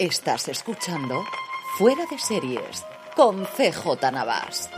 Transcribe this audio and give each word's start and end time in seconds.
Estás 0.00 0.48
escuchando 0.48 1.26
Fuera 1.76 2.06
de 2.10 2.18
Series 2.18 2.86
con 3.14 3.44
CJ 3.44 4.10
Navas. 4.10 4.70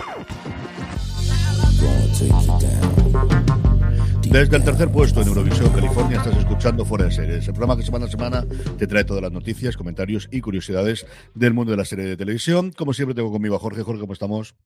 Desde 4.28 4.56
el 4.56 4.64
tercer 4.64 4.90
puesto 4.90 5.22
en 5.22 5.28
Eurovisión, 5.28 5.70
California, 5.72 6.16
estás 6.16 6.36
escuchando 6.38 6.84
Fuera 6.84 7.04
de 7.04 7.12
Series, 7.12 7.46
el 7.46 7.54
programa 7.54 7.76
que 7.76 7.84
semana 7.84 8.06
a 8.06 8.08
semana 8.08 8.44
te 8.76 8.88
trae 8.88 9.04
todas 9.04 9.22
las 9.22 9.30
noticias, 9.30 9.76
comentarios 9.76 10.28
y 10.32 10.40
curiosidades 10.40 11.06
del 11.36 11.54
mundo 11.54 11.70
de 11.70 11.76
la 11.76 11.84
serie 11.84 12.06
de 12.06 12.16
televisión. 12.16 12.72
Como 12.72 12.92
siempre, 12.92 13.14
tengo 13.14 13.30
conmigo 13.30 13.54
a 13.54 13.60
Jorge. 13.60 13.84
Jorge, 13.84 14.00
¿cómo 14.00 14.14
estamos? 14.14 14.56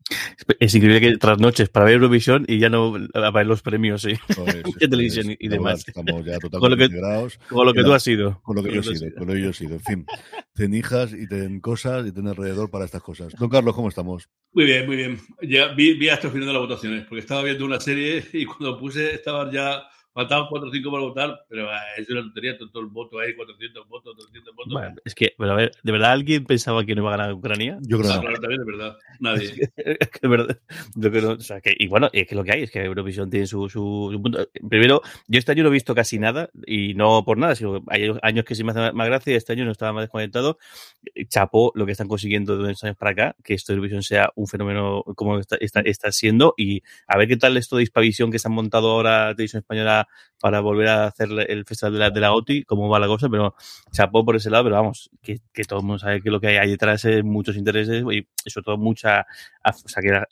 Es 0.60 0.74
increíble 0.74 1.00
que 1.00 1.18
tras 1.18 1.38
noches 1.38 1.68
para 1.68 1.86
ver 1.86 1.94
Eurovisión 1.94 2.44
y 2.46 2.58
ya 2.58 2.68
no 2.68 2.94
a 3.14 3.30
ver 3.30 3.46
los 3.46 3.62
premios 3.62 4.02
sí. 4.02 4.12
de 4.80 4.88
televisión 4.88 5.34
y, 5.38 5.48
demás. 5.48 5.84
Estamos 5.86 6.24
ya 6.24 6.38
totalmente 6.38 6.50
con 6.60 6.70
lo 6.70 6.76
que, 6.76 6.84
integrados. 6.84 7.38
Con 7.48 7.66
lo 7.66 7.74
que 7.74 7.82
tú 7.82 7.92
has 7.92 8.02
sido. 8.02 8.40
Con 8.42 8.56
lo 8.56 8.62
que 8.62 8.72
yo 8.72 8.80
he 8.80 8.84
sido, 8.84 9.14
con 9.14 9.26
lo 9.26 9.34
que 9.34 9.42
yo 9.42 9.50
he 9.50 9.54
sido. 9.54 9.74
En 9.74 9.80
fin, 9.80 10.06
ten 10.54 10.74
hijas 10.74 11.12
y 11.12 11.26
ten 11.26 11.60
cosas 11.60 12.06
y 12.06 12.12
ten 12.12 12.28
alrededor 12.28 12.70
para 12.70 12.84
estas 12.84 13.02
cosas. 13.02 13.34
Don 13.38 13.48
Carlos, 13.48 13.74
¿cómo 13.74 13.88
estamos? 13.88 14.28
Muy 14.52 14.64
bien, 14.64 14.86
muy 14.86 14.96
bien. 14.96 15.20
Ya 15.42 15.68
vi, 15.68 15.94
vi 15.94 16.08
hasta 16.08 16.28
el 16.28 16.32
final 16.32 16.48
de 16.48 16.54
las 16.54 16.62
votaciones, 16.62 17.04
porque 17.06 17.20
estaba 17.20 17.42
viendo 17.42 17.64
una 17.64 17.80
serie 17.80 18.24
y 18.32 18.44
cuando 18.44 18.78
puse 18.78 19.14
estaba 19.14 19.50
ya 19.50 19.82
faltaban 20.16 20.46
4 20.48 20.68
o 20.68 20.72
5 20.72 20.90
para 20.90 21.02
votar, 21.02 21.44
pero 21.46 21.70
ah, 21.70 21.78
es 21.98 22.08
una 22.08 22.22
tontería, 22.22 22.56
todo 22.56 22.80
el 22.80 22.86
voto 22.86 23.20
ahí, 23.20 23.34
400 23.36 23.86
votos, 23.86 24.16
300 24.16 24.56
votos. 24.56 24.72
Bueno, 24.72 24.96
es 25.04 25.14
que, 25.14 25.34
pero 25.36 25.52
a 25.52 25.54
ver, 25.54 25.72
¿de 25.82 25.92
verdad 25.92 26.12
alguien 26.12 26.46
pensaba 26.46 26.86
que 26.86 26.94
no 26.94 27.02
iba 27.02 27.12
a 27.12 27.18
ganar 27.18 27.34
Ucrania? 27.34 27.78
Yo 27.82 27.98
creo 27.98 28.18
que 28.22 28.26
no. 28.26 28.40
también, 28.40 28.64
de 28.64 28.72
verdad, 28.72 28.96
nadie. 29.20 29.44
es 29.76 30.08
que, 30.08 30.18
de 30.22 30.28
verdad, 30.28 30.58
yo 30.94 31.10
creo, 31.10 31.32
o 31.32 31.40
sea, 31.40 31.60
que, 31.60 31.76
y 31.78 31.86
bueno, 31.86 32.08
es 32.14 32.26
que 32.26 32.34
lo 32.34 32.44
que 32.44 32.52
hay 32.52 32.62
es 32.62 32.70
que 32.70 32.82
Eurovisión 32.82 33.28
tiene 33.28 33.46
su, 33.46 33.68
su, 33.68 34.08
su, 34.10 34.22
punto. 34.22 34.48
Primero, 34.70 35.02
yo 35.28 35.38
este 35.38 35.52
año 35.52 35.64
no 35.64 35.68
he 35.68 35.72
visto 35.72 35.94
casi 35.94 36.18
nada, 36.18 36.48
y 36.66 36.94
no 36.94 37.22
por 37.22 37.36
nada, 37.36 37.54
sino 37.54 37.84
hay 37.88 38.10
años 38.22 38.46
que 38.46 38.54
sí 38.54 38.64
me 38.64 38.70
hace 38.70 38.92
más 38.92 39.06
gracia, 39.08 39.34
y 39.34 39.36
este 39.36 39.52
año 39.52 39.66
no 39.66 39.72
estaba 39.72 39.92
más 39.92 40.04
desconectado. 40.04 40.56
Chapó 41.28 41.72
lo 41.74 41.84
que 41.84 41.92
están 41.92 42.08
consiguiendo 42.08 42.56
de 42.56 42.64
unos 42.64 42.82
años 42.84 42.96
para 42.96 43.10
acá, 43.10 43.36
que 43.44 43.52
esto 43.52 43.74
de 43.74 43.76
Eurovisión 43.76 44.02
sea 44.02 44.30
un 44.34 44.46
fenómeno 44.46 45.02
como 45.14 45.38
está, 45.38 45.56
está, 45.60 45.80
está 45.80 46.10
siendo, 46.10 46.54
y 46.56 46.82
a 47.06 47.18
ver 47.18 47.28
qué 47.28 47.36
tal 47.36 47.58
esto 47.58 47.76
de 47.76 47.82
Hispavisión 47.82 48.32
que 48.32 48.38
se 48.38 48.48
han 48.48 48.54
montado 48.54 48.92
ahora 48.92 49.34
Televisión 49.34 49.60
Española 49.60 50.05
para 50.40 50.60
volver 50.60 50.88
a 50.88 51.06
hacer 51.06 51.28
el 51.48 51.64
festival 51.64 51.94
de 51.94 51.98
la, 51.98 52.10
de 52.10 52.20
la 52.20 52.32
OTI, 52.34 52.64
cómo 52.64 52.88
va 52.88 52.98
la 52.98 53.06
cosa, 53.06 53.28
pero 53.28 53.54
chapó 53.90 54.24
por 54.24 54.36
ese 54.36 54.50
lado, 54.50 54.64
pero 54.64 54.76
vamos, 54.76 55.10
que, 55.22 55.38
que 55.52 55.64
todo 55.64 55.80
el 55.80 55.86
mundo 55.86 55.98
sabe 55.98 56.20
que 56.20 56.30
lo 56.30 56.40
que 56.40 56.48
hay 56.48 56.56
ahí 56.56 56.70
detrás 56.70 57.04
es 57.04 57.24
muchos 57.24 57.56
intereses 57.56 58.04
y 58.10 58.26
sobre 58.50 58.64
todo 58.64 58.76
mucha, 58.76 59.26
o 59.64 59.88
sea, 59.88 60.02
que 60.02 60.22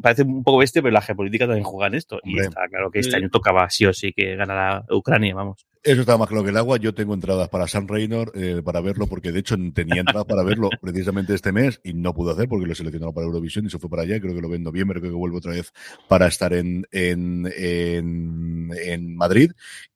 parece, 0.00 0.22
un 0.22 0.44
poco 0.44 0.58
bestia, 0.58 0.82
pero 0.82 0.92
la 0.92 1.00
geopolítica 1.00 1.46
también 1.46 1.64
juega 1.64 1.86
en 1.86 1.94
esto. 1.94 2.20
Y 2.22 2.38
está 2.38 2.68
claro 2.68 2.90
que 2.90 3.00
este 3.00 3.16
año 3.16 3.30
tocaba 3.30 3.68
sí 3.70 3.86
o 3.86 3.92
sí 3.92 4.12
que 4.12 4.36
ganara 4.36 4.84
Ucrania, 4.90 5.34
vamos. 5.34 5.66
Eso 5.82 6.02
está 6.02 6.18
más 6.18 6.28
claro 6.28 6.44
que 6.44 6.50
el 6.50 6.56
agua. 6.58 6.76
Yo 6.76 6.92
tengo 6.94 7.14
entradas 7.14 7.48
para 7.48 7.66
San 7.66 7.88
Reynor 7.88 8.32
eh, 8.34 8.60
para 8.62 8.82
verlo, 8.82 9.06
porque 9.06 9.32
de 9.32 9.40
hecho 9.40 9.56
tenía 9.74 10.00
entradas 10.00 10.26
para 10.26 10.42
verlo 10.42 10.68
precisamente 10.82 11.34
este 11.34 11.52
mes 11.52 11.80
y 11.82 11.94
no 11.94 12.12
pude 12.12 12.32
hacer 12.32 12.48
porque 12.48 12.66
lo 12.66 12.74
seleccionaron 12.74 13.14
para 13.14 13.26
Eurovisión 13.26 13.64
y 13.64 13.70
se 13.70 13.78
fue 13.78 13.88
para 13.88 14.02
allá. 14.02 14.20
Creo 14.20 14.34
que 14.34 14.42
lo 14.42 14.50
ven 14.50 14.58
en 14.58 14.64
noviembre, 14.64 15.00
creo 15.00 15.12
que 15.12 15.16
vuelvo 15.16 15.38
otra 15.38 15.52
vez 15.52 15.72
para 16.06 16.26
estar 16.26 16.52
en, 16.52 16.86
en, 16.92 17.50
en, 17.56 18.70
en 18.76 19.16
Madrid. 19.16 19.52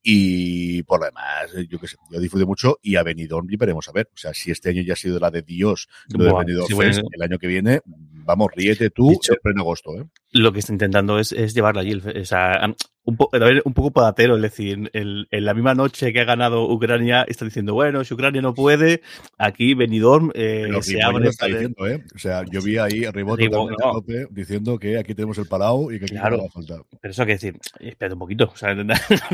Y 0.07 0.83
por 0.83 1.01
lo 1.01 1.07
demás, 1.07 1.51
yo 1.67 1.81
qué 1.81 1.89
sé, 1.89 1.97
yo 2.11 2.21
disfruté 2.21 2.45
mucho 2.45 2.79
y 2.83 2.97
a 2.97 3.03
Benidorm 3.03 3.47
y 3.51 3.57
veremos 3.57 3.89
a 3.89 3.93
ver. 3.93 4.11
O 4.13 4.19
sea, 4.19 4.35
si 4.35 4.51
este 4.51 4.69
año 4.69 4.83
ya 4.83 4.93
ha 4.93 4.97
sido 4.97 5.19
la 5.19 5.31
de 5.31 5.41
Dios, 5.41 5.89
lo 6.11 6.25
de 6.25 6.33
Benidorm 6.35 6.67
sí, 6.69 6.75
Fest, 6.75 7.01
bueno. 7.01 7.09
el 7.13 7.23
año 7.23 7.39
que 7.39 7.47
viene, 7.47 7.81
vamos, 8.25 8.49
ríete 8.55 8.91
tú 8.91 9.09
Dicho, 9.09 9.33
en 9.33 9.39
pleno 9.43 9.63
agosto. 9.63 9.99
¿eh? 9.99 10.05
Lo 10.33 10.53
que 10.53 10.59
está 10.59 10.73
intentando 10.73 11.19
es, 11.19 11.33
es 11.33 11.55
llevarla 11.55 11.81
allí. 11.81 11.95
O 11.95 12.25
sea, 12.27 12.75
un, 13.05 13.17
po 13.17 13.31
un 13.65 13.75
poco 13.75 13.91
padatero, 13.93 14.37
es 14.37 14.43
decir, 14.43 14.91
en, 14.93 15.27
en, 15.31 15.45
la 15.45 15.55
misma 15.55 15.75
noche 15.75 16.13
que 16.13 16.21
ha 16.21 16.25
ganado 16.25 16.71
Ucrania, 16.71 17.25
está 17.29 17.45
diciendo, 17.45 17.75
bueno, 17.75 18.03
si 18.03 18.15
Ucrania 18.15 18.41
no 18.41 18.55
puede, 18.55 19.03
aquí 19.39 19.75
Benidorm 19.75 20.33
eh, 20.35 20.69
se 20.81 21.03
abre. 21.03 21.29
Está 21.29 21.47
diciendo, 21.47 21.87
¿eh? 21.87 22.03
O 22.15 22.19
sea, 22.19 22.45
yo 22.51 22.63
vi 22.63 22.79
ahí 22.79 23.05
a 23.05 23.13
Ribot 23.13 23.39
no. 23.41 24.03
diciendo 24.31 24.79
que 24.79 24.99
aquí 24.99 25.15
tenemos 25.15 25.39
el 25.39 25.47
Palau 25.47 25.93
y 25.93 25.99
que 25.99 26.07
aquí 26.07 26.15
claro, 26.15 26.37
no 26.37 26.43
va 26.45 26.49
a 26.49 26.53
faltar. 26.53 26.81
Pero 27.01 27.13
eso 27.13 27.23
hay 27.23 27.27
que 27.27 27.33
decir, 27.35 27.59
espérate 27.81 28.15
un 28.15 28.21
poquito, 28.21 28.51
o 28.53 28.57
sea, 28.57 28.75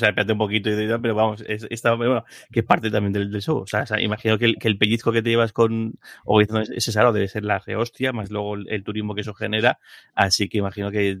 sea 0.00 0.08
espérate 0.10 0.32
un 0.32 0.38
poquito, 0.38 0.70
pero 1.00 1.14
vamos, 1.14 1.44
es, 1.46 1.66
esta, 1.70 1.94
bueno, 1.94 2.24
que 2.50 2.60
es 2.60 2.66
parte 2.66 2.90
también 2.90 3.12
del, 3.12 3.30
del 3.30 3.42
show. 3.42 3.58
O 3.58 3.66
sea, 3.66 3.82
o 3.82 3.86
sea, 3.86 4.00
imagino 4.00 4.38
que 4.38 4.46
el, 4.46 4.56
que 4.56 4.68
el, 4.68 4.78
pellizco 4.78 5.12
que 5.12 5.22
te 5.22 5.30
llevas 5.30 5.52
con 5.52 5.94
o 6.24 6.40
ese 6.40 6.92
saro 6.92 7.12
debe 7.12 7.28
ser 7.28 7.44
la 7.44 7.62
hostia, 7.78 8.12
más 8.12 8.30
luego 8.30 8.54
el, 8.54 8.68
el, 8.68 8.82
turismo 8.82 9.14
que 9.14 9.20
eso 9.20 9.34
genera. 9.34 9.78
Así 10.14 10.48
que 10.48 10.58
imagino 10.58 10.90
que 10.90 11.18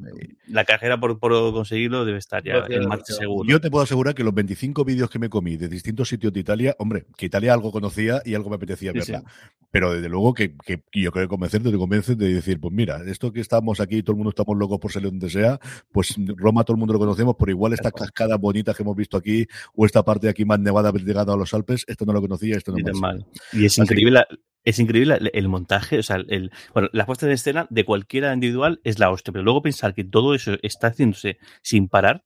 la 0.48 0.64
carrera 0.64 0.98
por, 0.98 1.18
por 1.18 1.32
conseguir 1.32 1.52
conseguirlo 1.52 2.04
debe 2.04 2.18
estar 2.18 2.42
ya 2.42 2.64
en 2.68 2.88
marcha 2.88 3.12
seguro. 3.14 3.48
Yo 3.48 3.60
te 3.60 3.70
puedo 3.70 3.84
asegurar 3.84 4.14
que 4.14 4.24
los 4.24 4.34
25 4.34 4.84
vídeos 4.84 5.10
que 5.10 5.18
me 5.18 5.28
comí 5.28 5.56
de 5.56 5.68
distintos 5.68 6.08
sitios 6.08 6.32
de 6.32 6.40
Italia, 6.40 6.74
hombre, 6.78 7.06
que 7.16 7.26
Italia 7.26 7.52
algo 7.52 7.70
conocía 7.70 8.22
y 8.24 8.34
algo 8.34 8.50
me 8.50 8.56
apetecía 8.56 8.92
verla. 8.92 9.20
Sí, 9.20 9.26
sí. 9.26 9.56
Pero 9.70 9.92
desde 9.92 10.08
luego 10.08 10.34
que, 10.34 10.56
que, 10.56 10.82
yo 10.92 11.12
creo 11.12 11.26
que 11.26 11.28
convencerte, 11.28 11.70
te 11.70 11.78
convences 11.78 12.18
de 12.18 12.34
decir, 12.34 12.58
pues 12.58 12.74
mira, 12.74 13.02
esto 13.06 13.32
que 13.32 13.40
estamos 13.40 13.78
aquí, 13.80 14.02
todo 14.02 14.12
el 14.12 14.16
mundo 14.16 14.30
estamos 14.30 14.56
locos 14.56 14.80
por 14.80 14.90
salir 14.90 15.10
donde 15.10 15.30
sea, 15.30 15.60
pues 15.92 16.16
Roma 16.36 16.64
todo 16.64 16.74
el 16.74 16.78
mundo 16.80 16.94
lo 16.94 16.98
conocemos, 16.98 17.36
pero 17.38 17.52
igual 17.52 17.72
estas 17.72 17.92
cascadas 17.92 18.40
bonitas 18.40 18.69
que 18.76 18.82
hemos 18.82 18.96
visto 18.96 19.16
aquí, 19.16 19.46
o 19.74 19.86
esta 19.86 20.02
parte 20.04 20.26
de 20.26 20.30
aquí 20.30 20.44
más 20.44 20.60
nevada 20.60 20.92
llegando 20.92 21.32
a 21.32 21.36
los 21.36 21.54
Alpes, 21.54 21.84
esto 21.86 22.04
no 22.04 22.12
lo 22.12 22.20
conocía, 22.20 22.56
esto 22.56 22.72
no 22.72 22.78
y, 22.78 23.00
mal. 23.00 23.26
y 23.52 23.64
es 23.64 23.78
increíble 23.78 24.12
la, 24.12 24.26
es 24.64 24.78
increíble 24.78 25.16
el, 25.20 25.30
el, 25.32 25.48
montaje, 25.48 25.98
o 25.98 26.02
sea, 26.02 26.16
el, 26.16 26.50
bueno, 26.74 26.88
la 26.92 27.06
puesta 27.06 27.26
en 27.26 27.32
escena 27.32 27.66
de 27.70 27.84
cualquiera 27.84 28.32
individual 28.32 28.80
es 28.84 28.98
la 28.98 29.10
hostia, 29.10 29.32
pero 29.32 29.44
luego 29.44 29.62
pensar 29.62 29.94
que 29.94 30.04
todo 30.04 30.34
eso 30.34 30.56
está 30.62 30.88
haciéndose 30.88 31.38
sin 31.62 31.88
parar, 31.88 32.24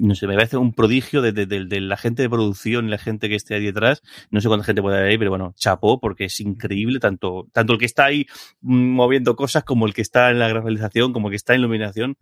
no 0.00 0.14
sé, 0.14 0.26
me 0.26 0.34
parece 0.34 0.56
un 0.56 0.72
prodigio 0.72 1.22
de, 1.22 1.32
de, 1.32 1.46
de, 1.46 1.66
de, 1.66 1.80
la 1.80 1.96
gente 1.96 2.22
de 2.22 2.30
producción 2.30 2.90
la 2.90 2.98
gente 2.98 3.28
que 3.28 3.34
esté 3.34 3.54
ahí 3.54 3.64
detrás. 3.64 4.02
No 4.30 4.40
sé 4.40 4.48
cuánta 4.48 4.64
gente 4.64 4.82
puede 4.82 4.96
haber 4.96 5.10
ahí, 5.10 5.18
pero 5.18 5.30
bueno, 5.30 5.54
chapó, 5.56 6.00
porque 6.00 6.24
es 6.24 6.40
increíble 6.40 7.00
tanto, 7.00 7.48
tanto 7.52 7.74
el 7.74 7.78
que 7.78 7.84
está 7.84 8.06
ahí 8.06 8.26
moviendo 8.60 9.36
cosas 9.36 9.64
como 9.64 9.86
el 9.86 9.94
que 9.94 10.02
está 10.02 10.30
en 10.30 10.38
la 10.38 10.52
realización, 10.52 11.12
como 11.12 11.28
el 11.28 11.32
que 11.32 11.36
está 11.36 11.54
en 11.54 11.60
iluminación. 11.60 12.16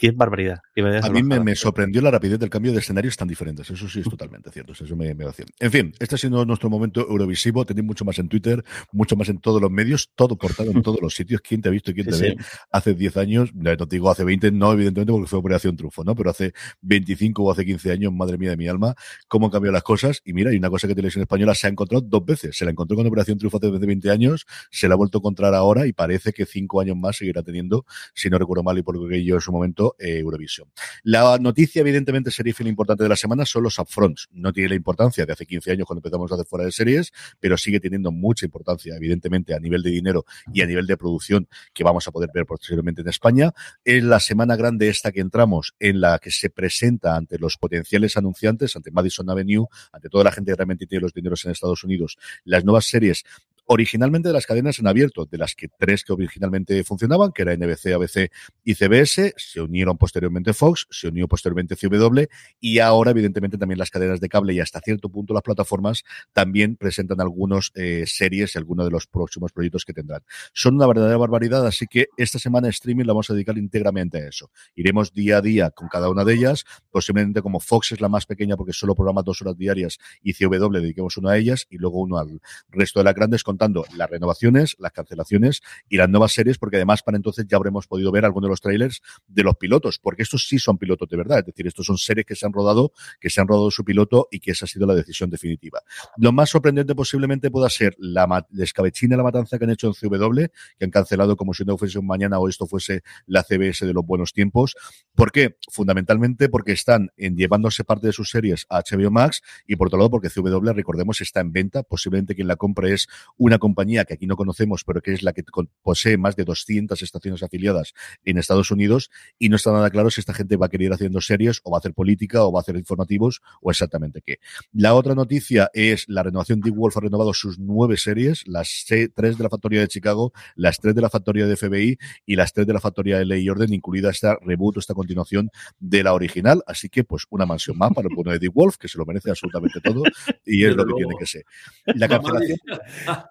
Qué 0.00 0.12
barbaridad. 0.12 0.62
Qué 0.74 0.80
a 0.80 1.10
mí 1.10 1.22
me, 1.22 1.40
me, 1.40 1.54
sorprendió 1.54 2.00
la 2.00 2.10
rapidez 2.10 2.38
del 2.38 2.48
cambio 2.48 2.72
de 2.72 2.78
escenarios 2.78 3.18
tan 3.18 3.28
diferentes. 3.28 3.68
Eso 3.68 3.86
sí 3.86 4.00
es 4.00 4.08
totalmente 4.08 4.50
cierto. 4.50 4.72
Eso 4.72 4.96
me, 4.96 5.14
me 5.14 5.26
hace. 5.26 5.44
En 5.58 5.70
fin, 5.70 5.92
este 5.98 6.14
ha 6.14 6.18
sido 6.18 6.42
nuestro 6.46 6.70
momento 6.70 7.06
Eurovisivo. 7.06 7.66
Tenéis 7.66 7.86
mucho 7.86 8.06
más 8.06 8.18
en 8.18 8.30
Twitter, 8.30 8.64
mucho 8.92 9.14
más 9.14 9.28
en 9.28 9.40
todos 9.40 9.60
los 9.60 9.70
medios, 9.70 10.10
todo 10.14 10.38
portado 10.38 10.70
en 10.70 10.80
todos 10.82 11.02
los 11.02 11.14
sitios. 11.14 11.42
¿Quién 11.42 11.60
te 11.60 11.68
ha 11.68 11.72
visto 11.72 11.90
y 11.90 11.94
quién 11.94 12.06
te 12.06 12.14
sí, 12.14 12.22
ve? 12.22 12.36
Sí. 12.38 12.46
Hace 12.70 12.94
10 12.94 13.16
años, 13.18 13.54
no 13.54 13.76
te 13.76 13.96
digo 13.96 14.10
hace 14.10 14.24
20, 14.24 14.52
no, 14.52 14.72
evidentemente, 14.72 15.12
porque 15.12 15.28
fue 15.28 15.38
Operación 15.38 15.76
Trufo, 15.76 16.02
¿no? 16.02 16.14
Pero 16.14 16.30
hace 16.30 16.54
25 16.80 17.42
o 17.42 17.52
hace 17.52 17.66
15 17.66 17.92
años, 17.92 18.10
madre 18.10 18.38
mía 18.38 18.48
de 18.48 18.56
mi 18.56 18.68
alma, 18.68 18.94
cómo 19.28 19.48
han 19.48 19.52
cambiado 19.52 19.74
las 19.74 19.82
cosas. 19.82 20.22
Y 20.24 20.32
mira, 20.32 20.48
hay 20.48 20.56
una 20.56 20.70
cosa 20.70 20.88
que 20.88 20.94
Televisión 20.94 21.20
Española 21.20 21.54
se 21.54 21.66
ha 21.66 21.70
encontrado 21.70 22.00
dos 22.00 22.24
veces. 22.24 22.56
Se 22.56 22.64
la 22.64 22.70
encontró 22.70 22.96
con 22.96 23.06
Operación 23.06 23.36
Trufo 23.36 23.58
hace 23.58 23.68
20 23.68 24.10
años, 24.10 24.46
se 24.70 24.88
la 24.88 24.94
ha 24.94 24.96
vuelto 24.96 25.18
a 25.18 25.20
encontrar 25.20 25.54
ahora 25.54 25.86
y 25.86 25.92
parece 25.92 26.32
que 26.32 26.46
cinco 26.46 26.80
años 26.80 26.96
más 26.96 27.18
seguirá 27.18 27.42
teniendo, 27.42 27.84
si 28.14 28.30
no 28.30 28.38
recuerdo 28.38 28.62
mal 28.62 28.78
y 28.78 28.82
por 28.82 28.96
lo 28.96 29.06
que 29.06 29.22
yo 29.22 29.34
en 29.34 29.42
su 29.42 29.52
momento, 29.52 29.89
eh, 29.98 30.18
Eurovisión. 30.18 30.68
La 31.02 31.38
noticia, 31.38 31.80
evidentemente, 31.80 32.30
serífila 32.30 32.68
importante 32.68 33.02
de 33.02 33.08
la 33.08 33.16
semana 33.16 33.44
son 33.44 33.64
los 33.64 33.78
upfronts. 33.78 34.28
No 34.32 34.52
tiene 34.52 34.70
la 34.70 34.74
importancia 34.74 35.26
de 35.26 35.32
hace 35.32 35.46
15 35.46 35.72
años 35.72 35.86
cuando 35.86 36.00
empezamos 36.00 36.30
a 36.30 36.34
hacer 36.34 36.46
fuera 36.46 36.64
de 36.64 36.72
series, 36.72 37.12
pero 37.38 37.56
sigue 37.56 37.80
teniendo 37.80 38.10
mucha 38.10 38.44
importancia, 38.44 38.96
evidentemente, 38.96 39.54
a 39.54 39.58
nivel 39.58 39.82
de 39.82 39.90
dinero 39.90 40.24
y 40.52 40.62
a 40.62 40.66
nivel 40.66 40.86
de 40.86 40.96
producción 40.96 41.48
que 41.72 41.84
vamos 41.84 42.06
a 42.06 42.10
poder 42.10 42.30
ver 42.32 42.46
posteriormente 42.46 43.02
en 43.02 43.08
España. 43.08 43.52
Es 43.84 44.02
la 44.02 44.20
semana 44.20 44.56
grande 44.56 44.88
esta 44.88 45.12
que 45.12 45.20
entramos 45.20 45.74
en 45.78 46.00
la 46.00 46.18
que 46.18 46.30
se 46.30 46.50
presenta 46.50 47.16
ante 47.16 47.38
los 47.38 47.56
potenciales 47.56 48.16
anunciantes, 48.16 48.76
ante 48.76 48.90
Madison 48.90 49.28
Avenue, 49.30 49.66
ante 49.92 50.08
toda 50.08 50.24
la 50.24 50.32
gente 50.32 50.52
que 50.52 50.56
realmente 50.56 50.86
tiene 50.86 51.02
los 51.02 51.12
dineros 51.12 51.44
en 51.44 51.52
Estados 51.52 51.84
Unidos, 51.84 52.18
las 52.44 52.64
nuevas 52.64 52.86
series 52.86 53.24
originalmente 53.72 54.28
de 54.28 54.32
las 54.32 54.46
cadenas 54.46 54.80
en 54.80 54.88
abierto, 54.88 55.26
de 55.26 55.38
las 55.38 55.54
que 55.54 55.68
tres 55.68 56.02
que 56.02 56.12
originalmente 56.12 56.82
funcionaban, 56.82 57.30
que 57.30 57.42
era 57.42 57.56
NBC, 57.56 57.94
ABC 57.94 58.32
y 58.64 58.74
CBS, 58.74 59.32
se 59.36 59.60
unieron 59.60 59.96
posteriormente 59.96 60.52
Fox, 60.52 60.88
se 60.90 61.06
unió 61.06 61.28
posteriormente 61.28 61.76
CW 61.76 62.22
y 62.58 62.80
ahora 62.80 63.12
evidentemente 63.12 63.58
también 63.58 63.78
las 63.78 63.90
cadenas 63.90 64.18
de 64.18 64.28
cable 64.28 64.54
y 64.54 64.60
hasta 64.60 64.80
cierto 64.80 65.08
punto 65.08 65.34
las 65.34 65.44
plataformas 65.44 66.02
también 66.32 66.74
presentan 66.74 67.20
algunas 67.20 67.70
eh, 67.76 68.02
series 68.08 68.56
y 68.56 68.58
algunos 68.58 68.86
de 68.86 68.90
los 68.90 69.06
próximos 69.06 69.52
proyectos 69.52 69.84
que 69.84 69.92
tendrán. 69.92 70.22
Son 70.52 70.74
una 70.74 70.88
verdadera 70.88 71.16
barbaridad, 71.16 71.64
así 71.64 71.86
que 71.86 72.08
esta 72.16 72.40
semana 72.40 72.68
streaming 72.70 73.04
la 73.04 73.12
vamos 73.12 73.30
a 73.30 73.34
dedicar 73.34 73.56
íntegramente 73.56 74.18
a 74.18 74.26
eso. 74.26 74.50
Iremos 74.74 75.12
día 75.12 75.36
a 75.36 75.42
día 75.42 75.70
con 75.70 75.86
cada 75.86 76.10
una 76.10 76.24
de 76.24 76.34
ellas, 76.34 76.64
posiblemente 76.90 77.40
como 77.40 77.60
Fox 77.60 77.92
es 77.92 78.00
la 78.00 78.08
más 78.08 78.26
pequeña 78.26 78.56
porque 78.56 78.72
solo 78.72 78.96
programa 78.96 79.22
dos 79.22 79.40
horas 79.42 79.56
diarias 79.56 79.98
y 80.24 80.34
CW 80.34 80.70
dediquemos 80.72 81.16
una 81.18 81.30
a 81.30 81.36
ellas 81.36 81.68
y 81.70 81.78
luego 81.78 82.00
uno 82.00 82.18
al 82.18 82.40
resto 82.68 82.98
de 82.98 83.04
las 83.04 83.14
grandes 83.14 83.44
con 83.44 83.59
las 83.96 84.08
renovaciones, 84.08 84.76
las 84.78 84.92
cancelaciones 84.92 85.62
y 85.88 85.96
las 85.96 86.08
nuevas 86.08 86.32
series, 86.32 86.58
porque 86.58 86.76
además 86.76 87.02
para 87.02 87.16
entonces 87.16 87.46
ya 87.48 87.56
habremos 87.56 87.86
podido 87.86 88.10
ver 88.10 88.24
algunos 88.24 88.48
de 88.48 88.50
los 88.50 88.60
trailers 88.60 89.02
de 89.28 89.42
los 89.42 89.56
pilotos, 89.56 89.98
porque 89.98 90.22
estos 90.22 90.46
sí 90.48 90.58
son 90.58 90.78
pilotos 90.78 91.08
de 91.08 91.16
verdad, 91.16 91.40
es 91.40 91.46
decir, 91.46 91.66
estos 91.66 91.86
son 91.86 91.98
series 91.98 92.26
que 92.26 92.34
se 92.34 92.46
han 92.46 92.52
rodado, 92.52 92.92
que 93.20 93.30
se 93.30 93.40
han 93.40 93.48
rodado 93.48 93.70
su 93.70 93.84
piloto 93.84 94.28
y 94.30 94.40
que 94.40 94.52
esa 94.52 94.64
ha 94.64 94.68
sido 94.68 94.86
la 94.86 94.94
decisión 94.94 95.30
definitiva. 95.30 95.82
Lo 96.16 96.32
más 96.32 96.50
sorprendente 96.50 96.94
posiblemente 96.94 97.50
pueda 97.50 97.68
ser 97.68 97.94
la 97.98 98.46
escabechina 98.58 99.16
la 99.16 99.22
matanza 99.22 99.58
que 99.58 99.64
han 99.64 99.70
hecho 99.70 99.88
en 99.88 99.94
CW, 99.94 100.46
que 100.78 100.84
han 100.84 100.90
cancelado 100.90 101.36
como 101.36 101.54
si 101.54 101.64
no 101.64 101.76
fuese 101.76 101.98
un 101.98 102.06
mañana 102.06 102.38
o 102.38 102.48
esto 102.48 102.66
fuese 102.66 103.02
la 103.26 103.42
CBS 103.42 103.86
de 103.86 103.92
los 103.92 104.04
buenos 104.04 104.32
tiempos. 104.32 104.76
¿Por 105.14 105.32
qué? 105.32 105.56
Fundamentalmente 105.70 106.48
porque 106.48 106.72
están 106.72 107.10
en, 107.16 107.36
llevándose 107.36 107.84
parte 107.84 108.06
de 108.06 108.12
sus 108.12 108.30
series 108.30 108.66
a 108.68 108.80
HBO 108.80 109.10
Max 109.10 109.42
y 109.66 109.76
por 109.76 109.88
otro 109.88 109.98
lado 109.98 110.10
porque 110.10 110.30
CW, 110.30 110.72
recordemos, 110.72 111.20
está 111.20 111.40
en 111.40 111.52
venta. 111.52 111.82
Posiblemente 111.82 112.34
quien 112.34 112.48
la 112.48 112.56
compre 112.56 112.94
es 112.94 113.08
una 113.40 113.58
compañía 113.58 114.04
que 114.04 114.12
aquí 114.12 114.26
no 114.26 114.36
conocemos, 114.36 114.84
pero 114.84 115.00
que 115.00 115.14
es 115.14 115.22
la 115.22 115.32
que 115.32 115.42
posee 115.82 116.18
más 116.18 116.36
de 116.36 116.44
200 116.44 117.00
estaciones 117.00 117.42
afiliadas 117.42 117.94
en 118.22 118.36
Estados 118.36 118.70
Unidos 118.70 119.10
y 119.38 119.48
no 119.48 119.56
está 119.56 119.72
nada 119.72 119.88
claro 119.88 120.10
si 120.10 120.20
esta 120.20 120.34
gente 120.34 120.56
va 120.56 120.66
a 120.66 120.68
querer 120.68 120.88
ir 120.88 120.92
haciendo 120.92 121.22
series 121.22 121.62
o 121.64 121.70
va 121.70 121.78
a 121.78 121.80
hacer 121.80 121.94
política 121.94 122.44
o 122.44 122.52
va 122.52 122.60
a 122.60 122.62
hacer 122.62 122.76
informativos 122.76 123.40
o 123.62 123.70
exactamente 123.70 124.20
qué. 124.20 124.40
La 124.72 124.92
otra 124.92 125.14
noticia 125.14 125.70
es 125.72 126.04
la 126.06 126.22
renovación 126.22 126.60
de 126.60 126.70
Wolf 126.70 126.98
ha 126.98 127.00
renovado 127.00 127.32
sus 127.32 127.58
nueve 127.58 127.96
series, 127.96 128.46
las 128.46 128.84
tres 128.86 129.38
de 129.38 129.42
la 129.42 129.48
factoría 129.48 129.80
de 129.80 129.88
Chicago, 129.88 130.34
las 130.54 130.78
tres 130.78 130.94
de 130.94 131.00
la 131.00 131.08
factoría 131.08 131.46
de 131.46 131.56
FBI 131.56 131.96
y 132.26 132.36
las 132.36 132.52
tres 132.52 132.66
de 132.66 132.74
la 132.74 132.80
factoría 132.80 133.18
de 133.18 133.24
Ley 133.24 133.44
y 133.44 133.48
Orden, 133.48 133.72
incluida 133.72 134.10
esta 134.10 134.36
reboot, 134.42 134.76
esta 134.76 134.92
continuación 134.92 135.50
de 135.78 136.02
la 136.02 136.12
original. 136.12 136.62
Así 136.66 136.90
que, 136.90 137.04
pues, 137.04 137.24
una 137.30 137.46
mansión 137.46 137.78
más 137.78 137.90
para 137.94 138.06
el 138.06 138.14
bueno 138.14 138.32
de 138.32 138.38
Dick 138.38 138.52
Wolf, 138.52 138.76
que 138.76 138.86
se 138.86 138.98
lo 138.98 139.06
merece 139.06 139.30
absolutamente 139.30 139.80
todo 139.80 140.02
y 140.44 140.66
es 140.66 140.76
lo 140.76 140.84
que 140.84 140.92
tiene 140.92 141.14
que 141.18 141.26
ser. 141.26 141.44
La 141.86 142.06
cancelación. 142.06 142.58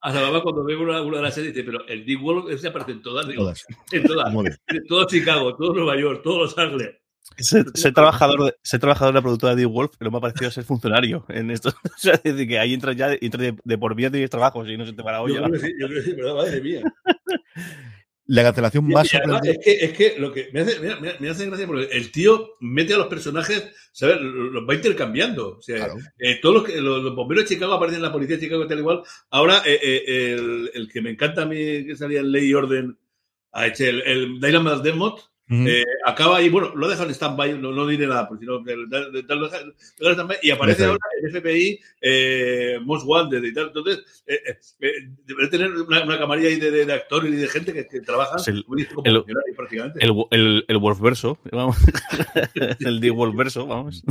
Hasta 0.00 0.20
mamá 0.20 0.40
cuando 0.42 0.64
ve 0.64 0.76
una, 0.76 1.02
una, 1.02 1.16
de 1.16 1.22
las 1.22 1.34
series 1.34 1.52
dice, 1.52 1.64
pero 1.64 1.86
el 1.88 2.04
Dick 2.04 2.20
Wolf 2.20 2.50
ese 2.50 2.68
aparece 2.68 2.92
en 2.92 3.02
todas. 3.02 3.26
todas. 3.34 3.66
En 3.92 4.02
todas. 4.04 4.34
En 4.68 4.86
todo 4.86 5.06
Chicago, 5.06 5.56
todo 5.56 5.74
Nueva 5.74 5.98
York, 5.98 6.20
todos 6.22 6.38
Los 6.38 6.58
Ángeles. 6.58 6.96
Ser, 7.38 7.64
trabajador, 7.92 8.44
de, 8.44 8.54
ser 8.62 8.78
trabajador 8.78 9.12
de 9.12 9.18
la 9.18 9.22
productora 9.22 9.56
de 9.56 9.66
Wolf, 9.66 9.94
lo 9.98 10.10
me 10.12 10.18
ha 10.18 10.20
parecido 10.20 10.50
ser 10.50 10.62
funcionario 10.64 11.24
en 11.28 11.50
esto. 11.50 11.70
O 11.84 11.98
sea, 11.98 12.14
es 12.14 12.22
decir, 12.22 12.46
que 12.46 12.58
ahí 12.58 12.72
entra 12.72 12.92
ya 12.92 13.12
entra 13.20 13.42
de, 13.42 13.56
de, 13.64 13.78
por 13.78 13.94
vida 13.96 14.10
tienes 14.10 14.30
trabajos 14.30 14.68
y 14.68 14.76
no 14.76 14.86
se 14.86 14.92
te 14.92 15.02
para 15.02 15.20
hoy. 15.20 15.34
Yo 15.34 15.42
creo 15.42 15.52
que 15.52 15.58
sí, 15.58 15.72
yo 15.78 15.88
creo 15.88 16.02
que 16.02 16.08
sí, 16.08 16.14
pero 16.16 16.36
madre 16.36 16.60
mía. 16.60 16.82
La 18.28 18.42
cancelación 18.42 18.88
más 18.88 19.08
sorprendente. 19.08 19.50
Es 19.52 19.58
que, 19.58 19.84
es 19.84 19.92
que 19.92 20.20
lo 20.20 20.32
que 20.32 20.48
me 20.52 20.60
hace, 20.60 20.80
mira, 20.80 20.98
me 21.20 21.28
hace 21.28 21.46
gracia 21.46 21.66
porque 21.66 21.88
el 21.92 22.10
tío 22.10 22.56
mete 22.60 22.94
a 22.94 22.98
los 22.98 23.06
personajes, 23.06 23.70
¿sabes? 23.92 24.20
Los 24.20 24.68
va 24.68 24.74
intercambiando. 24.74 25.58
O 25.58 25.62
sea, 25.62 25.76
claro. 25.76 25.94
eh, 26.18 26.40
todos 26.42 26.56
los, 26.56 26.64
que, 26.64 26.80
los, 26.80 27.02
los, 27.04 27.14
bomberos 27.14 27.44
de 27.44 27.54
Chicago 27.54 27.74
aparecen 27.74 27.98
en 27.98 28.02
la 28.02 28.12
policía 28.12 28.36
de 28.36 28.42
Chicago 28.42 28.66
tal 28.66 28.78
igual. 28.80 29.02
Ahora, 29.30 29.62
eh, 29.64 29.78
eh, 29.80 30.32
el, 30.32 30.70
el, 30.74 30.88
que 30.88 31.02
me 31.02 31.10
encanta 31.10 31.42
a 31.42 31.46
mí 31.46 31.86
que 31.86 31.94
salía 31.96 32.20
en 32.20 32.32
Ley 32.32 32.46
y 32.48 32.54
Orden, 32.54 32.98
a 33.52 33.66
hecho 33.68 33.84
el, 33.84 34.02
el 34.02 34.40
Dylan 34.40 34.82
Dermot, 34.82 35.30
Uh 35.48 35.54
-huh. 35.54 35.68
eh, 35.68 35.84
acaba 36.04 36.38
ahí, 36.38 36.48
bueno, 36.48 36.74
lo 36.74 36.88
dejan 36.88 37.06
en 37.06 37.14
stand-by, 37.14 37.58
no, 37.60 37.70
no, 37.70 37.86
diré 37.86 38.08
nada, 38.08 38.26
pues, 38.26 38.40
sino 38.40 38.64
que 38.64 38.74
lo 38.74 39.48
dejan 39.48 39.72
stand 40.00 40.32
y 40.42 40.50
aparece 40.50 40.84
ahora 40.84 40.98
el 41.22 41.30
FBI 41.30 41.80
eh, 42.00 42.78
Most 42.82 43.06
Wanted 43.06 43.44
y 43.44 43.54
tal. 43.54 43.68
Entonces, 43.68 44.02
eh, 44.26 44.40
eh, 44.80 44.92
debe 45.24 45.48
tener 45.48 45.70
una, 45.70 46.02
una 46.02 46.18
camarilla 46.18 46.48
ahí 46.48 46.58
de, 46.58 46.72
de, 46.72 46.84
de, 46.84 46.92
actores 46.92 47.32
y 47.32 47.36
de 47.36 47.46
gente 47.46 47.72
que, 47.72 47.86
que 47.86 48.00
trabajan 48.00 48.40
el, 48.46 48.64
como 48.64 49.04
el, 49.04 49.24
prácticamente. 49.56 50.04
El, 50.04 50.14
el, 50.32 50.64
el 50.66 50.78
Wolfverso, 50.78 51.38
vamos. 51.52 51.76
el 52.80 53.00
de 53.00 53.10
Wolfverso, 53.10 53.66
vamos. 53.68 54.02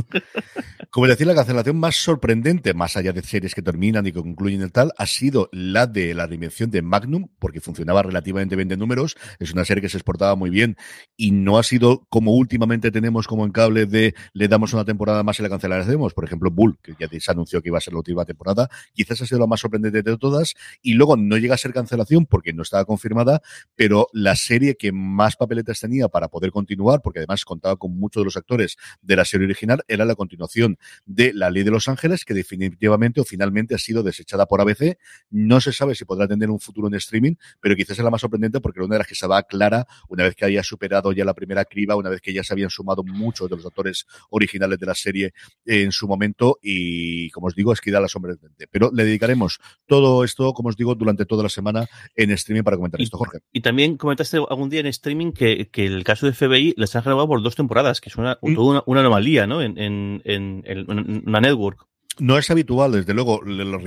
Como 0.88 1.06
decía, 1.06 1.26
la 1.26 1.34
cancelación 1.34 1.76
más 1.76 1.96
sorprendente, 1.96 2.72
más 2.72 2.96
allá 2.96 3.12
de 3.12 3.22
series 3.22 3.54
que 3.54 3.60
terminan 3.60 4.06
y 4.06 4.12
que 4.12 4.22
concluyen 4.22 4.62
el 4.62 4.72
tal, 4.72 4.92
ha 4.96 5.04
sido 5.04 5.50
la 5.52 5.86
de 5.86 6.14
la 6.14 6.26
reinvención 6.26 6.70
de 6.70 6.80
Magnum, 6.80 7.28
porque 7.38 7.60
funcionaba 7.60 8.02
relativamente 8.02 8.56
bien 8.56 8.68
de 8.68 8.78
números. 8.78 9.16
Es 9.38 9.52
una 9.52 9.66
serie 9.66 9.82
que 9.82 9.90
se 9.90 9.98
exportaba 9.98 10.34
muy 10.34 10.48
bien 10.48 10.76
y 11.16 11.25
no 11.30 11.58
ha 11.58 11.62
sido 11.62 12.06
como 12.08 12.34
últimamente 12.34 12.90
tenemos 12.90 13.26
como 13.26 13.44
en 13.44 13.52
cable 13.52 13.86
de 13.86 14.14
le 14.32 14.48
damos 14.48 14.72
una 14.72 14.84
temporada 14.84 15.22
más 15.22 15.38
y 15.38 15.42
la 15.42 15.48
cancelaremos. 15.48 16.14
Por 16.14 16.24
ejemplo, 16.24 16.50
Bull, 16.50 16.78
que 16.82 16.94
ya 16.98 17.08
se 17.20 17.30
anunció 17.30 17.62
que 17.62 17.68
iba 17.68 17.78
a 17.78 17.80
ser 17.80 17.94
la 17.94 17.98
última 17.98 18.24
temporada, 18.24 18.68
quizás 18.92 19.22
ha 19.22 19.26
sido 19.26 19.40
la 19.40 19.46
más 19.46 19.60
sorprendente 19.60 20.02
de 20.02 20.18
todas 20.18 20.54
y 20.82 20.94
luego 20.94 21.16
no 21.16 21.36
llega 21.36 21.54
a 21.54 21.58
ser 21.58 21.72
cancelación 21.72 22.26
porque 22.26 22.52
no 22.52 22.62
estaba 22.62 22.84
confirmada, 22.84 23.42
pero 23.74 24.08
la 24.12 24.36
serie 24.36 24.76
que 24.76 24.92
más 24.92 25.36
papeletas 25.36 25.80
tenía 25.80 26.08
para 26.08 26.28
poder 26.28 26.50
continuar, 26.50 27.00
porque 27.02 27.20
además 27.20 27.44
contaba 27.44 27.76
con 27.76 27.98
muchos 27.98 28.20
de 28.20 28.24
los 28.24 28.36
actores 28.36 28.76
de 29.02 29.16
la 29.16 29.24
serie 29.24 29.46
original, 29.46 29.82
era 29.88 30.04
la 30.04 30.14
continuación 30.14 30.78
de 31.04 31.32
La 31.32 31.50
Ley 31.50 31.62
de 31.62 31.70
Los 31.70 31.88
Ángeles, 31.88 32.24
que 32.24 32.34
definitivamente 32.34 33.20
o 33.20 33.24
finalmente 33.24 33.74
ha 33.74 33.78
sido 33.78 34.02
desechada 34.02 34.46
por 34.46 34.60
ABC. 34.60 34.98
No 35.30 35.60
se 35.60 35.72
sabe 35.72 35.94
si 35.94 36.04
podrá 36.04 36.28
tener 36.28 36.50
un 36.50 36.60
futuro 36.60 36.88
en 36.88 36.94
streaming, 36.94 37.34
pero 37.60 37.74
quizás 37.76 37.98
es 37.98 38.04
la 38.04 38.10
más 38.10 38.20
sorprendente 38.20 38.60
porque 38.60 38.80
era 38.80 38.86
una 38.86 38.94
de 38.94 38.98
las 39.00 39.08
que 39.08 39.14
se 39.14 39.26
va 39.26 39.42
clara 39.42 39.86
una 40.08 40.24
vez 40.24 40.34
que 40.34 40.44
haya 40.44 40.62
superado 40.62 41.12
ya 41.16 41.24
la 41.24 41.34
primera 41.34 41.64
criba, 41.64 41.96
una 41.96 42.10
vez 42.10 42.20
que 42.20 42.32
ya 42.32 42.44
se 42.44 42.52
habían 42.52 42.70
sumado 42.70 43.02
muchos 43.02 43.50
de 43.50 43.56
los 43.56 43.66
actores 43.66 44.06
originales 44.30 44.78
de 44.78 44.86
la 44.86 44.94
serie 44.94 45.32
en 45.64 45.92
su 45.92 46.06
momento 46.06 46.58
y, 46.62 47.30
como 47.30 47.48
os 47.48 47.54
digo, 47.54 47.72
es 47.72 47.80
que 47.80 47.90
da 47.90 48.00
la 48.00 48.08
sombra 48.08 48.32
del 48.32 48.38
frente. 48.38 48.66
Pero 48.70 48.90
le 48.92 49.04
dedicaremos 49.04 49.58
todo 49.86 50.24
esto, 50.24 50.52
como 50.52 50.68
os 50.68 50.76
digo, 50.76 50.94
durante 50.94 51.26
toda 51.26 51.42
la 51.42 51.48
semana 51.48 51.88
en 52.14 52.30
streaming 52.30 52.62
para 52.62 52.76
comentar 52.76 53.00
y, 53.00 53.04
esto, 53.04 53.18
Jorge. 53.18 53.38
Y 53.52 53.60
también 53.60 53.96
comentaste 53.96 54.36
algún 54.36 54.70
día 54.70 54.80
en 54.80 54.86
streaming 54.86 55.32
que, 55.32 55.68
que 55.70 55.86
el 55.86 56.04
caso 56.04 56.26
de 56.26 56.32
FBI 56.32 56.74
les 56.76 56.94
han 56.94 57.04
grabado 57.04 57.26
por 57.28 57.42
dos 57.42 57.56
temporadas, 57.56 58.00
que 58.00 58.08
es 58.08 58.16
una, 58.16 58.38
mm. 58.42 58.58
una, 58.58 58.82
una, 58.86 59.00
anomalía, 59.00 59.46
¿no? 59.46 59.62
En, 59.62 59.78
en, 59.78 60.22
en, 60.24 60.62
en 60.66 61.22
una 61.26 61.40
network. 61.40 61.86
No 62.18 62.38
es 62.38 62.50
habitual, 62.50 62.92
desde 62.92 63.12
luego. 63.12 63.42
Los 63.42 63.82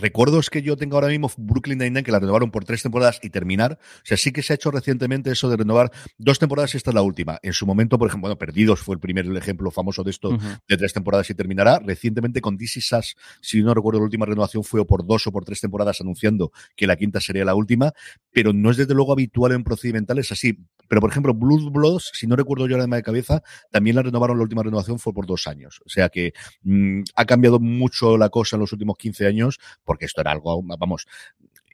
recuerdos 0.00 0.50
que 0.50 0.62
yo 0.62 0.76
tengo 0.76 0.96
ahora 0.96 1.08
mismo, 1.08 1.30
Brooklyn 1.36 1.78
Nine-Nine, 1.78 2.02
que 2.02 2.10
la 2.10 2.18
renovaron 2.18 2.50
por 2.50 2.64
tres 2.64 2.82
temporadas 2.82 3.20
y 3.22 3.30
terminar. 3.30 3.78
O 3.80 4.00
sea, 4.04 4.16
sí 4.16 4.32
que 4.32 4.42
se 4.42 4.52
ha 4.52 4.56
hecho 4.56 4.70
recientemente 4.70 5.30
eso 5.30 5.48
de 5.48 5.56
renovar 5.56 5.92
dos 6.18 6.38
temporadas 6.38 6.74
y 6.74 6.76
esta 6.76 6.90
es 6.90 6.94
la 6.94 7.02
última. 7.02 7.38
En 7.42 7.52
su 7.52 7.66
momento, 7.66 7.98
por 7.98 8.08
ejemplo, 8.08 8.28
bueno, 8.28 8.38
Perdidos 8.38 8.80
fue 8.80 8.94
el 8.94 9.00
primer 9.00 9.26
ejemplo 9.36 9.70
famoso 9.70 10.02
de 10.02 10.10
esto, 10.10 10.30
uh 10.30 10.38
-huh. 10.38 10.60
de 10.68 10.76
tres 10.76 10.92
temporadas 10.92 11.30
y 11.30 11.34
terminará. 11.34 11.78
Recientemente 11.78 12.40
con 12.40 12.56
DC 12.56 12.80
Sass, 12.80 13.16
si 13.40 13.62
no 13.62 13.74
recuerdo, 13.74 14.00
la 14.00 14.04
última 14.04 14.26
renovación 14.26 14.64
fue 14.64 14.80
o 14.80 14.86
por 14.86 15.06
dos 15.06 15.26
o 15.26 15.32
por 15.32 15.44
tres 15.44 15.60
temporadas 15.60 16.00
anunciando 16.00 16.50
que 16.74 16.86
la 16.86 16.96
quinta 16.96 17.20
sería 17.20 17.44
la 17.44 17.54
última, 17.54 17.92
pero 18.32 18.52
no 18.52 18.70
es 18.70 18.76
desde 18.76 18.94
luego 18.94 19.12
habitual 19.12 19.52
en 19.52 19.62
procedimentales 19.62 20.32
así. 20.32 20.58
Pero, 20.88 21.00
por 21.00 21.10
ejemplo, 21.10 21.34
Blood 21.34 21.70
Bloods, 21.70 22.10
si 22.14 22.26
no 22.26 22.36
recuerdo 22.36 22.66
yo 22.66 22.76
ahora 22.76 22.86
de 22.96 23.02
cabeza, 23.02 23.42
también 23.70 23.96
la 23.96 24.02
renovaron, 24.02 24.36
la 24.36 24.42
última 24.42 24.62
renovación 24.62 24.98
fue 24.98 25.12
por 25.12 25.26
dos 25.26 25.46
años. 25.46 25.80
O 25.84 25.88
sea 25.88 26.08
que 26.08 26.32
mmm, 26.62 27.02
ha 27.14 27.24
cambiado 27.24 27.58
mucho 27.58 28.16
la 28.16 28.28
cosa 28.28 28.56
en 28.56 28.60
los 28.60 28.72
últimos 28.72 28.96
15 28.96 29.26
años, 29.26 29.58
porque 29.84 30.04
esto 30.06 30.20
era 30.20 30.32
algo, 30.32 30.62
vamos, 30.62 31.06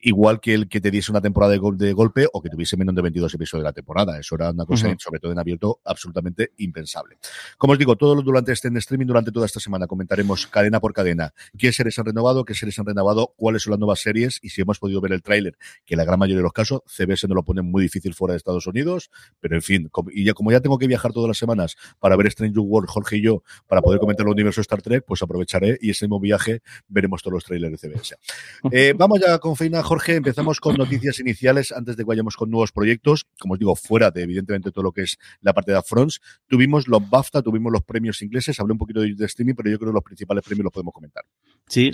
igual 0.03 0.41
que 0.41 0.53
el 0.53 0.69
que 0.69 0.81
te 0.81 0.91
diese 0.91 1.11
una 1.11 1.21
temporada 1.21 1.53
de, 1.53 1.59
gol 1.59 1.79
de 1.79 1.93
golpe 1.93 2.27
o 2.33 2.43
que 2.43 2.51
tuviese 2.51 2.77
menos 2.77 2.95
de 2.95 3.03
22 3.03 3.35
episodios 3.35 3.63
de 3.63 3.69
la 3.69 3.73
temporada. 3.73 4.19
Eso 4.19 4.35
era 4.35 4.51
una 4.51 4.67
cosa, 4.67 4.89
uh 4.89 4.91
-huh. 4.91 4.99
sobre 4.99 5.21
todo 5.21 5.33
en 5.33 5.39
abierto, 5.39 5.81
absolutamente 5.85 6.53
impensable. 6.59 7.19
Como 7.57 7.73
os 7.73 7.79
digo, 7.79 7.97
todo 7.97 8.21
durante 8.21 8.53
este 8.53 8.69
en 8.69 8.77
streaming, 8.77 9.07
durante 9.07 9.33
toda 9.33 9.47
esta 9.47 9.61
semana, 9.61 9.87
comentaremos 9.87 10.47
cadena 10.49 10.81
por 10.81 10.93
cadena 10.93 11.33
qué 11.57 11.73
series 11.73 11.99
han 11.99 12.07
renovado, 12.07 12.45
qué 12.45 12.55
series 12.55 12.79
han 12.79 12.87
renovado, 12.87 13.33
cuáles 13.37 13.63
son 13.63 13.73
las 13.73 13.79
nuevas 13.79 14.01
series 14.01 14.41
y 14.43 14.51
si 14.51 14.61
hemos 14.61 14.79
podido 14.79 15.01
ver 15.01 15.13
el 15.13 15.23
tráiler, 15.23 15.57
que 15.85 15.97
la 15.97 16.05
gran 16.05 16.19
mayoría 16.19 16.39
de 16.39 16.43
los 16.43 16.53
casos 16.53 16.83
CBS 16.87 17.29
no 17.29 17.35
lo 17.35 17.45
pone 17.45 17.63
muy 17.63 17.83
difícil 17.83 18.15
fuera 18.15 18.33
de 18.33 18.39
Estados 18.39 18.67
Unidos, 18.67 19.11
pero 19.41 19.55
en 19.55 19.63
fin, 19.63 19.89
como, 19.91 20.11
y 20.11 20.25
ya 20.25 20.35
como 20.35 20.51
ya 20.51 20.61
tengo 20.61 20.79
que 20.79 20.87
viajar 20.87 21.13
todas 21.13 21.29
las 21.29 21.39
semanas 21.39 21.77
para 22.01 22.17
ver 22.17 22.27
Strange 22.27 22.59
World, 22.59 22.89
Jorge 22.89 23.19
y 23.19 23.23
yo, 23.23 23.43
para 23.69 23.83
poder 23.83 24.01
comentar 24.01 24.27
el 24.27 24.33
universo 24.33 24.61
Star 24.61 24.83
Trek, 24.83 25.05
pues 25.07 25.23
aprovecharé 25.23 25.79
y 25.81 25.91
ese 25.91 26.07
mismo 26.07 26.21
viaje 26.21 26.63
veremos 26.89 27.23
todos 27.23 27.35
los 27.35 27.45
trailers 27.45 27.81
de 27.81 27.89
CBS. 27.89 28.17
Eh, 28.75 28.95
vamos 28.97 29.21
ya 29.21 29.39
con 29.39 29.55
Feina 29.55 29.83
Jorge, 29.93 30.15
empezamos 30.15 30.59
con 30.59 30.77
noticias 30.77 31.21
iniciales 31.21 31.71
antes 31.71 31.99
de 31.99 32.03
que 32.03 32.09
vayamos 32.09 32.35
con 32.35 32.51
nuevos 32.51 32.73
proyectos. 32.73 33.27
Como 33.39 33.53
os 33.53 33.59
digo, 33.61 33.77
fuera 33.77 34.11
de 34.11 34.23
evidentemente 34.23 34.73
todo 34.73 34.85
lo 34.85 34.93
que 34.93 35.03
es 35.03 35.19
la 35.43 35.53
parte 35.53 35.73
de 35.73 35.79
Upfronts. 35.79 36.19
Tuvimos 36.47 36.89
los 36.89 37.11
BAFTA, 37.11 37.43
tuvimos 37.43 37.71
los 37.71 37.83
premios 37.83 38.23
ingleses, 38.23 38.59
hablé 38.59 38.73
un 38.73 38.79
poquito 38.79 39.03
de 39.03 39.27
streaming, 39.27 39.53
pero 39.55 39.69
yo 39.69 39.79
creo 39.79 39.91
que 39.91 39.97
los 39.97 40.03
principales 40.03 40.45
premios 40.45 40.65
los 40.65 40.73
podemos 40.73 40.95
comentar. 40.95 41.27
Sí, 41.69 41.91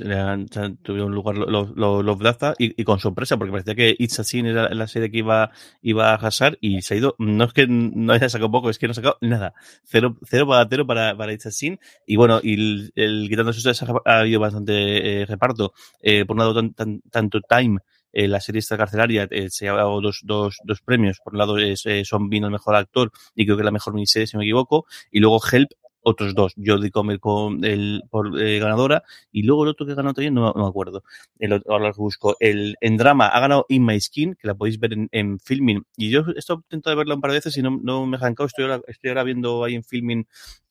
tuvieron 0.82 1.12
lugar 1.12 1.36
los, 1.36 1.70
los, 1.76 2.04
los 2.04 2.18
BAFTA 2.18 2.54
y, 2.58 2.80
y, 2.80 2.84
con 2.84 2.98
sorpresa, 2.98 3.36
porque 3.36 3.52
parecía 3.52 3.76
que 3.76 3.94
It's 3.96 4.18
a 4.18 4.24
Sin 4.24 4.46
era 4.46 4.68
la 4.74 4.88
serie 4.88 5.10
que 5.10 5.18
iba, 5.18 5.52
iba 5.82 6.10
a 6.10 6.14
arrasar 6.14 6.58
y 6.60 6.82
se 6.82 6.94
ha 6.94 6.96
ido, 6.96 7.14
no 7.18 7.44
es 7.44 7.52
que 7.52 7.66
no 7.68 8.12
haya 8.12 8.28
sacado 8.28 8.50
poco, 8.50 8.70
es 8.70 8.78
que 8.78 8.88
no 8.88 8.90
ha 8.90 8.94
sacado 8.94 9.18
nada. 9.20 9.54
Cero, 9.84 10.16
cero 10.24 10.48
para 10.48 10.66
cero 10.68 10.86
para, 10.86 11.16
para 11.16 11.32
It's 11.32 11.46
a 11.46 11.52
Sin. 11.52 11.78
Y 12.06 12.16
bueno, 12.16 12.40
y 12.42 12.54
el, 12.54 12.92
el 12.96 13.28
quitando 13.28 13.52
eso 13.52 14.02
ha 14.04 14.18
habido 14.18 14.40
bastante 14.40 15.22
eh, 15.22 15.26
reparto. 15.26 15.72
Eh, 16.02 16.24
por 16.24 16.34
un 16.34 16.40
lado, 16.40 16.54
tan, 16.54 16.74
tan, 16.74 17.00
tanto 17.10 17.40
Time 17.40 17.78
eh, 18.12 18.26
la 18.26 18.40
serie 18.40 18.60
esta 18.60 18.76
carcelaria 18.76 19.28
eh, 19.30 19.50
se 19.50 19.68
ha 19.68 19.74
dado 19.74 20.00
dos, 20.00 20.20
dos, 20.24 20.56
dos 20.64 20.80
premios. 20.80 21.20
Por 21.22 21.34
un 21.34 21.38
lado 21.38 21.58
es 21.58 21.84
eh, 21.86 22.04
Son 22.04 22.28
Bean 22.28 22.44
el 22.44 22.50
mejor 22.50 22.74
actor 22.74 23.12
y 23.34 23.44
creo 23.44 23.56
que 23.56 23.64
la 23.64 23.70
mejor 23.70 23.94
miniserie, 23.94 24.26
si 24.26 24.36
no 24.36 24.40
me 24.40 24.44
equivoco. 24.44 24.86
Y 25.10 25.20
luego 25.20 25.40
Help 25.52 25.70
otros 26.08 26.34
dos. 26.34 26.54
Jodie 26.56 26.90
Comer 26.90 27.20
con 27.20 27.64
el, 27.64 28.02
por 28.10 28.40
eh, 28.40 28.58
ganadora 28.58 29.02
y 29.32 29.42
luego 29.42 29.64
el 29.64 29.70
otro 29.70 29.86
que 29.86 29.94
ganó 29.94 30.14
también, 30.14 30.34
no, 30.34 30.52
no 30.54 30.62
me 30.62 30.68
acuerdo. 30.68 31.04
El, 31.38 31.52
ahora 31.68 31.88
lo 31.88 31.94
busco. 31.94 32.36
El, 32.40 32.76
en 32.80 32.96
drama 32.96 33.28
ha 33.28 33.40
ganado 33.40 33.66
In 33.68 33.84
My 33.84 34.00
Skin, 34.00 34.34
que 34.34 34.46
la 34.46 34.54
podéis 34.54 34.78
ver 34.78 34.92
en, 34.92 35.08
en 35.12 35.38
filming. 35.38 35.84
Y 35.96 36.10
yo 36.10 36.24
he 36.34 36.38
estado 36.38 36.60
intentando 36.64 36.96
verla 36.96 37.14
un 37.14 37.20
par 37.20 37.30
de 37.30 37.38
veces 37.38 37.56
y 37.56 37.62
no, 37.62 37.78
no 37.82 38.06
me 38.06 38.16
ha 38.16 38.20
arrancado. 38.20 38.46
Estoy 38.46 38.64
ahora, 38.64 38.80
estoy 38.86 39.10
ahora 39.10 39.24
viendo 39.24 39.64
ahí 39.64 39.74
en 39.74 39.84
filming 39.84 40.26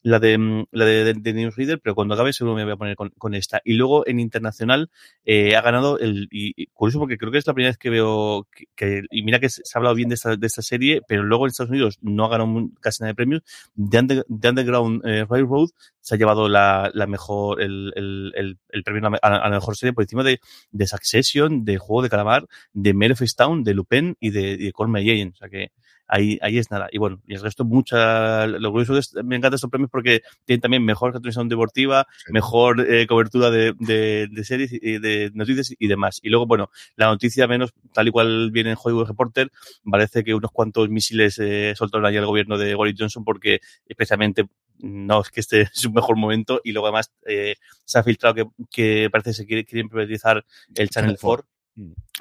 la 0.07 0.19
de 0.19 0.37
mm, 0.37 0.65
la 0.71 0.85
de, 0.85 1.13
de, 1.13 1.33
Newsreader, 1.33 1.79
pero 1.81 1.93
cuando 1.93 2.13
acabe 2.13 2.31
seguro 2.31 2.55
me 2.55 2.63
voy 2.63 2.73
a 2.73 2.77
poner 2.77 2.95
con, 2.95 3.09
con 3.17 3.33
esta. 3.33 3.61
Y 3.65 3.73
luego 3.73 4.07
en 4.07 4.19
internacional 4.19 4.89
eh, 5.25 5.55
ha 5.55 5.61
ganado 5.61 5.99
el 5.99 6.27
y, 6.31 6.53
y, 6.55 6.67
curioso 6.67 6.99
porque 6.99 7.17
creo 7.17 7.31
que 7.31 7.39
es 7.39 7.47
la 7.47 7.53
primera 7.53 7.71
vez 7.71 7.77
que 7.77 7.89
veo 7.89 8.47
que, 8.55 8.65
que 8.75 9.03
y 9.11 9.23
mira 9.23 9.39
que 9.39 9.49
se 9.49 9.61
ha 9.73 9.79
hablado 9.79 9.95
bien 9.95 10.09
de 10.09 10.15
esta, 10.15 10.35
de 10.35 10.47
esta 10.47 10.61
serie, 10.61 11.01
pero 11.07 11.23
luego 11.23 11.45
en 11.45 11.49
Estados 11.49 11.71
Unidos 11.71 11.97
no 12.01 12.25
ha 12.25 12.29
ganado 12.29 12.69
casi 12.79 13.03
nada 13.03 13.11
de 13.11 13.15
premios. 13.15 13.43
The, 13.75 13.99
Under, 13.99 14.25
Underground 14.29 15.05
eh, 15.05 15.25
Railroad 15.29 15.69
se 15.99 16.15
ha 16.15 16.17
llevado 16.17 16.49
la, 16.49 16.91
la 16.93 17.07
mejor 17.07 17.61
el, 17.61 17.93
el, 17.95 18.31
el, 18.35 18.59
el 18.69 18.83
premio 18.83 19.07
a, 19.21 19.27
a, 19.27 19.49
la 19.49 19.55
mejor 19.55 19.75
serie 19.75 19.93
por 19.93 20.03
encima 20.03 20.23
de, 20.23 20.39
de 20.71 20.87
Succession, 20.87 21.65
de 21.65 21.77
Juego 21.77 22.01
de 22.01 22.09
Calamar, 22.09 22.47
de 22.73 22.93
Mare 22.93 23.13
of 23.13 23.21
de 23.63 23.73
Lupin 23.73 24.15
y 24.19 24.29
de, 24.31 24.51
y 24.51 24.71
de 24.71 24.73
O 24.75 25.35
sea 25.35 25.49
que 25.49 25.71
ahí, 26.07 26.39
ahí 26.41 26.57
es 26.57 26.71
nada. 26.71 26.87
Y 26.91 26.97
bueno, 26.97 27.21
y 27.27 27.35
el 27.35 27.41
resto, 27.41 27.65
mucha, 27.65 28.47
lo 28.47 28.71
curioso 28.71 28.97
es, 28.97 29.13
me 29.15 29.35
encantan 29.35 29.55
estos 29.55 29.69
premios 29.69 29.91
porque 29.91 30.21
tienen 30.45 30.61
también 30.61 30.83
mejor 30.83 31.11
transmisión 31.11 31.49
deportiva, 31.49 32.07
sí. 32.25 32.31
mejor 32.31 32.81
eh, 32.81 33.07
cobertura 33.07 33.49
de, 33.49 33.73
de, 33.79 34.27
de, 34.31 34.43
series 34.43 34.71
y 34.73 34.99
de 34.99 35.31
noticias 35.33 35.73
y 35.77 35.87
demás. 35.87 36.19
Y 36.21 36.29
luego, 36.29 36.45
bueno, 36.47 36.69
la 36.95 37.07
noticia 37.07 37.47
menos, 37.47 37.73
tal 37.93 38.07
y 38.07 38.11
cual 38.11 38.51
viene 38.51 38.71
en 38.71 38.77
Hollywood 38.81 39.07
Reporter, 39.07 39.51
parece 39.89 40.23
que 40.23 40.33
unos 40.33 40.51
cuantos 40.51 40.89
misiles 40.89 41.39
eh, 41.39 41.73
soltaron 41.75 42.05
allí 42.05 42.17
al 42.17 42.25
gobierno 42.25 42.57
de 42.57 42.75
Boris 42.75 42.95
Johnson 42.97 43.23
porque 43.23 43.59
especialmente 43.87 44.45
no 44.79 45.21
es 45.21 45.29
que 45.29 45.39
este 45.39 45.61
es 45.61 45.85
un 45.85 45.93
mejor 45.93 46.17
momento 46.17 46.61
y 46.63 46.71
luego 46.71 46.87
además 46.87 47.11
eh, 47.25 47.55
se 47.83 47.99
ha 47.99 48.03
filtrado 48.03 48.35
que, 48.35 48.45
que 48.69 49.09
parece 49.11 49.31
que 49.31 49.33
se 49.33 49.45
quiere, 49.45 49.65
quieren 49.65 49.89
privatizar 49.89 50.45
el 50.75 50.89
Channel 50.89 51.17
4 51.19 51.47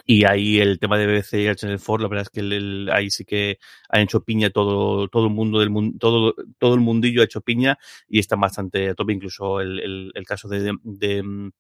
y 0.05 0.25
ahí 0.25 0.59
el 0.59 0.79
tema 0.79 0.99
de 0.99 1.07
BBC 1.07 1.35
y 1.35 1.47
el 1.47 1.57
Channel 1.57 1.81
4, 1.85 2.03
la 2.03 2.09
verdad 2.09 2.23
es 2.23 2.31
que 2.31 2.41
el, 2.41 2.53
el, 2.53 2.91
ahí 2.93 3.11
sí 3.11 3.25
que 3.25 3.59
han 3.89 4.03
hecho 4.03 4.23
piña 4.23 4.51
todo, 4.51 5.09
todo 5.09 5.27
el 5.27 5.33
mundo 5.33 5.61
del 5.61 5.71
mundo, 5.71 5.97
todo, 5.99 6.35
todo 6.59 6.75
el 6.75 6.81
mundillo 6.81 7.23
ha 7.23 7.25
hecho 7.25 7.41
piña 7.41 7.79
y 8.09 8.19
están 8.19 8.41
bastante 8.41 8.89
a 8.89 8.95
tope, 8.95 9.13
incluso 9.13 9.61
el, 9.61 10.13
el, 10.15 10.27
caso 10.27 10.49
de, 10.49 10.61
de, 10.61 10.73
de 10.83 11.51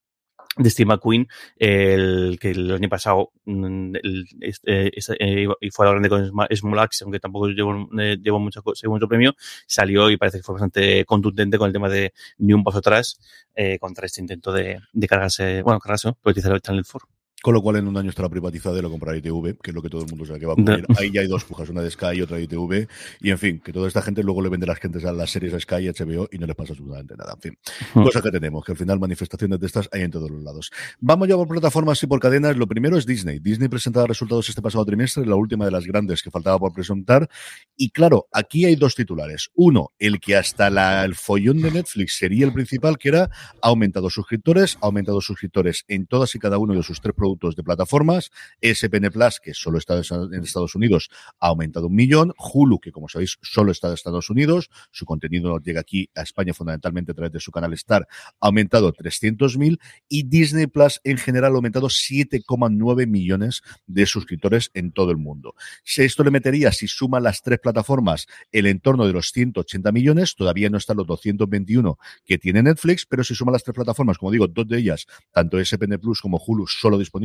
de 0.56 0.70
Steve 0.70 0.88
McQueen, 0.88 1.28
el 1.56 2.38
que 2.40 2.50
el 2.50 2.72
año 2.72 2.88
pasado 2.88 3.32
el, 3.44 4.26
este, 4.40 4.90
eh, 5.20 5.48
y 5.60 5.70
fue 5.70 5.84
a 5.84 5.88
la 5.88 5.92
grande 5.92 6.08
con 6.08 6.26
Small 6.56 6.78
Axe, 6.78 7.04
aunque 7.04 7.20
tampoco 7.20 7.48
llevó, 7.48 7.88
eh, 7.98 8.16
llevó 8.22 8.38
mucho, 8.38 8.62
mucho 8.84 9.08
premio, 9.08 9.34
salió 9.66 10.10
y 10.10 10.16
parece 10.16 10.38
que 10.38 10.42
fue 10.42 10.54
bastante 10.54 11.04
contundente 11.04 11.58
con 11.58 11.66
el 11.66 11.72
tema 11.72 11.88
de 11.88 12.12
ni 12.38 12.54
un 12.54 12.64
paso 12.64 12.78
atrás 12.78 13.18
eh, 13.54 13.78
contra 13.78 14.06
este 14.06 14.20
intento 14.20 14.52
de, 14.52 14.78
de 14.92 15.08
cargarse, 15.08 15.62
bueno, 15.62 15.78
cargarse, 15.78 16.08
¿no? 16.08 16.14
politizar 16.22 16.52
el 16.52 16.62
Channel 16.62 16.84
4. 16.90 17.15
Con 17.46 17.54
lo 17.54 17.62
cual, 17.62 17.76
en 17.76 17.86
un 17.86 17.96
año 17.96 18.10
estará 18.10 18.28
privatizado 18.28 18.76
y 18.76 18.82
lo 18.82 18.90
comprará 18.90 19.16
ITV, 19.18 19.58
que 19.62 19.70
es 19.70 19.72
lo 19.72 19.80
que 19.80 19.88
todo 19.88 20.02
el 20.02 20.08
mundo 20.08 20.26
sabe 20.26 20.40
que 20.40 20.46
va 20.46 20.54
a 20.54 20.54
ocurrir. 20.54 20.84
Ahí 20.98 21.12
ya 21.12 21.20
hay 21.20 21.28
dos 21.28 21.44
pujas, 21.44 21.68
una 21.68 21.80
de 21.80 21.92
Sky 21.92 22.16
y 22.16 22.20
otra 22.20 22.38
de 22.38 22.42
ITV. 22.42 22.88
Y 23.20 23.30
en 23.30 23.38
fin, 23.38 23.60
que 23.60 23.72
toda 23.72 23.86
esta 23.86 24.02
gente 24.02 24.24
luego 24.24 24.42
le 24.42 24.48
vende 24.48 24.66
las 24.66 24.80
gentes 24.80 25.04
a 25.04 25.12
las 25.12 25.30
series 25.30 25.54
a 25.54 25.60
Sky 25.60 25.76
y 25.76 25.88
HBO 25.90 26.28
y 26.32 26.38
no 26.38 26.46
les 26.48 26.56
pasa 26.56 26.72
absolutamente 26.72 27.14
nada. 27.16 27.34
En 27.34 27.40
fin, 27.40 27.58
uh 27.94 28.00
-huh. 28.00 28.02
cosas 28.02 28.22
que 28.22 28.32
tenemos, 28.32 28.64
que 28.64 28.72
al 28.72 28.78
final 28.78 28.98
manifestaciones 28.98 29.60
de 29.60 29.66
estas 29.68 29.88
hay 29.92 30.02
en 30.02 30.10
todos 30.10 30.28
los 30.28 30.42
lados. 30.42 30.72
Vamos 30.98 31.28
ya 31.28 31.36
por 31.36 31.46
plataformas 31.46 32.02
y 32.02 32.08
por 32.08 32.18
cadenas. 32.18 32.56
Lo 32.56 32.66
primero 32.66 32.98
es 32.98 33.06
Disney. 33.06 33.38
Disney 33.38 33.68
presentaba 33.68 34.08
resultados 34.08 34.48
este 34.48 34.60
pasado 34.60 34.84
trimestre, 34.84 35.24
la 35.24 35.36
última 35.36 35.66
de 35.66 35.70
las 35.70 35.86
grandes 35.86 36.24
que 36.24 36.32
faltaba 36.32 36.58
por 36.58 36.72
presentar. 36.72 37.28
Y 37.76 37.90
claro, 37.90 38.26
aquí 38.32 38.64
hay 38.64 38.74
dos 38.74 38.96
titulares. 38.96 39.50
Uno, 39.54 39.92
el 40.00 40.18
que 40.18 40.34
hasta 40.34 40.68
la, 40.68 41.04
el 41.04 41.14
follón 41.14 41.62
de 41.62 41.70
Netflix 41.70 42.18
sería 42.18 42.44
el 42.44 42.52
principal, 42.52 42.98
que 42.98 43.10
era 43.10 43.30
ha 43.62 43.68
aumentado 43.68 44.10
suscriptores, 44.10 44.78
ha 44.82 44.86
aumentado 44.86 45.20
suscriptores 45.20 45.84
en 45.86 46.08
todas 46.08 46.34
y 46.34 46.40
cada 46.40 46.58
uno 46.58 46.74
de 46.74 46.82
sus 46.82 47.00
tres 47.00 47.14
productos 47.14 47.35
de 47.38 47.62
plataforma 47.62 48.20
SPN 48.60 49.10
Plus, 49.10 49.40
que 49.40 49.54
solo 49.54 49.78
está 49.78 49.94
en 49.94 50.42
Estados 50.42 50.74
Unidos, 50.74 51.10
ha 51.40 51.48
aumentado 51.48 51.86
un 51.86 51.94
millón. 51.94 52.32
Hulu, 52.38 52.80
que 52.80 52.92
como 52.92 53.08
sabéis, 53.08 53.38
solo 53.42 53.72
está 53.72 53.88
en 53.88 53.94
Estados 53.94 54.30
Unidos. 54.30 54.70
Su 54.90 55.04
contenido 55.04 55.58
llega 55.58 55.80
aquí 55.80 56.10
a 56.14 56.22
España 56.22 56.54
fundamentalmente 56.54 57.12
a 57.12 57.14
través 57.14 57.32
de 57.32 57.40
su 57.40 57.50
canal 57.50 57.72
Star, 57.74 58.06
ha 58.40 58.46
aumentado 58.46 58.92
300.000. 58.92 59.78
Y 60.08 60.24
Disney 60.24 60.66
Plus 60.66 61.00
en 61.04 61.18
general 61.18 61.52
ha 61.52 61.56
aumentado 61.56 61.88
7,9 61.88 63.06
millones 63.06 63.62
de 63.86 64.06
suscriptores 64.06 64.70
en 64.74 64.92
todo 64.92 65.10
el 65.10 65.16
mundo. 65.16 65.54
Si 65.84 66.02
esto 66.02 66.24
le 66.24 66.30
metería, 66.30 66.72
si 66.72 66.88
suma 66.88 67.20
las 67.20 67.42
tres 67.42 67.58
plataformas, 67.58 68.26
el 68.52 68.66
entorno 68.66 69.06
de 69.06 69.12
los 69.12 69.30
180 69.32 69.92
millones. 69.92 70.34
Todavía 70.34 70.70
no 70.70 70.78
están 70.78 70.96
los 70.96 71.06
221 71.06 71.98
que 72.24 72.38
tiene 72.38 72.62
Netflix, 72.62 73.06
pero 73.06 73.24
si 73.24 73.34
suma 73.34 73.52
las 73.52 73.64
tres 73.64 73.74
plataformas, 73.74 74.18
como 74.18 74.32
digo, 74.32 74.46
dos 74.48 74.66
de 74.66 74.78
ellas, 74.78 75.06
tanto 75.32 75.62
SPN 75.62 75.98
Plus 75.98 76.20
como 76.20 76.40
Hulu, 76.44 76.66
solo 76.66 76.98
disponibles 76.98 77.15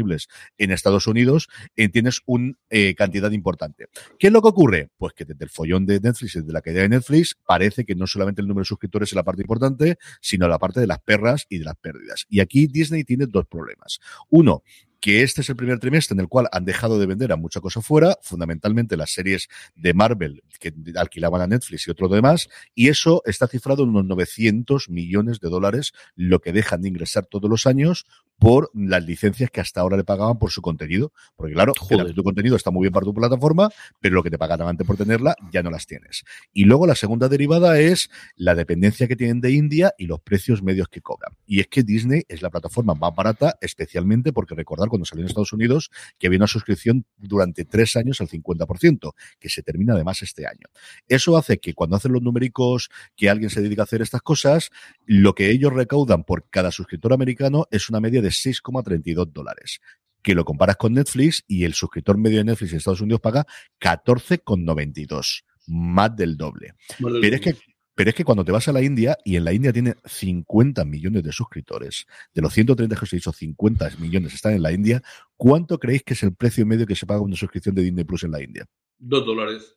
en 0.58 0.72
Estados 0.72 1.08
Unidos, 1.08 1.50
eh, 1.76 1.90
tienes 1.90 2.22
una 2.26 2.54
eh, 2.70 2.96
cantidad 2.96 3.32
importante. 3.32 3.88
¿Qué 4.20 4.28
es 4.28 4.34
lo 4.34 4.42
que 4.42 4.50
ocurre? 4.50 4.90
Pues 4.98 5.14
que 5.14 5.26
desde 5.26 5.44
el 5.44 5.50
follón 5.50 5.86
de 5.86 6.00
Netflix, 6.00 6.34
desde 6.34 6.52
la 6.52 6.62
caída 6.62 6.82
de 6.82 6.90
Netflix, 6.90 7.36
parece 7.46 7.86
que 7.86 7.96
no 7.96 8.08
solamente 8.08 8.42
el 8.42 8.48
número 8.48 8.64
de 8.64 8.68
suscriptores 8.68 9.10
es 9.10 9.16
la 9.16 9.24
parte 9.24 9.42
importante, 9.42 9.98
sino 10.22 10.48
la 10.48 10.60
parte 10.60 10.80
de 10.80 10.88
las 10.88 11.00
perras 11.00 11.46
y 11.50 11.60
de 11.60 11.66
las 11.66 11.76
pérdidas. 11.76 12.26
Y 12.30 12.40
aquí 12.40 12.68
Disney 12.68 13.04
tiene 13.04 13.26
dos 13.28 13.46
problemas. 13.48 14.00
Uno, 14.30 14.64
que 15.02 15.24
este 15.24 15.42
es 15.42 15.50
el 15.50 15.56
primer 15.56 15.80
trimestre 15.80 16.14
en 16.14 16.20
el 16.20 16.28
cual 16.28 16.48
han 16.52 16.64
dejado 16.64 17.00
de 17.00 17.08
vender 17.08 17.32
a 17.32 17.36
mucha 17.36 17.60
cosa 17.60 17.82
fuera, 17.82 18.18
fundamentalmente 18.22 18.96
las 18.96 19.12
series 19.12 19.50
de 19.76 19.94
Marvel 19.96 20.44
que 20.60 20.72
alquilaban 20.96 21.42
a 21.42 21.48
Netflix 21.48 21.88
y 21.88 21.92
otro 21.92 22.08
demás, 22.08 22.48
y 22.76 22.90
eso 22.90 23.24
está 23.26 23.48
cifrado 23.48 23.84
en 23.84 23.90
unos 23.90 24.06
900 24.06 24.90
millones 24.90 25.40
de 25.40 25.50
dólares, 25.50 25.92
lo 26.16 26.40
que 26.40 26.54
dejan 26.54 26.84
de 26.84 26.90
ingresar 26.90 27.26
todos 27.26 27.50
los 27.50 27.66
años 27.66 28.06
por 28.42 28.72
las 28.74 29.06
licencias 29.06 29.52
que 29.52 29.62
hasta 29.62 29.82
ahora 29.82 29.98
le 29.98 30.04
pagaban 30.04 30.40
por 30.40 30.50
su 30.50 30.64
contenido. 30.64 31.14
Porque 31.36 31.54
claro, 31.54 31.74
tu 32.16 32.24
contenido 32.24 32.56
está 32.56 32.72
muy 32.72 32.86
bien 32.86 32.92
para 32.92 33.06
tu 33.06 33.14
plataforma, 33.14 33.70
pero 34.00 34.16
lo 34.16 34.24
que 34.24 34.32
te 34.32 34.40
pagaban 34.40 34.68
antes 34.68 34.88
por 34.88 34.98
tenerla 34.98 35.36
ya 35.52 35.62
no 35.62 35.70
las 35.70 35.86
tienes. 35.86 36.24
Y 36.52 36.64
luego 36.64 36.88
la 36.88 36.96
segunda 36.96 37.30
derivada 37.30 37.80
es 37.80 38.10
la 38.36 38.56
dependencia 38.56 39.08
que 39.08 39.16
tienen 39.16 39.42
de 39.42 39.52
India 39.52 39.94
y 39.96 40.08
los 40.08 40.22
precios 40.22 40.64
medios 40.64 40.88
que 40.88 41.02
cobran. 41.02 41.38
Y 41.46 41.60
es 41.60 41.68
que 41.68 41.84
Disney 41.84 42.24
es 42.28 42.42
la 42.42 42.50
plataforma 42.50 42.96
más 42.96 43.14
barata, 43.14 43.60
especialmente 43.62 44.34
porque 44.34 44.56
recordar 44.56 44.90
cuando 44.90 45.06
salió 45.06 45.22
en 45.22 45.28
Estados 45.28 45.54
Unidos 45.54 45.92
que 46.18 46.26
había 46.26 46.40
una 46.40 46.48
suscripción 46.48 47.06
durante 47.18 47.64
tres 47.64 47.96
años 47.96 48.22
al 48.22 48.28
50%, 48.28 49.14
que 49.40 49.50
se 49.50 49.62
termina 49.62 49.94
además 49.94 50.24
este 50.24 50.48
año. 50.48 50.66
Eso 51.08 51.38
hace 51.38 51.60
que 51.60 51.76
cuando 51.76 51.96
hacen 51.96 52.12
los 52.12 52.24
numéricos 52.24 52.90
que 53.16 53.30
alguien 53.30 53.52
se 53.52 53.62
dedica 53.62 53.84
a 53.84 53.86
hacer 53.86 54.02
estas 54.02 54.24
cosas, 54.24 54.72
lo 55.06 55.36
que 55.36 55.52
ellos 55.52 55.72
recaudan 55.72 56.24
por 56.24 56.50
cada 56.50 56.72
suscriptor 56.72 57.14
americano 57.14 57.68
es 57.70 57.88
una 57.88 58.00
media 58.00 58.24
de 58.24 58.31
6,32 58.32 59.32
dólares 59.32 59.80
que 60.22 60.36
lo 60.36 60.46
comparas 60.46 60.78
con 60.78 60.94
Netflix 60.94 61.44
y 61.48 61.64
el 61.64 61.74
suscriptor 61.74 62.18
medio 62.18 62.40
de 62.40 62.46
Netflix 62.46 62.72
en 62.72 62.78
Estados 62.78 63.02
Unidos 63.02 63.22
paga 63.22 63.46
14,92, 63.80 65.44
más 65.68 66.16
del 66.16 66.38
doble. 66.38 66.74
Más 67.00 67.14
del 67.14 67.22
Pero, 67.22 67.36
es 67.36 67.42
que, 67.42 67.56
pero 67.96 68.10
es 68.10 68.16
que 68.16 68.24
cuando 68.24 68.46
te 68.46 68.52
vas 68.52 68.68
a 68.68 68.72
la 68.72 68.82
India, 68.82 69.18
y 69.26 69.36
en 69.36 69.46
la 69.46 69.54
India 69.54 69.74
tiene 69.74 69.96
50 70.06 70.86
millones 70.86 71.24
de 71.24 71.32
suscriptores, 71.32 72.06
de 72.34 72.42
los 72.42 72.54
130 72.54 72.96
que 72.96 73.04
os 73.04 73.14
he 73.14 73.18
dicho, 73.18 73.32
50 73.32 73.90
millones 74.00 74.34
están 74.34 74.54
en 74.54 74.62
la 74.62 74.72
India, 74.72 75.02
¿cuánto 75.36 75.80
creéis 75.80 76.04
que 76.04 76.14
es 76.14 76.24
el 76.24 76.36
precio 76.36 76.66
medio 76.66 76.86
que 76.86 76.96
se 76.96 77.06
paga 77.06 77.22
una 77.22 77.36
suscripción 77.36 77.76
de 77.76 77.84
Disney 77.84 78.04
Plus 78.04 78.24
en 78.24 78.32
la 78.32 78.44
India? 78.44 78.66
Dos 78.98 79.26
dólares. 79.26 79.76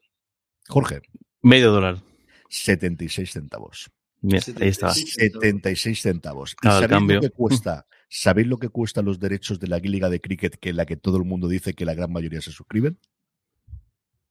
Jorge. 0.69 1.01
Medio 1.43 1.73
dólar. 1.73 2.03
76 2.49 3.33
centavos. 3.33 3.91
Ahí 4.23 4.69
está. 4.69 4.91
76 4.91 6.01
centavos. 6.01 6.55
Claro, 6.55 6.77
¿Y 6.77 6.81
sabéis 6.81 6.91
cambio. 6.91 7.17
lo 7.17 7.23
que 7.23 7.31
cuesta? 7.31 7.87
¿Sabéis 8.17 8.47
lo 8.47 8.59
que 8.59 8.69
cuestan 8.69 9.07
los 9.07 9.19
derechos 9.19 9.59
de 9.59 9.67
la 9.67 9.79
Liga 9.79 10.09
de 10.09 10.21
Cricket, 10.21 10.55
que 10.61 10.69
en 10.69 10.77
la 10.77 10.87
que 10.87 10.97
todo 10.97 11.17
el 11.17 11.25
mundo 11.25 11.49
dice 11.49 11.75
que 11.75 11.85
la 11.85 11.95
gran 11.95 12.13
mayoría 12.13 12.41
se 12.41 12.53
suscriben? 12.53 12.97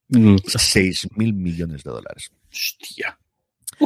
Mm. 0.08 0.38
6 0.46 1.10
mil 1.18 1.34
millones 1.34 1.84
de 1.84 1.92
dólares. 1.92 2.32
Hostia. 2.50 3.20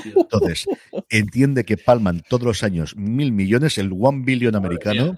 Entonces, 0.06 0.68
entiende 1.10 1.66
que 1.66 1.78
palman 1.78 2.22
todos 2.30 2.44
los 2.44 2.62
años 2.62 2.96
mil 2.96 3.32
millones, 3.32 3.80
el 3.80 3.92
one 3.92 4.24
billion 4.24 4.56
americano, 4.56 5.18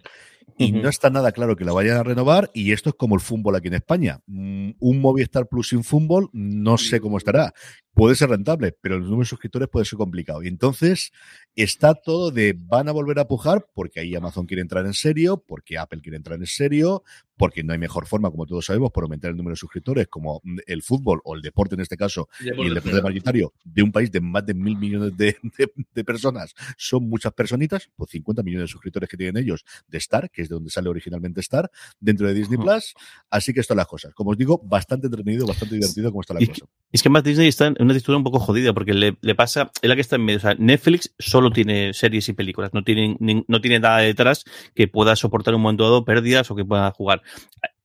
y 0.60 0.74
no 0.74 0.90
está 0.90 1.10
nada 1.10 1.32
claro 1.32 1.56
que 1.56 1.64
la 1.64 1.72
vayan 1.72 1.98
a 1.98 2.04
renovar 2.04 2.52
y 2.54 2.74
esto 2.74 2.90
es 2.90 2.96
como 2.96 3.16
el 3.16 3.22
fútbol 3.22 3.56
aquí 3.56 3.70
en 3.70 3.76
España. 3.76 4.20
Mm, 4.28 4.72
Un 4.80 5.00
Movistar 5.00 5.48
Plus 5.48 5.70
sin 5.70 5.86
fútbol 5.86 6.30
no 6.34 6.78
sé 6.78 7.00
cómo 7.00 7.18
estará. 7.18 7.54
Puede 7.94 8.16
ser 8.16 8.30
rentable, 8.30 8.76
pero 8.82 8.96
el 8.96 9.04
número 9.04 9.22
de 9.22 9.26
suscriptores 9.26 9.70
puede 9.70 9.86
ser 9.86 9.98
complicado. 9.98 10.44
Y 10.44 10.50
entonces 10.50 11.12
está 11.56 11.94
todo 11.96 12.32
de 12.32 12.56
van 12.58 12.90
a 12.90 12.92
volver 12.92 13.20
a 13.20 13.28
pujar 13.28 13.68
porque 13.74 14.02
ahí 14.02 14.14
Amazon 14.16 14.46
quiere 14.46 14.62
entrar 14.62 14.86
en 14.86 14.94
serio, 14.94 15.42
porque 15.48 15.78
Apple 15.78 16.02
quiere 16.02 16.18
entrar 16.18 16.38
en 16.38 16.46
serio, 16.46 17.04
porque 17.40 17.64
no 17.64 17.72
hay 17.72 17.80
mejor 17.80 18.06
forma, 18.06 18.30
como 18.30 18.46
todos 18.46 18.66
sabemos, 18.66 18.92
por 18.92 19.06
aumentar 19.06 19.32
el 19.32 19.38
número 19.38 19.54
de 19.54 19.60
suscriptores, 19.60 20.10
como 20.10 20.42
el 20.68 20.84
fútbol 20.84 21.22
o 21.24 21.36
el 21.36 21.42
deporte 21.42 21.76
en 21.76 21.80
este 21.82 21.96
caso, 21.96 22.28
y 22.42 22.50
el 22.50 22.74
deporte 22.74 23.02
mayoritario 23.02 23.54
de 23.64 23.82
un 23.82 23.94
país 23.94 24.12
de 24.12 24.20
más 24.20 24.46
de 24.46 24.54
mil 24.54 24.76
millones 24.76 25.16
de, 25.16 25.38
de, 25.58 25.72
de, 25.96 26.04
personas. 26.04 26.54
Son 26.78 27.08
muchas 27.08 27.32
personitas, 27.32 27.90
pues 27.96 28.12
50 28.12 28.44
millones 28.44 28.66
de 28.66 28.72
suscriptores 28.74 29.08
que 29.08 29.16
tienen 29.16 29.42
ellos 29.42 29.64
de 29.88 30.00
Star, 30.00 30.30
que 30.30 30.42
es 30.42 30.50
de 30.50 30.56
donde 30.56 30.70
sale 30.70 30.90
originalmente 30.90 31.40
Star, 31.40 31.72
dentro 31.98 32.28
de 32.28 32.34
Disney 32.34 32.60
Plus. 32.60 32.94
Así 33.30 33.54
que 33.54 33.62
estas 33.62 33.78
las 33.78 33.88
cosas. 33.88 34.14
Como 34.14 34.32
os 34.32 34.38
digo, 34.38 34.60
bastante 34.62 35.08
entretenido, 35.08 35.48
bastante 35.48 35.76
divertido 35.76 36.12
como 36.12 36.20
está 36.20 36.34
la 36.34 36.46
cosa. 36.46 36.66
Es 36.92 37.02
que 37.02 37.10
más 37.10 37.24
Disney 37.24 37.48
está 37.48 37.68
en 37.68 37.78
una 37.80 37.94
textura 37.94 38.18
un 38.18 38.24
poco 38.26 38.40
jodida 38.40 38.74
porque 38.74 38.94
le, 38.94 39.18
le, 39.22 39.36
pasa, 39.36 39.72
es 39.82 39.88
la 39.88 39.96
que 39.96 40.02
está 40.02 40.18
en 40.18 40.26
medio. 40.26 40.40
O 40.40 40.42
sea, 40.42 40.56
Netflix 40.56 41.14
solo 41.20 41.52
tiene 41.52 41.94
series 41.94 42.28
y 42.28 42.34
películas, 42.34 42.72
no 42.74 42.84
tiene, 42.84 43.16
no 43.20 43.62
tiene 43.62 43.80
nada 43.80 44.00
detrás 44.00 44.44
que 44.76 44.90
pueda 44.90 45.16
soportar 45.16 45.56
un 45.56 45.62
momento 45.62 45.84
dado 45.84 46.04
pérdidas 46.04 46.52
o 46.52 46.56
que 46.56 46.66
pueda 46.66 46.92
jugar. 46.92 47.22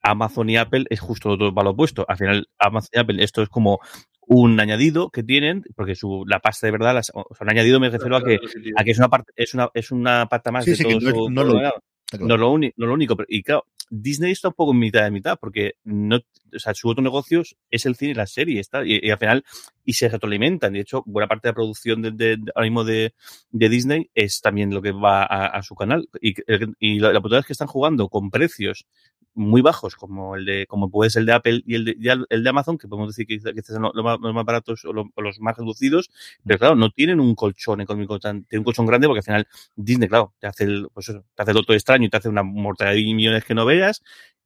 Amazon 0.03 0.51
y 0.51 0.57
Apple 0.57 0.85
es 0.91 1.01
justo 1.01 1.37
todo 1.37 1.55
para 1.55 1.65
lo 1.65 1.71
opuesto. 1.71 2.05
Al 2.07 2.17
final, 2.17 2.49
Amazon 2.59 2.91
y 2.93 2.99
Apple, 2.99 3.25
esto 3.25 3.43
es 3.43 3.49
como 3.49 3.81
un 4.27 4.61
añadido 4.61 5.11
que 5.11 5.23
tienen, 5.23 5.65
porque 5.75 5.95
su, 5.95 6.25
la 6.27 6.41
pasta 6.41 6.67
de 6.67 6.73
verdad, 6.73 6.95
las, 6.95 7.11
o 7.15 7.35
sea, 7.35 7.45
un 7.45 7.51
añadido 7.51 7.81
me 7.81 7.91
refiero 7.91 8.17
a 8.17 8.23
que, 8.23 8.39
a 8.77 8.85
que 8.85 8.91
es 8.91 8.99
una 8.99 9.09
parte, 9.09 9.33
es 9.37 9.55
una, 9.55 9.69
es 9.75 9.91
una 9.91 10.27
pata 10.27 10.51
más 10.51 10.65
de 10.65 10.77
todo 10.77 11.01
su, 11.01 11.31
no, 11.31 11.45
lo, 11.45 11.55
no, 11.55 11.63
lo, 11.67 11.73
no, 12.21 12.37
lo, 12.37 12.93
único, 12.93 13.17
pero, 13.17 13.27
y 13.29 13.43
claro, 13.43 13.67
Disney 13.91 14.33
está 14.33 14.49
un 14.49 14.55
poco 14.55 14.73
en 14.73 14.79
mitad 14.79 15.05
de 15.05 15.11
mitad, 15.11 15.39
porque 15.39 15.75
no, 15.85 16.17
o 16.17 16.59
sea, 16.59 16.75
su 16.75 16.89
otro 16.89 17.03
negocio 17.03 17.43
es 17.71 17.87
el 17.87 17.97
cine 17.97 18.13
y 18.13 18.15
la 18.15 18.27
serie, 18.27 18.61
está, 18.61 18.85
y, 18.85 19.11
al 19.11 19.19
final, 19.19 19.45
y 19.85 19.93
se 19.95 20.09
retroalimentan. 20.09 20.73
De 20.73 20.81
hecho, 20.81 21.03
buena 21.07 21.29
parte 21.29 21.49
de 21.49 21.51
la 21.51 21.55
producción 21.55 22.03
de, 22.03 22.13
de, 22.13 22.39
ahora 22.55 22.67
mismo 22.67 22.85
de, 22.85 23.15
de, 23.51 23.69
Disney 23.69 24.11
es 24.15 24.41
también 24.41 24.73
lo 24.73 24.81
que 24.81 24.93
va 24.93 25.23
a, 25.23 25.47
a 25.47 25.63
su 25.63 25.75
canal. 25.75 26.09
Y, 26.21 26.35
y 26.79 26.99
la, 26.99 27.13
la 27.13 27.39
es 27.39 27.47
que 27.47 27.53
están 27.53 27.69
jugando 27.69 28.09
con 28.09 28.31
precios 28.31 28.87
muy 29.35 29.63
bajos, 29.63 29.97
como 29.97 30.37
el 30.37 30.45
de, 30.45 30.67
como 30.67 30.91
puede 30.91 31.11
ser 31.11 31.21
el 31.21 31.27
de 31.27 31.33
Apple 31.33 31.63
y 31.67 31.75
el 31.75 31.85
de, 31.85 31.97
y 31.99 32.09
el 32.09 32.45
de 32.45 32.51
Amazon, 32.51 32.79
que 32.79 32.89
podemos 32.89 33.15
decir 33.15 33.27
que 33.27 33.39
quizás 33.39 33.75
son 33.75 33.83
los 33.83 34.05
más, 34.05 34.19
los 34.21 34.35
más 34.35 34.45
baratos 34.45 34.85
o, 34.85 34.93
lo, 34.93 35.11
o, 35.15 35.23
los 35.23 35.41
más 35.41 35.57
reducidos, 35.57 36.11
pero 36.45 36.59
claro, 36.59 36.77
no 36.77 36.91
tienen 36.91 37.21
un 37.21 37.35
colchón 37.35 37.81
económico 37.81 38.19
tan, 38.19 38.45
tienen 38.45 38.61
un 38.61 38.65
colchón 38.65 38.87
grande 38.87 39.07
porque 39.09 39.21
al 39.21 39.25
final 39.25 39.49
Disney, 39.77 40.09
claro, 40.09 40.35
te 40.39 40.47
hace 40.47 40.65
el, 40.65 40.89
pues 40.93 41.09
eso, 41.09 41.25
te 41.35 41.43
hace 41.43 41.51
el 41.51 41.57
doctor 41.57 41.75
extraño 41.75 42.07
y 42.07 42.11
te 42.11 42.17
hace 42.17 42.29
una 42.29 42.43
mortalidad 42.43 42.95
de 42.95 43.15
millones 43.15 43.45
que 43.45 43.55
no 43.55 43.65
veas, 43.65 44.03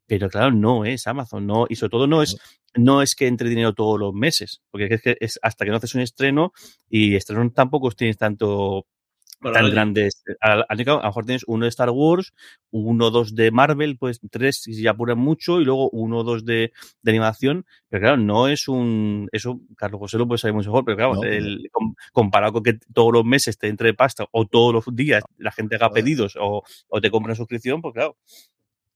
pero 0.07 0.30
claro, 0.30 0.52
no 0.52 0.85
es 0.85 1.07
Amazon, 1.07 1.47
no, 1.47 1.66
y 1.68 1.76
sobre 1.76 1.90
todo 1.90 2.07
no 2.07 2.23
es, 2.23 2.38
no 2.75 3.02
es 3.02 3.14
que 3.14 3.26
entre 3.26 3.49
dinero 3.50 3.75
todos 3.75 3.99
los 4.00 4.14
meses, 4.14 4.62
porque 4.71 4.87
es 4.95 5.02
que 5.02 5.16
es 5.21 5.38
hasta 5.42 5.64
que 5.64 5.71
no 5.71 5.76
haces 5.76 5.95
un 5.95 6.00
estreno 6.00 6.52
y 6.88 7.14
estrenos 7.14 7.52
tampoco 7.52 7.90
tienes 7.90 8.16
tanto 8.16 8.87
tan 9.40 9.71
grandes. 9.71 10.23
A, 10.40 10.52
a, 10.52 10.66
a, 10.68 10.75
lo 10.75 11.02
mejor 11.02 11.25
tienes 11.25 11.45
uno 11.47 11.64
de 11.64 11.68
Star 11.68 11.90
Wars, 11.90 12.33
uno 12.71 13.07
o 13.07 13.11
dos 13.11 13.35
de 13.35 13.50
Marvel, 13.50 13.97
pues 13.99 14.21
tres 14.30 14.62
si 14.62 14.83
ya 14.83 14.92
apuran 14.92 15.18
mucho, 15.18 15.61
y 15.61 15.64
luego 15.64 15.90
uno 15.90 16.18
o 16.18 16.25
dos 16.25 16.45
de, 16.45 16.73
de, 17.02 17.11
animación. 17.11 17.66
Pero 17.88 18.02
claro, 18.02 18.16
no 18.16 18.49
es 18.49 18.68
un. 18.68 19.28
Eso, 19.33 19.61
Carlos 19.76 20.00
José 20.00 20.18
lo 20.18 20.26
puede 20.26 20.38
saber 20.38 20.54
mucho 20.54 20.71
mejor, 20.71 20.85
pero 20.85 20.97
claro, 20.97 21.14
no, 21.14 21.23
el, 21.25 21.68
com, 21.73 21.95
comparado 22.12 22.54
con 22.54 22.62
que 22.62 22.78
todos 22.92 23.12
los 23.12 23.25
meses 23.25 23.59
te 23.59 23.68
entre 23.68 23.95
pasta 23.95 24.26
o 24.33 24.47
todos 24.47 24.73
los 24.73 24.97
días 24.97 25.23
la 25.38 25.52
gente 25.52 25.76
haga 25.76 25.90
pedidos 25.90 26.37
o, 26.40 26.62
o 26.88 27.00
te 27.00 27.11
compra 27.11 27.35
suscripción, 27.35 27.80
pues 27.80 27.95
claro. 27.95 28.16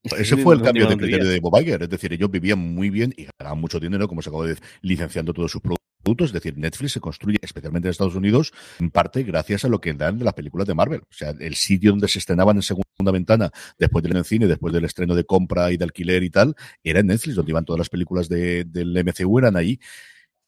Ese 0.04 0.36
fue 0.36 0.56
el 0.56 0.62
cambio 0.62 0.88
de 0.88 0.96
criterio 0.96 1.28
de 1.28 1.38
Bob 1.38 1.60
Iger, 1.60 1.82
es 1.84 1.88
decir, 1.88 2.12
ellos 2.12 2.28
vivían 2.28 2.58
muy 2.58 2.90
bien 2.90 3.14
y 3.16 3.28
ganaban 3.38 3.60
mucho 3.60 3.78
dinero, 3.78 4.08
como 4.08 4.20
se 4.20 4.30
acabó 4.30 4.42
de 4.42 4.50
decir, 4.50 4.64
licenciando 4.80 5.32
todos 5.32 5.52
sus 5.52 5.60
productos, 5.60 5.81
es 6.04 6.32
decir, 6.32 6.56
Netflix 6.56 6.92
se 6.92 7.00
construye, 7.00 7.38
especialmente 7.42 7.88
en 7.88 7.90
Estados 7.90 8.14
Unidos, 8.14 8.52
en 8.78 8.90
parte 8.90 9.22
gracias 9.22 9.64
a 9.64 9.68
lo 9.68 9.80
que 9.80 9.92
dan 9.92 10.18
de 10.18 10.24
las 10.24 10.34
películas 10.34 10.66
de 10.66 10.74
Marvel. 10.74 11.00
O 11.02 11.12
sea, 11.12 11.30
el 11.38 11.54
sitio 11.54 11.90
donde 11.90 12.08
se 12.08 12.18
estrenaban 12.18 12.56
en 12.56 12.62
segunda 12.62 13.12
ventana, 13.12 13.50
después 13.78 14.02
del 14.02 14.24
cine, 14.24 14.46
después 14.46 14.72
del 14.72 14.84
estreno 14.84 15.14
de 15.14 15.24
compra 15.24 15.70
y 15.72 15.76
de 15.76 15.84
alquiler 15.84 16.22
y 16.22 16.30
tal, 16.30 16.54
era 16.82 17.00
en 17.00 17.06
Netflix, 17.06 17.36
donde 17.36 17.52
iban 17.52 17.64
todas 17.64 17.78
las 17.78 17.88
películas 17.88 18.28
de, 18.28 18.64
del 18.64 18.92
MCU, 19.04 19.38
eran 19.38 19.56
ahí. 19.56 19.78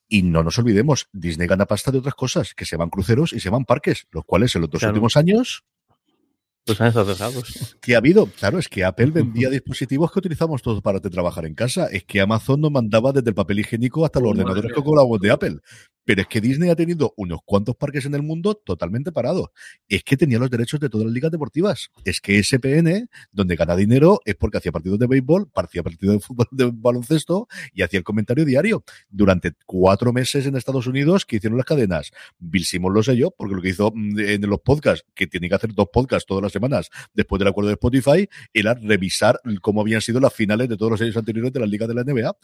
Y 0.07 0.21
no 0.21 0.43
nos 0.43 0.59
olvidemos, 0.59 1.07
Disney 1.13 1.47
gana 1.47 1.65
pasta 1.65 1.91
de 1.91 1.97
otras 1.97 2.13
cosas, 2.13 2.53
que 2.53 2.65
se 2.65 2.77
van 2.77 2.89
cruceros 2.89 3.33
y 3.33 3.39
se 3.39 3.49
van 3.49 3.65
parques, 3.65 4.05
los 4.11 4.23
cuales 4.23 4.55
en 4.55 4.61
los 4.61 4.69
dos 4.69 4.79
claro. 4.79 4.93
últimos 4.93 5.17
años 5.17 5.63
pues 6.65 6.77
cejados. 6.77 7.77
¿Qué 7.81 7.95
ha 7.95 7.99
habido? 7.99 8.25
Claro, 8.25 8.59
es 8.59 8.67
que 8.67 8.83
Apple 8.83 9.05
vendía 9.13 9.49
dispositivos 9.49 10.11
que 10.11 10.19
utilizamos 10.19 10.61
todos 10.61 10.81
para 10.81 10.99
trabajar 10.99 11.45
en 11.45 11.53
casa. 11.53 11.87
Es 11.87 12.03
que 12.03 12.19
Amazon 12.19 12.61
nos 12.61 12.71
mandaba 12.71 13.11
desde 13.11 13.29
el 13.29 13.35
papel 13.35 13.59
higiénico 13.59 14.03
hasta 14.03 14.19
los 14.19 14.31
ordenadores 14.31 14.73
que 14.73 14.83
cobramos 14.83 15.19
de 15.19 15.31
Apple. 15.31 15.57
Pero 16.05 16.21
es 16.21 16.27
que 16.27 16.39
Disney 16.39 16.69
ha 16.69 16.75
tenido 16.75 17.13
unos 17.17 17.39
cuantos 17.43 17.75
parques 17.75 18.05
en 18.05 18.15
el 18.15 18.21
mundo 18.21 18.55
totalmente 18.55 19.11
parados. 19.11 19.49
Es 19.89 20.03
que 20.03 20.15
tenía 20.15 20.39
los 20.39 20.49
derechos 20.49 20.79
de 20.79 20.89
todas 20.89 21.05
las 21.05 21.13
ligas 21.13 21.31
deportivas. 21.31 21.89
Es 22.03 22.21
que 22.21 22.41
SPN, 22.41 23.09
donde 23.31 23.55
gana 23.55 23.75
dinero, 23.75 24.21
es 24.25 24.35
porque 24.35 24.59
hacía 24.59 24.71
partidos 24.71 24.99
de 24.99 25.07
béisbol, 25.07 25.49
hacía 25.55 25.83
partidos 25.83 26.15
de 26.15 26.19
fútbol, 26.21 26.47
de 26.51 26.71
baloncesto 26.73 27.47
y 27.73 27.81
hacía 27.81 27.97
el 27.97 28.03
comentario 28.03 28.45
diario. 28.45 28.83
Durante 29.09 29.53
cuatro 29.65 30.13
meses 30.13 30.45
en 30.45 30.55
Estados 30.55 30.87
Unidos, 30.87 31.25
que 31.25 31.37
hicieron 31.37 31.57
las 31.57 31.65
cadenas. 31.65 32.11
Bill 32.37 32.65
Simmons 32.65 32.93
lo 32.93 33.03
sé 33.03 33.17
yo, 33.17 33.31
porque 33.31 33.55
lo 33.55 33.61
que 33.61 33.69
hizo 33.69 33.91
en 33.95 34.41
los 34.41 34.61
podcasts, 34.61 35.05
que 35.15 35.27
tiene 35.27 35.49
que 35.49 35.55
hacer 35.55 35.73
dos 35.73 35.87
podcasts 35.91 36.25
todas 36.27 36.43
las 36.43 36.51
semanas 36.51 36.89
después 37.13 37.39
del 37.39 37.47
acuerdo 37.47 37.69
de 37.69 37.73
Spotify, 37.73 38.29
era 38.53 38.75
revisar 38.75 39.39
cómo 39.61 39.81
habían 39.81 40.01
sido 40.01 40.19
las 40.19 40.33
finales 40.33 40.69
de 40.69 40.77
todos 40.77 40.91
los 40.91 41.01
años 41.01 41.17
anteriores 41.17 41.51
de 41.51 41.59
las 41.59 41.69
ligas 41.69 41.87
de 41.87 41.93
la 41.95 42.03
NBA. 42.03 42.35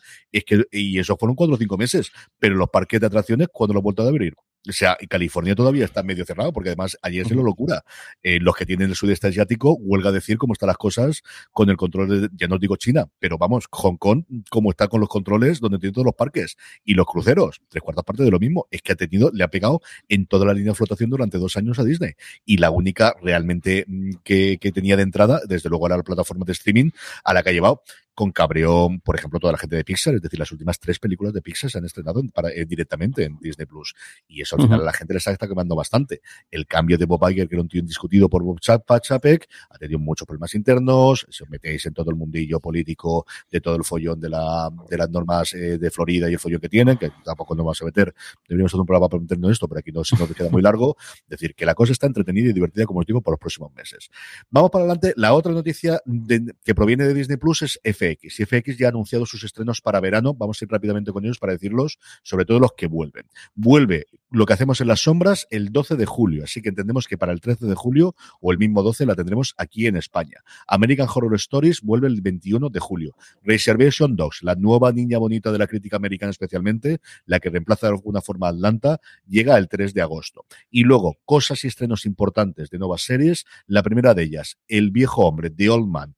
Y 0.72 1.00
eso 1.00 1.16
fueron 1.18 1.36
cuatro 1.36 1.56
o 1.56 1.58
cinco 1.58 1.78
meses. 1.78 2.12
Pero 2.40 2.56
los 2.56 2.70
parques 2.70 3.00
de 3.00 3.08
atracciones 3.08 3.50
cuando 3.54 3.74
lo 3.74 3.80
han 3.80 3.84
vuelto 3.84 4.04
a 4.04 4.08
abrir. 4.08 4.36
O 4.70 4.74
sea, 4.74 4.96
California 5.10 5.56
todavía 5.56 5.86
está 5.86 6.04
medio 6.04 6.24
cerrado, 6.24 6.54
porque 6.54 6.70
además 6.70 6.96
allí 7.02 7.20
es 7.20 7.32
una 7.32 7.42
locura. 7.42 7.84
Eh, 8.22 8.40
los 8.40 8.56
que 8.56 8.66
tienen 8.66 8.90
el 8.90 8.96
sudeste 8.96 9.28
asiático, 9.28 9.74
huelga 9.74 10.12
decir 10.12 10.38
cómo 10.38 10.54
están 10.54 10.68
las 10.68 10.78
cosas 10.78 11.24
con 11.52 11.70
el 11.72 11.78
control 11.78 12.22
de, 12.22 12.30
ya 12.36 12.48
no 12.48 12.60
digo 12.60 12.76
China, 12.76 13.08
pero 13.18 13.40
vamos, 13.40 13.66
Hong 13.72 13.98
Kong, 13.98 14.24
cómo 14.50 14.70
está 14.70 14.88
con 14.88 15.00
los 15.00 15.10
controles 15.10 15.60
donde 15.60 15.80
tiene 15.80 15.94
todos 15.94 16.06
los 16.06 16.14
parques 16.14 16.58
y 16.84 16.94
los 16.94 17.08
cruceros, 17.08 17.62
tres 17.70 17.82
cuartas 17.82 18.06
partes 18.06 18.24
de 18.24 18.32
lo 18.32 18.40
mismo, 18.40 18.68
es 18.70 18.84
que 18.84 18.92
ha 18.94 18.96
tenido, 18.96 19.32
le 19.34 19.44
ha 19.44 19.48
pegado 19.48 19.82
en 20.08 20.28
toda 20.28 20.46
la 20.46 20.54
línea 20.54 20.74
de 20.74 20.76
flotación 20.76 21.10
durante 21.10 21.40
dos 21.40 21.58
años 21.58 21.80
a 21.80 21.84
Disney. 21.84 22.14
Y 22.46 22.58
la 22.58 22.70
única 22.70 23.16
realmente 23.20 23.86
mm, 23.88 24.12
que, 24.24 24.60
que 24.62 24.72
tenía 24.72 24.96
de 24.96 25.04
entrada, 25.04 25.42
desde 25.48 25.70
luego 25.70 25.88
era 25.88 25.98
la 25.98 26.04
plataforma 26.04 26.46
de 26.46 26.52
streaming 26.52 26.92
a 27.24 27.34
la 27.34 27.42
que 27.42 27.50
ha 27.50 27.54
llevado 27.54 27.82
con 28.22 28.32
cabreón, 28.32 29.00
por 29.00 29.16
ejemplo, 29.16 29.40
toda 29.40 29.54
la 29.54 29.58
gente 29.58 29.76
de 29.76 29.84
Pixar, 29.84 30.14
es 30.14 30.22
decir, 30.22 30.38
las 30.38 30.52
últimas 30.52 30.80
tres 30.80 31.00
películas 31.00 31.34
de 31.34 31.42
Pixar 31.42 31.72
se 31.72 31.80
han 31.80 31.86
estrenado 31.86 32.20
en, 32.20 32.30
para, 32.30 32.52
eh, 32.52 32.66
directamente 32.68 33.24
en 33.24 33.40
Disney 33.40 33.66
Plus. 33.66 33.96
Y 34.28 34.44
eso 34.44 34.58
al 34.58 34.62
final 34.62 34.78
uh 34.78 34.82
-huh. 34.82 34.84
a 34.84 34.86
la 34.86 34.94
gente 34.94 35.16
les 35.16 35.26
está 35.26 35.48
quemando 35.48 35.76
bastante. 35.76 36.22
El 36.52 36.68
cambio 36.68 37.00
de 37.00 37.06
Bob 37.06 37.28
Iger, 37.28 37.50
que 37.50 37.56
era 37.56 37.64
un 37.64 37.68
tío 37.68 37.80
indiscutido 37.80 38.30
por 38.30 38.44
Bob 38.44 38.60
Chapek, 38.60 39.48
ha 39.72 39.78
tenido 39.80 39.98
muchos 39.98 40.28
problemas 40.28 40.54
internos, 40.54 41.26
se 41.32 41.44
os 41.44 41.50
metéis 41.50 41.84
en 41.88 41.96
todo 41.96 42.12
el 42.12 42.16
mundillo 42.16 42.60
político 42.60 43.26
de 43.50 43.60
todo 43.60 43.76
el 43.76 43.84
follón 43.84 44.20
de, 44.20 44.30
la, 44.30 44.70
de 44.88 44.98
las 44.98 45.10
normas 45.10 45.56
eh, 45.56 45.80
de 45.80 45.90
Florida 45.90 46.30
y 46.30 46.34
el 46.34 46.40
follón 46.40 46.62
que 46.62 46.70
tienen, 46.70 47.00
que 47.00 47.10
tampoco 47.26 47.56
nos 47.56 47.66
vamos 47.66 47.82
a 47.82 47.86
meter, 47.86 48.14
deberíamos 48.48 48.70
hacer 48.70 48.82
un 48.82 48.86
programa 48.86 49.10
para 49.10 49.22
meternos 49.22 49.52
esto, 49.52 49.68
pero 49.68 49.80
aquí 49.80 49.92
no, 49.92 50.04
si 50.04 50.16
no 50.16 50.28
queda 50.28 50.52
muy 50.52 50.62
largo. 50.62 50.96
Es 51.24 51.30
decir, 51.30 51.56
que 51.56 51.66
la 51.66 51.74
cosa 51.74 51.92
está 51.92 52.06
entretenida 52.06 52.52
y 52.52 52.54
divertida, 52.54 52.86
como 52.86 53.00
os 53.00 53.06
digo, 53.08 53.20
por 53.22 53.32
los 53.32 53.40
próximos 53.40 53.74
meses. 53.74 54.12
Vamos 54.52 54.70
para 54.70 54.84
adelante. 54.86 55.16
La 55.18 55.34
otra 55.34 55.52
noticia 55.52 56.00
de, 56.06 56.54
que 56.64 56.76
proviene 56.76 57.06
de 57.06 57.16
Disney 57.16 57.38
Plus 57.38 57.64
es 57.64 57.80
FX. 57.84 58.11
Y 58.22 58.30
FX 58.30 58.78
ya 58.78 58.88
ha 58.88 58.90
anunciado 58.90 59.26
sus 59.26 59.44
estrenos 59.44 59.82
para 59.82 60.00
verano. 60.00 60.34
Vamos 60.34 60.62
a 60.62 60.66
ir 60.66 60.72
rápidamente 60.72 61.12
con 61.12 61.24
ellos 61.24 61.40
para 61.40 61.54
decirlos, 61.54 62.00
sobre 62.24 62.46
todo 62.46 62.60
los 62.60 62.74
que 62.76 62.88
vuelven. 62.88 63.28
Vuelve 63.56 64.08
lo 64.30 64.46
que 64.46 64.54
hacemos 64.54 64.80
en 64.82 64.88
las 64.88 65.02
sombras 65.02 65.48
el 65.50 65.72
12 65.72 65.98
de 65.98 66.06
julio, 66.06 66.44
así 66.46 66.62
que 66.62 66.70
entendemos 66.70 67.08
que 67.08 67.18
para 67.18 67.34
el 67.34 67.42
13 67.42 67.66
de 67.66 67.76
julio 67.76 68.16
o 68.40 68.52
el 68.52 68.58
mismo 68.58 68.82
12 68.82 69.06
la 69.06 69.16
tendremos 69.16 69.54
aquí 69.58 69.88
en 69.88 69.98
España. 69.98 70.40
American 70.68 71.08
Horror 71.14 71.36
Stories 71.36 71.82
vuelve 71.82 72.08
el 72.08 72.22
21 72.22 72.70
de 72.70 72.80
julio. 72.80 73.16
Reservation 73.44 74.16
Dogs, 74.16 74.44
la 74.44 74.56
nueva 74.56 74.92
niña 74.92 75.18
bonita 75.18 75.52
de 75.52 75.58
la 75.58 75.68
crítica 75.68 75.98
americana 75.98 76.32
especialmente, 76.32 77.00
la 77.26 77.40
que 77.40 77.50
reemplaza 77.50 77.88
de 77.88 77.94
alguna 77.94 78.22
forma 78.22 78.48
a 78.48 78.52
Atlanta, 78.52 79.00
llega 79.28 79.58
el 79.58 79.68
3 79.68 79.94
de 79.94 80.02
agosto. 80.02 80.46
Y 80.70 80.84
luego, 80.84 81.18
cosas 81.26 81.64
y 81.64 81.68
estrenos 81.68 82.06
importantes 82.06 82.70
de 82.70 82.80
nuevas 82.80 83.02
series. 83.02 83.46
La 83.68 83.84
primera 83.84 84.14
de 84.14 84.24
ellas, 84.24 84.58
El 84.68 84.92
viejo 84.92 85.26
hombre, 85.26 85.50
The 85.50 85.70
Old 85.70 85.88
Man, 85.88 86.16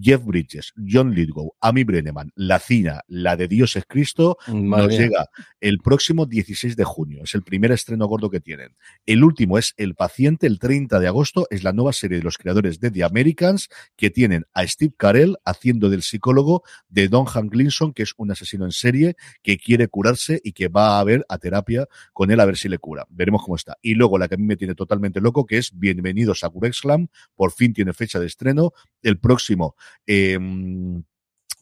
Jeff 0.00 0.24
Bridges, 0.24 0.72
John 0.76 1.14
Lithgow, 1.14 1.54
Amy 1.60 1.84
Brenneman, 1.84 2.32
La 2.34 2.58
Cina, 2.58 3.02
la 3.08 3.36
de 3.36 3.48
Dios 3.48 3.76
es 3.76 3.84
Cristo, 3.86 4.38
Madre 4.48 4.86
nos 4.86 4.98
llega 4.98 5.28
el 5.60 5.78
próximo 5.78 6.26
16 6.26 6.76
de 6.76 6.84
junio. 6.84 7.22
Es 7.24 7.34
el 7.34 7.42
primer 7.42 7.72
estreno 7.72 8.06
gordo 8.06 8.30
que 8.30 8.40
tienen. 8.40 8.76
El 9.04 9.24
último 9.24 9.58
es 9.58 9.74
El 9.76 9.94
Paciente, 9.94 10.46
el 10.46 10.58
30 10.58 10.98
de 10.98 11.06
agosto. 11.06 11.46
Es 11.50 11.64
la 11.64 11.72
nueva 11.72 11.92
serie 11.92 12.18
de 12.18 12.24
los 12.24 12.38
creadores 12.38 12.80
de 12.80 12.90
The 12.90 13.04
Americans 13.04 13.68
que 13.96 14.10
tienen 14.10 14.44
a 14.52 14.66
Steve 14.66 14.94
Carell 14.96 15.36
haciendo 15.44 15.90
del 15.90 16.02
psicólogo 16.02 16.62
de 16.88 17.08
Don 17.08 17.24
Hank 17.24 17.52
Glinson, 17.52 17.92
que 17.92 18.02
es 18.02 18.12
un 18.16 18.30
asesino 18.30 18.64
en 18.64 18.72
serie 18.72 19.16
que 19.42 19.58
quiere 19.58 19.88
curarse 19.88 20.40
y 20.42 20.52
que 20.52 20.68
va 20.68 20.98
a 20.98 21.04
ver 21.04 21.24
a 21.28 21.38
terapia 21.38 21.86
con 22.12 22.30
él 22.30 22.40
a 22.40 22.44
ver 22.44 22.56
si 22.56 22.68
le 22.68 22.78
cura. 22.78 23.06
Veremos 23.10 23.42
cómo 23.42 23.56
está. 23.56 23.76
Y 23.82 23.94
luego 23.94 24.18
la 24.18 24.28
que 24.28 24.34
a 24.34 24.38
mí 24.38 24.44
me 24.44 24.56
tiene 24.56 24.74
totalmente 24.74 25.20
loco, 25.20 25.46
que 25.46 25.58
es 25.58 25.70
Bienvenidos 25.78 26.44
a 26.44 26.50
Curexlam. 26.50 27.08
Por 27.34 27.52
fin 27.52 27.72
tiene 27.72 27.92
fecha 27.92 28.18
de 28.18 28.26
estreno. 28.26 28.72
El 29.02 29.18
próximo 29.18 29.75
eh, 30.06 30.38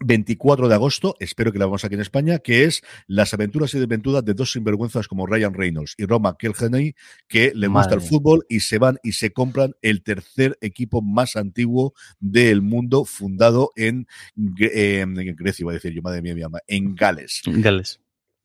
24 0.00 0.68
de 0.68 0.74
agosto, 0.74 1.16
espero 1.20 1.52
que 1.52 1.58
la 1.58 1.66
vamos 1.66 1.84
aquí 1.84 1.94
en 1.94 2.00
España, 2.00 2.38
que 2.38 2.64
es 2.64 2.82
las 3.06 3.32
aventuras 3.32 3.72
y 3.74 3.78
desventuras 3.78 4.24
de 4.24 4.34
dos 4.34 4.52
sinvergüenzas 4.52 5.08
como 5.08 5.26
Ryan 5.26 5.54
Reynolds 5.54 5.94
y 5.96 6.04
Roma 6.04 6.36
Kilkenny, 6.38 6.94
que 7.28 7.52
le 7.54 7.68
gusta 7.68 7.94
el 7.94 8.00
fútbol 8.00 8.44
y 8.48 8.60
se 8.60 8.78
van 8.78 8.98
y 9.02 9.12
se 9.12 9.32
compran 9.32 9.74
el 9.82 10.02
tercer 10.02 10.58
equipo 10.60 11.00
más 11.00 11.36
antiguo 11.36 11.94
del 12.18 12.62
mundo, 12.62 13.04
fundado 13.04 13.70
en, 13.76 14.06
en 14.36 15.14
Grecia, 15.36 15.62
iba 15.62 15.72
a 15.72 15.74
decir 15.74 15.92
yo, 15.92 16.02
madre 16.02 16.22
mía, 16.22 16.34
mi 16.34 16.42
ama, 16.42 16.58
en 16.66 16.94
Gales. 16.94 17.42
Gales 17.46 18.00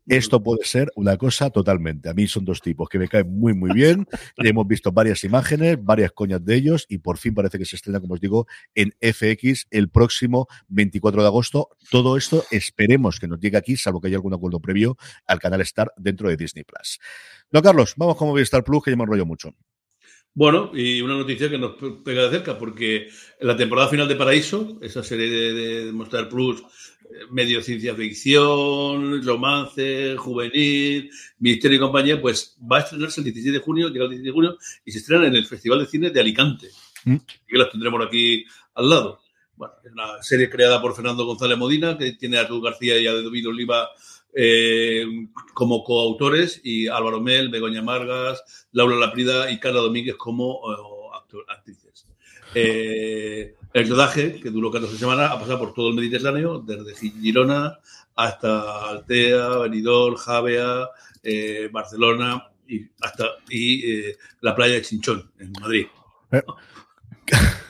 esto 0.10 0.41
puede 0.41 0.65
ser 0.65 0.91
una 0.95 1.17
cosa 1.17 1.50
totalmente. 1.52 2.10
A 2.10 2.13
mí 2.13 2.28
son 2.28 2.43
dos 2.43 2.62
tipos 2.62 2.89
que 2.89 3.00
me 3.00 3.08
caen 3.08 3.32
muy, 3.32 3.54
muy 3.54 3.72
bien. 3.72 4.08
Hemos 4.38 4.67
visto 4.67 4.91
varias 4.91 5.24
imágenes, 5.24 5.78
varias 5.82 6.12
coñas 6.12 6.43
de 6.43 6.56
ellos 6.56 6.86
y 6.89 6.98
por 6.98 7.17
fin 7.17 7.34
parece 7.36 7.58
que 7.58 7.65
se 7.65 7.76
estrena, 7.76 8.00
como 8.00 8.15
os 8.15 8.19
digo, 8.19 8.48
en 8.74 8.93
FX 9.00 9.67
el 9.69 9.89
próximo 9.89 10.48
24 10.67 11.22
de 11.22 11.28
agosto. 11.28 11.69
Todo 11.91 12.17
esto 12.17 12.43
esperemos 12.52 13.19
que 13.19 13.28
nos 13.28 13.39
llegue 13.39 13.58
aquí, 13.58 13.78
salvo 13.78 14.02
que 14.02 14.08
haya 14.08 14.17
algún 14.17 14.34
acuerdo 14.34 14.60
previo 14.60 14.98
al 15.28 15.39
canal 15.39 15.62
Star 15.62 15.93
dentro 15.95 16.28
de 16.28 16.38
Disney 16.38 16.63
Plus. 16.63 17.00
No, 17.52 17.62
Carlos, 17.62 17.93
vamos 17.95 18.15
con 18.15 18.28
Movistar 18.28 18.63
Plus, 18.63 18.84
que 18.84 18.91
ya 18.91 18.98
me 18.98 19.04
enrollo 19.04 19.26
mucho. 19.26 19.54
Bueno, 20.34 20.72
y 20.74 21.02
una 21.02 21.17
noticia 21.17 21.50
que 21.50 21.58
nos 21.58 21.76
pega 22.04 22.24
de 22.24 22.30
cerca, 22.30 22.58
porque 22.58 23.10
en 23.39 23.48
la 23.48 23.58
temporada 23.58 23.89
final 23.89 24.08
de 24.08 24.15
Paraíso, 24.15 24.78
esa 24.82 25.04
serie 25.04 25.30
de, 25.30 25.54
de 25.86 25.91
Movistar 25.91 26.30
Plus 26.30 26.63
medio 27.32 27.62
ciencia 27.62 27.95
ficción, 27.95 29.24
romance, 29.26 30.15
juvenil, 30.17 31.10
misterio 31.39 31.78
y 31.78 31.82
compañía, 31.82 32.22
pues 32.22 32.58
va 32.60 32.78
a 32.78 32.80
estrenarse 32.82 33.22
el 33.22 33.26
16 33.26 33.54
de 33.54 33.60
junio, 33.60 33.89
llega 33.89 34.06
el 34.06 34.12
16 34.12 34.26
de 34.26 34.32
junio, 34.32 34.58
y 34.86 34.91
se 34.91 35.00
estrena 35.00 35.28
en 35.28 35.36
el 35.36 35.45
Festival 35.45 35.80
de 35.80 35.86
Cine 35.88 36.10
de 36.10 36.19
Alicante, 36.19 36.69
mm. 37.06 37.15
que 37.48 37.58
las 37.58 37.72
tendremos 37.72 38.06
aquí 38.06 38.45
al 38.76 38.89
lado. 38.89 39.22
Bueno, 39.56 39.74
es 39.84 39.91
una 39.91 40.24
serie 40.24 40.50
creada 40.50 40.82
por 40.82 40.95
Fernando 40.95 41.26
González 41.26 41.58
Modina, 41.58 41.98
que 41.98 42.13
tiene 42.13 42.38
a 42.38 42.41
Arturo 42.41 42.62
García 42.62 42.98
y 42.98 43.08
a 43.08 43.13
David 43.13 43.50
Oliva 43.50 43.89
eh, 44.34 45.06
como 45.54 45.84
coautores, 45.84 46.62
y 46.63 46.88
Álvaro 46.88 47.19
Mel, 47.19 47.50
Begoña 47.50 47.82
Margas, 47.82 48.67
Laura 48.72 48.95
Laprida 48.95 49.52
y 49.52 49.60
Carla 49.60 49.82
Domínguez 49.82 50.15
como 50.15 50.62
eh, 50.72 51.38
actrices. 51.50 52.06
Eh, 52.56 53.54
el 53.74 53.90
rodaje, 53.90 54.40
que 54.40 54.50
duró 54.50 54.72
14 54.72 54.98
semanas, 54.98 55.32
ha 55.32 55.40
pasado 55.40 55.60
por 55.60 55.74
todo 55.74 55.90
el 55.90 55.96
Mediterráneo, 55.96 56.60
desde 56.60 56.96
Girona 56.96 57.80
hasta 58.16 58.90
Altea, 58.90 59.60
Benidorm, 59.60 60.16
Javea, 60.16 60.90
eh, 61.24 61.70
Barcelona 61.72 62.50
y 62.68 62.86
hasta 63.02 63.26
y, 63.50 63.92
eh, 63.92 64.18
la 64.42 64.56
playa 64.56 64.76
de 64.76 64.82
Chinchón, 64.82 65.32
en 65.40 65.52
Madrid. 65.54 65.88
Eh, 66.32 66.42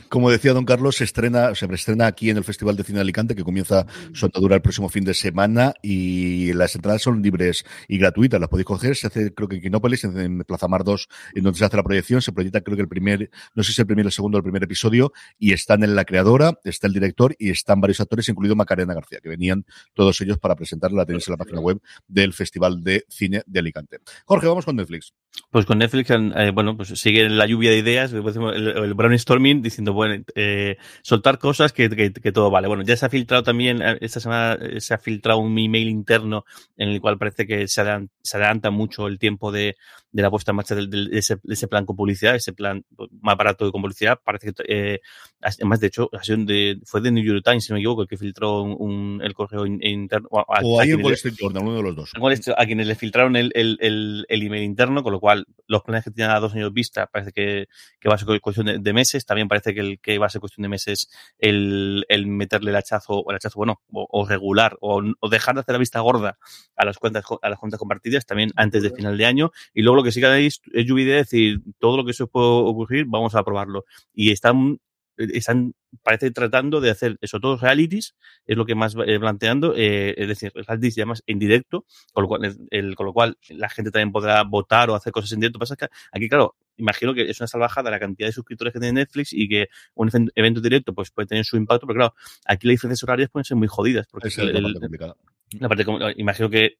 como 0.09 0.29
decía 0.31 0.53
don 0.53 0.65
Carlos, 0.65 0.97
se 0.97 1.03
estrena, 1.03 1.53
se 1.55 1.65
estrena 1.65 2.07
aquí 2.07 2.29
en 2.29 2.37
el 2.37 2.43
Festival 2.43 2.75
de 2.75 2.83
Cine 2.83 2.97
de 2.97 3.01
Alicante, 3.01 3.35
que 3.35 3.43
comienza 3.43 3.85
su 4.13 4.25
andadura 4.25 4.55
el 4.55 4.61
próximo 4.61 4.89
fin 4.89 5.03
de 5.03 5.13
semana 5.13 5.73
y 5.81 6.51
las 6.53 6.75
entradas 6.75 7.01
son 7.01 7.21
libres 7.21 7.63
y 7.87 7.97
gratuitas. 7.97 8.39
Las 8.39 8.49
podéis 8.49 8.65
coger. 8.65 8.95
Se 8.95 9.07
hace, 9.07 9.33
creo 9.33 9.47
que 9.47 9.57
en 9.57 9.61
Quinópolis, 9.61 10.03
en 10.03 10.39
Plaza 10.39 10.67
Mar 10.67 10.83
2, 10.83 11.07
en 11.35 11.43
donde 11.43 11.59
se 11.59 11.65
hace 11.65 11.77
la 11.77 11.83
proyección. 11.83 12.21
Se 12.21 12.31
proyecta, 12.31 12.61
creo 12.61 12.75
que 12.75 12.83
el 12.83 12.89
primer, 12.89 13.29
no 13.53 13.63
sé 13.63 13.71
si 13.71 13.81
el 13.81 13.87
primer, 13.87 14.05
el 14.05 14.11
segundo 14.11 14.37
o 14.37 14.39
el 14.39 14.43
primer 14.43 14.63
episodio. 14.63 15.13
Y 15.37 15.53
están 15.53 15.83
en 15.83 15.95
la 15.95 16.05
creadora, 16.05 16.59
está 16.63 16.87
el 16.87 16.93
director 16.93 17.35
y 17.37 17.51
están 17.51 17.79
varios 17.79 17.99
actores, 18.01 18.27
incluido 18.29 18.55
Macarena 18.55 18.93
García, 18.93 19.19
que 19.21 19.29
venían 19.29 19.65
todos 19.93 20.19
ellos 20.21 20.37
para 20.39 20.55
presentarla. 20.55 20.99
La 20.99 21.05
tenéis 21.05 21.27
en 21.27 21.33
la 21.33 21.37
página 21.37 21.61
web 21.61 21.79
del 22.07 22.33
Festival 22.33 22.83
de 22.83 23.05
Cine 23.09 23.43
de 23.45 23.59
Alicante. 23.59 23.99
Jorge, 24.25 24.47
vamos 24.47 24.65
con 24.65 24.75
Netflix. 24.75 25.13
Pues 25.51 25.65
con 25.65 25.77
Netflix, 25.77 26.09
eh, 26.09 26.51
bueno, 26.53 26.75
pues 26.75 26.89
sigue 26.89 27.29
la 27.29 27.45
lluvia 27.45 27.71
de 27.71 27.77
ideas, 27.77 28.11
el, 28.11 28.25
el 28.25 28.93
brainstorming 28.93 29.61
diciendo, 29.61 29.93
bueno, 29.99 30.23
eh, 30.35 30.77
soltar 31.01 31.39
cosas 31.39 31.73
que, 31.73 31.89
todo 32.33 32.49
vale. 32.49 32.69
Bueno, 32.69 32.83
ya 32.83 32.95
se 32.95 33.05
ha 33.05 33.09
filtrado 33.09 33.43
también, 33.43 33.81
eh, 33.81 33.97
esta 33.99 34.21
semana 34.21 34.57
se 34.79 34.93
ha 34.93 34.97
filtrado 34.97 35.39
un 35.39 35.57
email 35.59 35.89
interno 35.89 36.45
en 36.77 36.87
el 36.89 37.01
cual 37.01 37.17
parece 37.17 37.45
que 37.45 37.67
se, 37.67 37.83
se 38.21 38.37
adelanta 38.37 38.71
mucho 38.71 39.07
el 39.07 39.19
tiempo 39.19 39.51
de, 39.51 39.75
de 40.11 40.21
la 40.23 40.31
puesta 40.31 40.51
en 40.51 40.55
marcha 40.55 40.75
de, 40.75 41.09
ese, 41.11 41.37
ese, 41.47 41.67
plan 41.67 41.85
con 41.85 41.95
publicidad, 41.95 42.35
ese 42.35 42.53
plan 42.53 42.83
más 43.21 43.37
barato 43.37 43.71
con 43.71 43.81
publicidad. 43.81 44.19
Parece 44.23 44.53
que, 44.53 44.63
eh, 44.67 44.99
además, 45.41 45.79
de 45.79 45.87
hecho, 45.87 46.09
de, 46.11 46.79
fue 46.83 47.01
de 47.01 47.11
New 47.11 47.23
York 47.23 47.43
Times, 47.43 47.65
si 47.65 47.71
no 47.71 47.75
me 47.75 47.81
equivoco, 47.81 48.01
el 48.01 48.07
que 48.07 48.17
filtró 48.17 48.63
un, 48.63 49.21
el 49.23 49.33
correo 49.33 49.65
interno. 49.65 50.27
o 50.31 50.79
hay 50.79 50.91
en 50.91 51.03
Wall 51.03 51.13
Street 51.13 51.35
Journal, 51.39 51.63
uno 51.63 51.75
de 51.77 51.83
los 51.83 51.95
dos. 51.95 52.11
A 52.57 52.65
quienes 52.65 52.87
le 52.87 52.95
filtraron 52.95 53.35
el, 53.35 53.51
el, 53.53 53.77
el, 53.81 54.25
el, 54.27 54.41
email 54.41 54.63
interno, 54.63 55.03
con 55.03 55.13
lo 55.13 55.19
cual 55.19 55.45
los 55.67 55.83
planes 55.83 56.03
que 56.03 56.11
tienen 56.11 56.35
a 56.35 56.39
dos 56.39 56.53
años 56.55 56.73
vista 56.73 57.07
parece 57.07 57.31
que, 57.31 57.67
que 57.99 58.09
va 58.09 58.15
a 58.15 58.17
ser 58.17 58.27
cuestión 58.41 58.81
de, 58.81 58.93
meses. 58.93 59.25
También 59.25 59.47
parece 59.47 59.73
que, 59.75 59.81
el, 59.81 59.99
que 59.99 60.17
va 60.17 60.25
a 60.25 60.29
ser 60.29 60.41
cuestión 60.41 60.63
de 60.63 60.69
meses 60.69 61.09
el, 61.37 62.05
el 62.09 62.25
meterle 62.25 62.71
el 62.71 62.77
hachazo, 62.77 63.19
o 63.19 63.31
el 63.31 63.35
hachazo, 63.35 63.57
bueno, 63.57 63.81
o, 63.91 64.25
regular, 64.27 64.77
o, 64.81 65.03
o, 65.19 65.29
dejar 65.29 65.55
de 65.55 65.61
hacer 65.61 65.73
la 65.73 65.79
vista 65.79 65.99
gorda 65.99 66.39
a 66.75 66.85
las 66.85 66.97
cuentas, 66.97 67.23
a 67.41 67.49
las 67.49 67.59
cuentas 67.59 67.79
compartidas 67.79 68.25
también 68.25 68.51
antes 68.55 68.81
de 68.81 68.89
final 68.89 69.17
de 69.17 69.25
año. 69.25 69.51
Y 69.73 69.83
luego 69.83 69.98
lo 69.99 70.03
que 70.03 70.11
sí 70.11 70.21
que 70.21 70.45
es 70.47 70.61
lluvia 70.85 71.05
de 71.05 71.11
decir 71.13 71.61
todo 71.79 71.97
lo 71.97 72.05
que 72.05 72.13
se 72.13 72.25
puede 72.27 72.47
ocurrir, 72.47 73.05
vamos 73.07 73.35
a 73.35 73.43
probarlo. 73.43 73.85
Y 74.13 74.31
están 74.31 74.79
están, 75.19 75.73
parece 76.01 76.31
tratando 76.31 76.79
de 76.79 76.89
hacer 76.91 77.17
eso, 77.21 77.39
todos 77.39 77.61
realities, 77.61 78.15
es 78.45 78.57
lo 78.57 78.65
que 78.65 78.75
más 78.75 78.95
eh, 79.05 79.19
planteando, 79.19 79.73
eh, 79.75 80.13
es 80.17 80.27
decir, 80.27 80.51
realities 80.55 80.97
además 80.97 81.23
en 81.27 81.39
directo, 81.39 81.85
con 82.13 82.23
lo, 82.23 82.27
cual, 82.27 82.57
el, 82.69 82.95
con 82.95 83.05
lo 83.05 83.13
cual 83.13 83.37
la 83.49 83.69
gente 83.69 83.91
también 83.91 84.11
podrá 84.11 84.43
votar 84.43 84.89
o 84.89 84.95
hacer 84.95 85.11
cosas 85.11 85.31
en 85.33 85.41
directo. 85.41 85.59
Pasa 85.59 85.75
que 85.75 85.87
aquí, 86.11 86.29
claro, 86.29 86.55
imagino 86.77 87.13
que 87.13 87.29
es 87.29 87.39
una 87.41 87.47
salvajada 87.47 87.91
la 87.91 87.99
cantidad 87.99 88.27
de 88.27 88.33
suscriptores 88.33 88.73
que 88.73 88.79
tiene 88.79 89.01
Netflix 89.01 89.33
y 89.33 89.49
que 89.49 89.67
un 89.95 90.09
evento 90.35 90.61
directo 90.61 90.93
pues 90.93 91.11
puede 91.11 91.27
tener 91.27 91.43
su 91.43 91.57
impacto, 91.57 91.85
pero 91.85 91.97
claro, 91.97 92.15
aquí 92.45 92.67
las 92.67 92.73
diferencias 92.73 93.03
horarias 93.03 93.29
pueden 93.29 93.45
ser 93.45 93.57
muy 93.57 93.67
jodidas. 93.67 94.07
Porque 94.09 94.29
es 94.29 94.37
la, 94.37 94.61
parte 94.61 95.13
la 95.59 95.67
parte 95.67 95.85
imagino 96.15 96.49
que 96.49 96.77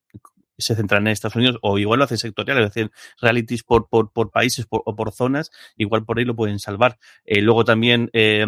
se 0.60 0.76
centran 0.76 1.08
en 1.08 1.14
Estados 1.14 1.36
Unidos 1.36 1.58
o 1.62 1.80
igual 1.80 2.00
lo 2.00 2.06
hacen 2.06 2.18
sectoriales, 2.18 2.66
es 2.66 2.74
decir, 2.74 2.92
realities 3.22 3.64
por, 3.64 3.88
por, 3.88 4.12
por 4.12 4.32
países 4.32 4.68
o 4.70 4.96
por 4.96 5.12
zonas, 5.12 5.52
igual 5.78 6.06
por 6.06 6.20
ahí 6.20 6.26
lo 6.26 6.36
pueden 6.36 6.60
salvar. 6.60 6.98
Eh, 7.26 7.42
luego 7.42 7.66
también 7.66 8.10
eh, 8.14 8.46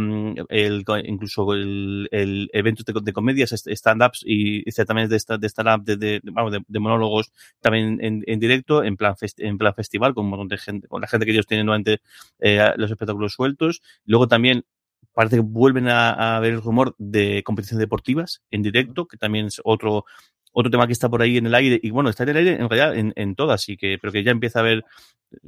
el, 0.50 0.86
incluso 1.06 1.54
el, 1.54 2.08
el 2.12 2.50
evento 2.54 2.84
de, 3.02 3.13
comedias, 3.13 3.52
stand-ups 3.52 4.24
y, 4.26 4.63
también 4.86 5.10
de, 5.10 5.15
de 5.15 5.50
stand-up, 5.50 5.84
de, 5.84 5.97
de, 5.97 6.80
monólogos 6.80 7.32
también 7.60 8.00
en, 8.02 8.24
en, 8.26 8.39
directo, 8.39 8.84
en 8.84 8.97
plan, 8.97 9.15
en 9.38 9.58
plan 9.58 9.74
festival, 9.74 10.13
con, 10.13 10.32
un 10.32 10.47
de 10.47 10.58
gente, 10.58 10.88
con 10.88 11.02
la 11.02 11.08
gente 11.08 11.26
que 11.26 11.32
ellos 11.32 11.47
tienen 11.47 11.65
durante 11.65 12.02
eh, 12.39 12.71
los 12.78 12.91
espectáculos 12.91 13.34
sueltos. 13.34 13.82
Luego 14.06 14.28
también 14.28 14.65
parece 15.13 15.38
que 15.38 15.41
vuelven 15.41 15.88
a, 15.88 16.38
a, 16.38 16.39
ver 16.39 16.54
el 16.54 16.62
rumor 16.62 16.95
de 16.97 17.43
competiciones 17.43 17.82
deportivas 17.82 18.41
en 18.50 18.62
directo, 18.62 19.08
que 19.08 19.17
también 19.17 19.47
es 19.47 19.62
otro 19.63 20.06
otro 20.52 20.72
tema 20.72 20.88
que 20.88 20.94
está 20.94 21.10
por 21.10 21.22
ahí 21.22 21.38
en 21.38 21.46
el 21.48 21.56
aire, 21.56 21.80
y 21.82 21.90
bueno, 21.92 22.10
está 22.10 22.24
en 22.24 22.30
el 22.30 22.38
aire 22.38 22.52
en 22.54 22.70
realidad 22.70 22.96
en, 22.96 23.14
en 23.16 23.36
todas, 23.36 23.68
y 23.70 23.78
que, 23.78 23.98
pero 24.00 24.12
que 24.12 24.24
ya 24.24 24.32
empieza 24.32 24.60
a 24.60 24.64
ver, 24.64 24.86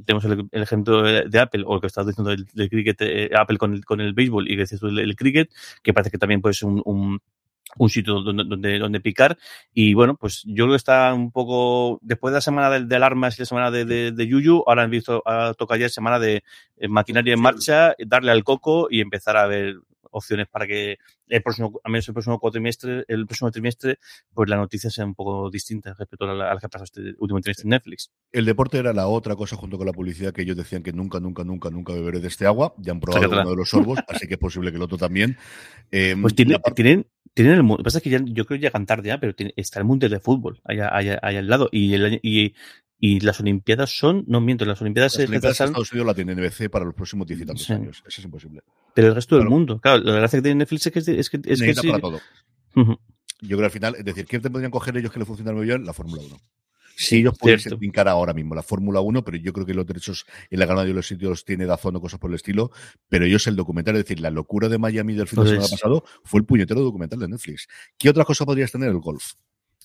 tenemos 0.04 0.24
el, 0.24 0.48
ejemplo 0.62 1.02
de, 1.02 1.38
Apple, 1.38 1.64
o 1.66 1.74
el 1.74 1.80
que 1.80 1.86
estás 1.86 2.06
diciendo 2.06 2.30
del, 2.30 2.68
cricket, 2.68 2.96
eh, 3.00 3.30
Apple 3.36 3.58
con 3.58 3.74
el, 3.74 3.84
con 3.84 4.00
el 4.00 4.14
béisbol, 4.14 4.50
y 4.50 4.56
que 4.56 4.62
dices 4.62 4.82
el, 4.82 4.98
el, 4.98 5.16
cricket, 5.16 5.50
que 5.82 5.92
parece 5.92 6.10
que 6.10 6.18
también 6.18 6.40
puede 6.40 6.54
ser 6.54 6.68
un, 6.68 6.82
un, 6.84 7.20
un 7.76 7.90
sitio 7.90 8.20
donde, 8.20 8.44
donde, 8.44 8.78
donde, 8.78 9.00
picar. 9.00 9.36
Y 9.72 9.94
bueno, 9.94 10.16
pues 10.16 10.42
yo 10.46 10.64
creo 10.64 10.70
que 10.70 10.76
está 10.76 11.12
un 11.14 11.30
poco, 11.30 11.98
después 12.02 12.32
de 12.32 12.36
la 12.36 12.40
semana 12.40 12.70
de, 12.70 12.84
de 12.84 12.96
alarmas 12.96 13.38
y 13.38 13.42
la 13.42 13.46
semana 13.46 13.70
de, 13.70 13.84
de, 13.84 14.12
de, 14.12 14.26
Yuyu, 14.26 14.62
ahora 14.66 14.82
han 14.82 14.90
visto, 14.90 15.22
toca 15.58 15.76
ya 15.76 15.88
semana 15.88 16.18
de 16.18 16.42
eh, 16.76 16.88
maquinaria 16.88 17.34
en 17.34 17.40
marcha, 17.40 17.94
darle 18.06 18.30
al 18.30 18.44
coco 18.44 18.88
y 18.90 19.00
empezar 19.00 19.36
a 19.36 19.46
ver 19.46 19.76
opciones 20.14 20.48
para 20.48 20.66
que 20.66 20.98
el 21.28 21.42
próximo, 21.42 21.80
a 21.82 21.88
menos 21.88 22.08
el 22.08 22.14
próximo 22.14 22.38
cuatrimestre, 22.38 23.04
el 23.08 23.26
próximo 23.26 23.50
trimestre, 23.50 23.98
pues 24.32 24.48
la 24.48 24.56
noticia 24.56 24.90
sea 24.90 25.04
un 25.04 25.14
poco 25.14 25.50
distinta 25.50 25.94
respecto 25.94 26.24
a 26.24 26.34
la, 26.34 26.58
que 26.58 26.66
ha 26.66 26.68
pasado 26.68 26.84
este 26.84 27.14
último 27.18 27.40
trimestre 27.40 27.64
en 27.64 27.70
Netflix. 27.70 28.10
El 28.32 28.44
deporte 28.44 28.78
era 28.78 28.92
la 28.92 29.08
otra 29.08 29.36
cosa 29.36 29.56
junto 29.56 29.76
con 29.76 29.86
la 29.86 29.92
publicidad 29.92 30.32
que 30.32 30.42
ellos 30.42 30.56
decían 30.56 30.82
que 30.82 30.92
nunca, 30.92 31.20
nunca, 31.20 31.44
nunca, 31.44 31.70
nunca 31.70 31.92
beberé 31.92 32.20
de 32.20 32.28
este 32.28 32.46
agua. 32.46 32.74
Ya 32.78 32.92
han 32.92 33.00
probado 33.00 33.28
uno 33.28 33.50
de 33.50 33.56
los 33.56 33.68
sorbos, 33.68 33.98
así 34.08 34.26
que 34.26 34.34
es 34.34 34.40
posible 34.40 34.70
que 34.70 34.76
el 34.76 34.82
otro 34.82 34.98
también. 34.98 35.36
Eh, 35.90 36.16
pues 36.20 36.34
tiene, 36.34 36.58
tienen, 36.74 37.06
tienen 37.34 37.54
el 37.54 37.62
mundo. 37.62 37.76
Lo 37.76 37.78
que 37.78 37.84
pasa 37.84 37.98
es 37.98 38.04
que 38.04 38.10
ya, 38.10 38.18
yo 38.24 38.46
creo 38.46 38.58
que 38.58 38.66
llegan 38.66 38.84
tarde 38.84 39.08
ya, 39.08 39.20
pero 39.20 39.32
tiene, 39.32 39.52
está 39.54 39.78
el 39.78 39.84
mundo 39.84 40.08
de 40.08 40.18
fútbol 40.18 40.60
allá, 40.64 40.88
allá, 40.92 41.20
allá 41.22 41.38
al 41.38 41.46
lado. 41.46 41.68
Y, 41.70 41.94
el, 41.94 42.18
y 42.20 42.54
y 43.06 43.20
las 43.20 43.38
Olimpiadas 43.38 43.90
son, 43.90 44.24
no 44.28 44.40
miento, 44.40 44.64
las 44.64 44.80
Olimpiadas, 44.80 45.12
las 45.12 45.28
Olimpiadas 45.28 45.58
de 45.58 45.64
Estados 45.64 45.92
Unidos 45.92 46.06
la 46.06 46.14
tiene 46.14 46.34
NBC 46.34 46.70
para 46.70 46.86
los 46.86 46.94
próximos 46.94 47.26
10 47.26 47.40
y 47.40 47.44
tantos 47.44 47.66
sí. 47.66 47.72
años. 47.74 48.02
Eso 48.06 48.20
es 48.20 48.24
imposible. 48.24 48.62
Pero 48.94 49.08
el 49.08 49.14
resto 49.14 49.36
claro. 49.36 49.44
del 49.44 49.50
mundo, 49.50 49.80
claro, 49.80 50.02
la 50.02 50.12
gracia 50.14 50.38
que 50.38 50.42
tiene 50.42 50.58
Netflix 50.60 50.86
es 50.86 50.92
que 50.92 50.98
es 50.98 51.30
que, 51.30 51.40
es 51.44 51.60
que 51.60 51.74
sí. 51.74 51.88
para 51.88 52.00
todo. 52.00 52.20
Uh 52.76 52.80
-huh. 52.80 52.98
Yo 53.40 53.48
creo 53.48 53.58
que 53.58 53.64
al 53.64 53.70
final, 53.70 53.94
es 53.96 54.04
decir, 54.04 54.24
¿qué 54.26 54.38
te 54.40 54.50
podrían 54.50 54.70
coger 54.70 54.96
ellos 54.96 55.12
que 55.12 55.18
le 55.18 55.24
funcionan 55.24 55.54
muy 55.56 55.66
bien? 55.66 55.84
La 55.84 55.92
Fórmula 55.92 56.22
1. 56.22 56.36
Sí, 56.96 57.18
ellos 57.18 57.36
pueden 57.38 57.58
brincar 57.78 58.08
ahora 58.08 58.32
mismo 58.32 58.54
la 58.54 58.62
Fórmula 58.62 59.00
1, 59.00 59.24
pero 59.24 59.36
yo 59.36 59.52
creo 59.52 59.66
que 59.66 59.74
los 59.74 59.84
derechos 59.84 60.26
en 60.48 60.60
la 60.60 60.64
gran 60.64 60.76
mayoría 60.76 60.92
de 60.92 60.98
los 60.98 61.08
sitios 61.08 61.44
tiene 61.44 61.66
Dazón 61.66 61.96
o 61.96 62.00
cosas 62.00 62.20
por 62.20 62.30
el 62.30 62.36
estilo, 62.36 62.70
pero 63.08 63.24
ellos 63.24 63.46
el 63.48 63.56
documental, 63.56 63.96
es 63.96 64.04
decir, 64.04 64.20
la 64.20 64.30
locura 64.30 64.68
de 64.68 64.78
Miami 64.78 65.14
del 65.14 65.26
fin 65.26 65.42
de 65.42 65.50
semana 65.50 65.68
pasado 65.68 66.04
fue 66.22 66.40
el 66.40 66.46
puñetero 66.46 66.82
documental 66.82 67.18
de 67.18 67.28
Netflix. 67.28 67.66
¿Qué 67.98 68.08
otra 68.10 68.24
cosa 68.24 68.46
podrías 68.46 68.70
tener? 68.70 68.90
El 68.90 69.00
golf 69.00 69.32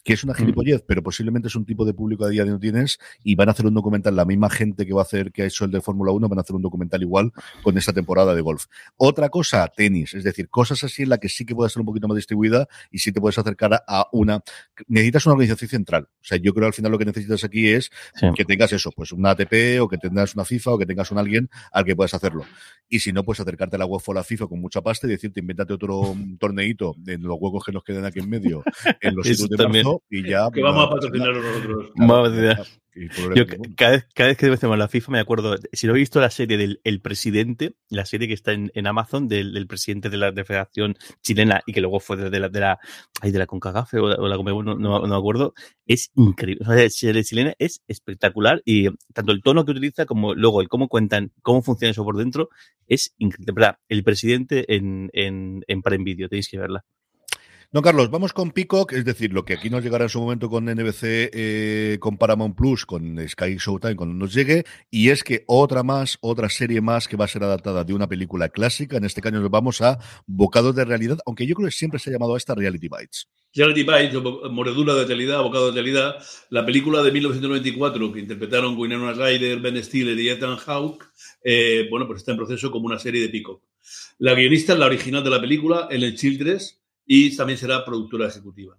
que 0.04 0.14
es 0.14 0.24
una 0.24 0.34
gilipollez, 0.34 0.82
mm. 0.82 0.86
pero 0.88 1.04
posiblemente 1.04 1.48
es 1.48 1.56
un 1.56 1.66
tipo 1.66 1.86
de 1.86 1.94
público 1.94 2.26
a 2.26 2.30
día 2.30 2.44
de 2.44 2.52
no 2.52 2.60
tienes 2.60 3.00
y 3.24 3.36
van 3.36 3.50
a 3.50 3.52
hacer 3.52 3.66
un 3.66 3.74
documental, 3.74 4.16
la 4.16 4.26
misma 4.26 4.50
gente 4.50 4.86
que 4.86 4.94
va 4.94 5.02
a 5.02 5.04
hacer, 5.04 5.32
que 5.32 5.44
ha 5.44 5.46
hecho 5.46 5.66
el 5.66 5.72
de 5.72 5.82
Fórmula 5.82 6.12
1, 6.12 6.28
van 6.28 6.40
a 6.40 6.42
hacer 6.42 6.56
un 6.56 6.62
documental 6.62 7.02
igual 7.02 7.32
con 7.64 7.78
esta 7.78 7.94
temporada 7.94 8.36
de 8.36 8.42
golf. 8.42 8.66
Otra 8.98 9.30
cosa, 9.30 9.68
tenis, 9.68 10.14
es 10.14 10.24
decir, 10.24 10.50
cosas 10.50 10.84
así 10.84 11.04
en 11.04 11.10
la 11.10 11.18
que 11.18 11.30
sí 11.30 11.46
que 11.46 11.56
puede 11.56 11.70
ser 11.70 11.82
un 11.82 11.86
poquito 11.86 12.08
más 12.08 12.16
distribuida 12.16 12.68
y 12.92 13.00
sí 13.00 13.12
te 13.12 13.22
puedes 13.22 13.38
acercar 13.38 13.84
a 13.88 14.08
una, 14.12 14.42
necesitas 14.88 15.26
una 15.26 15.34
organización 15.34 15.70
central. 15.70 16.08
O 16.10 16.26
sea, 16.26 16.38
yo 16.38 16.54
creo 16.54 16.68
al 16.68 16.74
final 16.74 16.92
lo 16.92 16.98
que 16.98 17.06
necesitas 17.06 17.44
aquí 17.44 17.70
es 17.70 17.92
sí. 18.16 18.28
que 18.36 18.46
tengas 18.46 18.72
eso, 18.74 18.92
pues 18.92 19.12
una 19.12 19.32
ATP 19.32 19.82
o 19.82 19.88
que 19.88 19.98
tengas 19.98 20.36
una 20.36 20.46
FIFA 20.46 20.72
o 20.72 20.78
que 20.78 20.86
tengas 20.86 21.12
un 21.12 21.18
alguien 21.18 21.50
al 21.72 21.86
que 21.86 21.96
puedas 21.96 22.14
hacerlo. 22.14 22.46
Y 22.88 23.00
si 23.00 23.14
no, 23.14 23.24
pues 23.24 23.40
acercarte 23.40 23.76
a 23.76 23.80
la 23.80 23.86
UEFA 23.86 24.12
o 24.12 24.16
la 24.16 24.24
FIFA 24.24 24.48
con 24.48 24.60
mucha 24.60 24.82
pasta 24.82 25.06
y 25.06 25.12
decirte, 25.12 25.40
invéntate 25.42 25.74
otro 25.74 26.16
torneito 26.40 26.96
en 27.06 27.22
los 27.22 27.38
huecos 27.40 27.64
que 27.64 27.72
nos 27.72 27.84
quedan 27.84 28.06
aquí 28.06 28.20
en 28.20 28.30
medio, 28.30 28.64
en 29.02 29.16
los 29.16 29.28
sitios 29.28 29.50
de 29.50 29.68
marzo, 29.68 29.99
esto 30.00 30.08
y 30.10 30.30
ya. 30.30 30.50
Que 30.54 30.62
vamos 30.62 30.88
a 30.88 30.90
patrocinarlo 30.90 31.42
nosotros. 31.42 31.92
Yo, 33.36 33.46
cada, 33.78 33.92
vez, 33.92 34.08
cada 34.14 34.30
vez 34.30 34.38
que 34.38 34.48
decimos 34.48 34.78
la 34.78 34.88
FIFA 34.88 35.12
me 35.12 35.20
acuerdo, 35.20 35.56
si 35.72 35.88
no 35.88 35.94
he 35.96 36.00
visto 36.00 36.20
la 36.20 36.30
serie 36.30 36.58
del 36.58 36.82
El 36.84 37.02
Presidente, 37.02 37.76
la 37.90 38.06
serie 38.06 38.28
que 38.28 38.34
está 38.34 38.52
en, 38.52 38.72
en 38.74 38.88
Amazon 38.88 39.28
del, 39.28 39.68
presidente 39.68 40.10
de 40.10 40.18
la, 40.18 40.34
Federación 40.34 40.96
Chilena 41.22 41.62
y 41.66 41.72
que 41.72 41.82
luego 41.82 42.00
fue 42.00 42.18
de 42.18 42.40
la, 42.40 42.50
de 42.50 42.60
la, 42.60 42.80
ay, 43.22 43.32
de 43.32 43.40
la 43.40 43.46
Concagafe 43.46 44.00
o, 44.00 44.08
la 44.08 44.38
no, 44.38 44.76
no, 44.76 45.08
me 45.08 45.16
acuerdo, 45.16 45.54
es 45.86 46.12
increíble. 46.16 46.66
la 46.68 46.90
serie 46.90 47.24
chilena 47.24 47.54
es 47.58 47.82
espectacular 47.88 48.62
y 48.66 48.90
tanto 49.14 49.32
el 49.32 49.42
tono 49.44 49.64
que 49.64 49.72
utiliza 49.72 50.06
como 50.06 50.34
luego 50.34 50.60
el 50.60 50.68
cómo 50.68 50.90
cuentan, 50.90 51.32
cómo 51.42 51.62
funciona 51.62 51.92
eso 51.92 52.04
por 52.04 52.18
dentro, 52.18 52.50
es 52.88 53.14
increíble. 53.18 53.78
El 53.88 54.04
presidente 54.04 54.76
en, 54.76 55.10
en, 55.14 55.64
en 55.68 55.82
Prime 55.82 56.04
Video, 56.04 56.28
tenéis 56.28 56.50
que 56.50 56.58
verla. 56.58 56.84
No, 57.72 57.84
Carlos, 57.84 58.10
vamos 58.10 58.34
con 58.34 58.50
Peacock, 58.50 58.94
es 58.94 59.06
decir, 59.06 59.32
lo 59.32 59.46
que 59.46 59.54
aquí 59.54 59.70
nos 59.70 59.84
llegará 59.84 60.06
en 60.06 60.10
su 60.10 60.20
momento 60.20 60.50
con 60.50 60.66
NBC, 60.66 61.30
eh, 61.32 61.98
con 62.00 62.18
Paramount 62.18 62.58
Plus, 62.58 62.84
con 62.84 63.16
Sky 63.30 63.58
Showtime, 63.60 63.96
cuando 63.96 64.16
nos 64.16 64.34
llegue, 64.34 64.64
y 64.90 65.10
es 65.10 65.24
que 65.24 65.44
otra 65.46 65.84
más, 65.84 66.18
otra 66.22 66.50
serie 66.50 66.82
más 66.82 67.08
que 67.08 67.16
va 67.16 67.26
a 67.26 67.28
ser 67.28 67.44
adaptada 67.44 67.84
de 67.84 67.94
una 67.94 68.08
película 68.08 68.50
clásica, 68.50 68.98
en 68.98 69.06
este 69.06 69.22
caso 69.22 69.36
nos 69.36 69.52
vamos 69.52 69.82
a 69.82 70.00
Bocados 70.26 70.76
de 70.76 70.84
Realidad, 70.84 71.20
aunque 71.28 71.46
yo 71.46 71.54
creo 71.54 71.68
que 71.68 71.72
siempre 71.72 72.00
se 72.00 72.10
ha 72.10 72.14
llamado 72.14 72.34
a 72.34 72.38
esta 72.40 72.56
Reality 72.56 72.88
Bites. 72.90 73.30
Reality 73.54 73.84
Bites, 73.84 74.50
Moredura 74.50 74.96
de 74.96 75.06
Realidad, 75.06 75.44
Bocados 75.44 75.76
de 75.76 75.80
Realidad, 75.84 76.16
la 76.50 76.66
película 76.66 77.04
de 77.04 77.12
1994 77.12 78.14
que 78.14 78.20
interpretaron 78.20 78.76
Winona 78.80 79.14
Ryder, 79.14 79.60
Ben 79.60 79.84
Stiller 79.84 80.20
y 80.20 80.30
Ethan 80.30 80.58
Hawke, 80.58 81.06
eh, 81.44 81.86
bueno, 81.92 82.08
pues 82.08 82.22
está 82.22 82.32
en 82.32 82.38
proceso 82.38 82.72
como 82.72 82.88
una 82.88 82.98
serie 82.98 83.22
de 83.22 83.30
Peacock. 83.30 83.62
La 84.18 84.34
guionista 84.34 84.74
es 84.74 84.80
la 84.80 84.88
original 84.88 85.24
de 85.24 85.30
la 85.30 85.40
película, 85.40 85.88
Ellen 85.92 86.16
Childress, 86.16 86.79
y 87.12 87.36
también 87.36 87.58
será 87.58 87.84
productora 87.84 88.28
ejecutiva. 88.28 88.78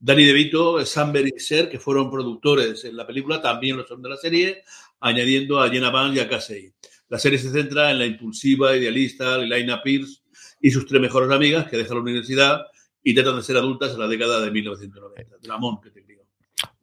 Danny 0.00 0.24
DeVito, 0.24 0.86
Sam 0.86 1.12
Ser, 1.36 1.68
que 1.68 1.78
fueron 1.78 2.10
productores 2.10 2.82
en 2.86 2.96
la 2.96 3.06
película, 3.06 3.42
también 3.42 3.76
lo 3.76 3.86
son 3.86 4.00
de 4.00 4.08
la 4.08 4.16
serie, 4.16 4.64
añadiendo 5.00 5.60
a 5.60 5.68
Jenna 5.68 5.90
Van 5.90 6.16
y 6.16 6.18
a 6.18 6.26
Casey. 6.26 6.72
La 7.10 7.18
serie 7.18 7.38
se 7.38 7.50
centra 7.50 7.90
en 7.90 7.98
la 7.98 8.06
impulsiva, 8.06 8.74
idealista 8.74 9.36
Lelaina 9.36 9.82
Pierce 9.82 10.22
y 10.62 10.70
sus 10.70 10.86
tres 10.86 10.98
mejores 10.98 11.30
amigas 11.30 11.68
que 11.68 11.76
dejan 11.76 11.98
la 11.98 12.02
universidad 12.04 12.66
y 13.02 13.14
tratan 13.14 13.36
de 13.36 13.42
ser 13.42 13.58
adultas 13.58 13.92
en 13.92 13.98
la 13.98 14.08
década 14.08 14.40
de 14.40 14.50
1990. 14.50 15.36
Dramón, 15.42 15.82
que 15.82 15.90
te 15.90 16.00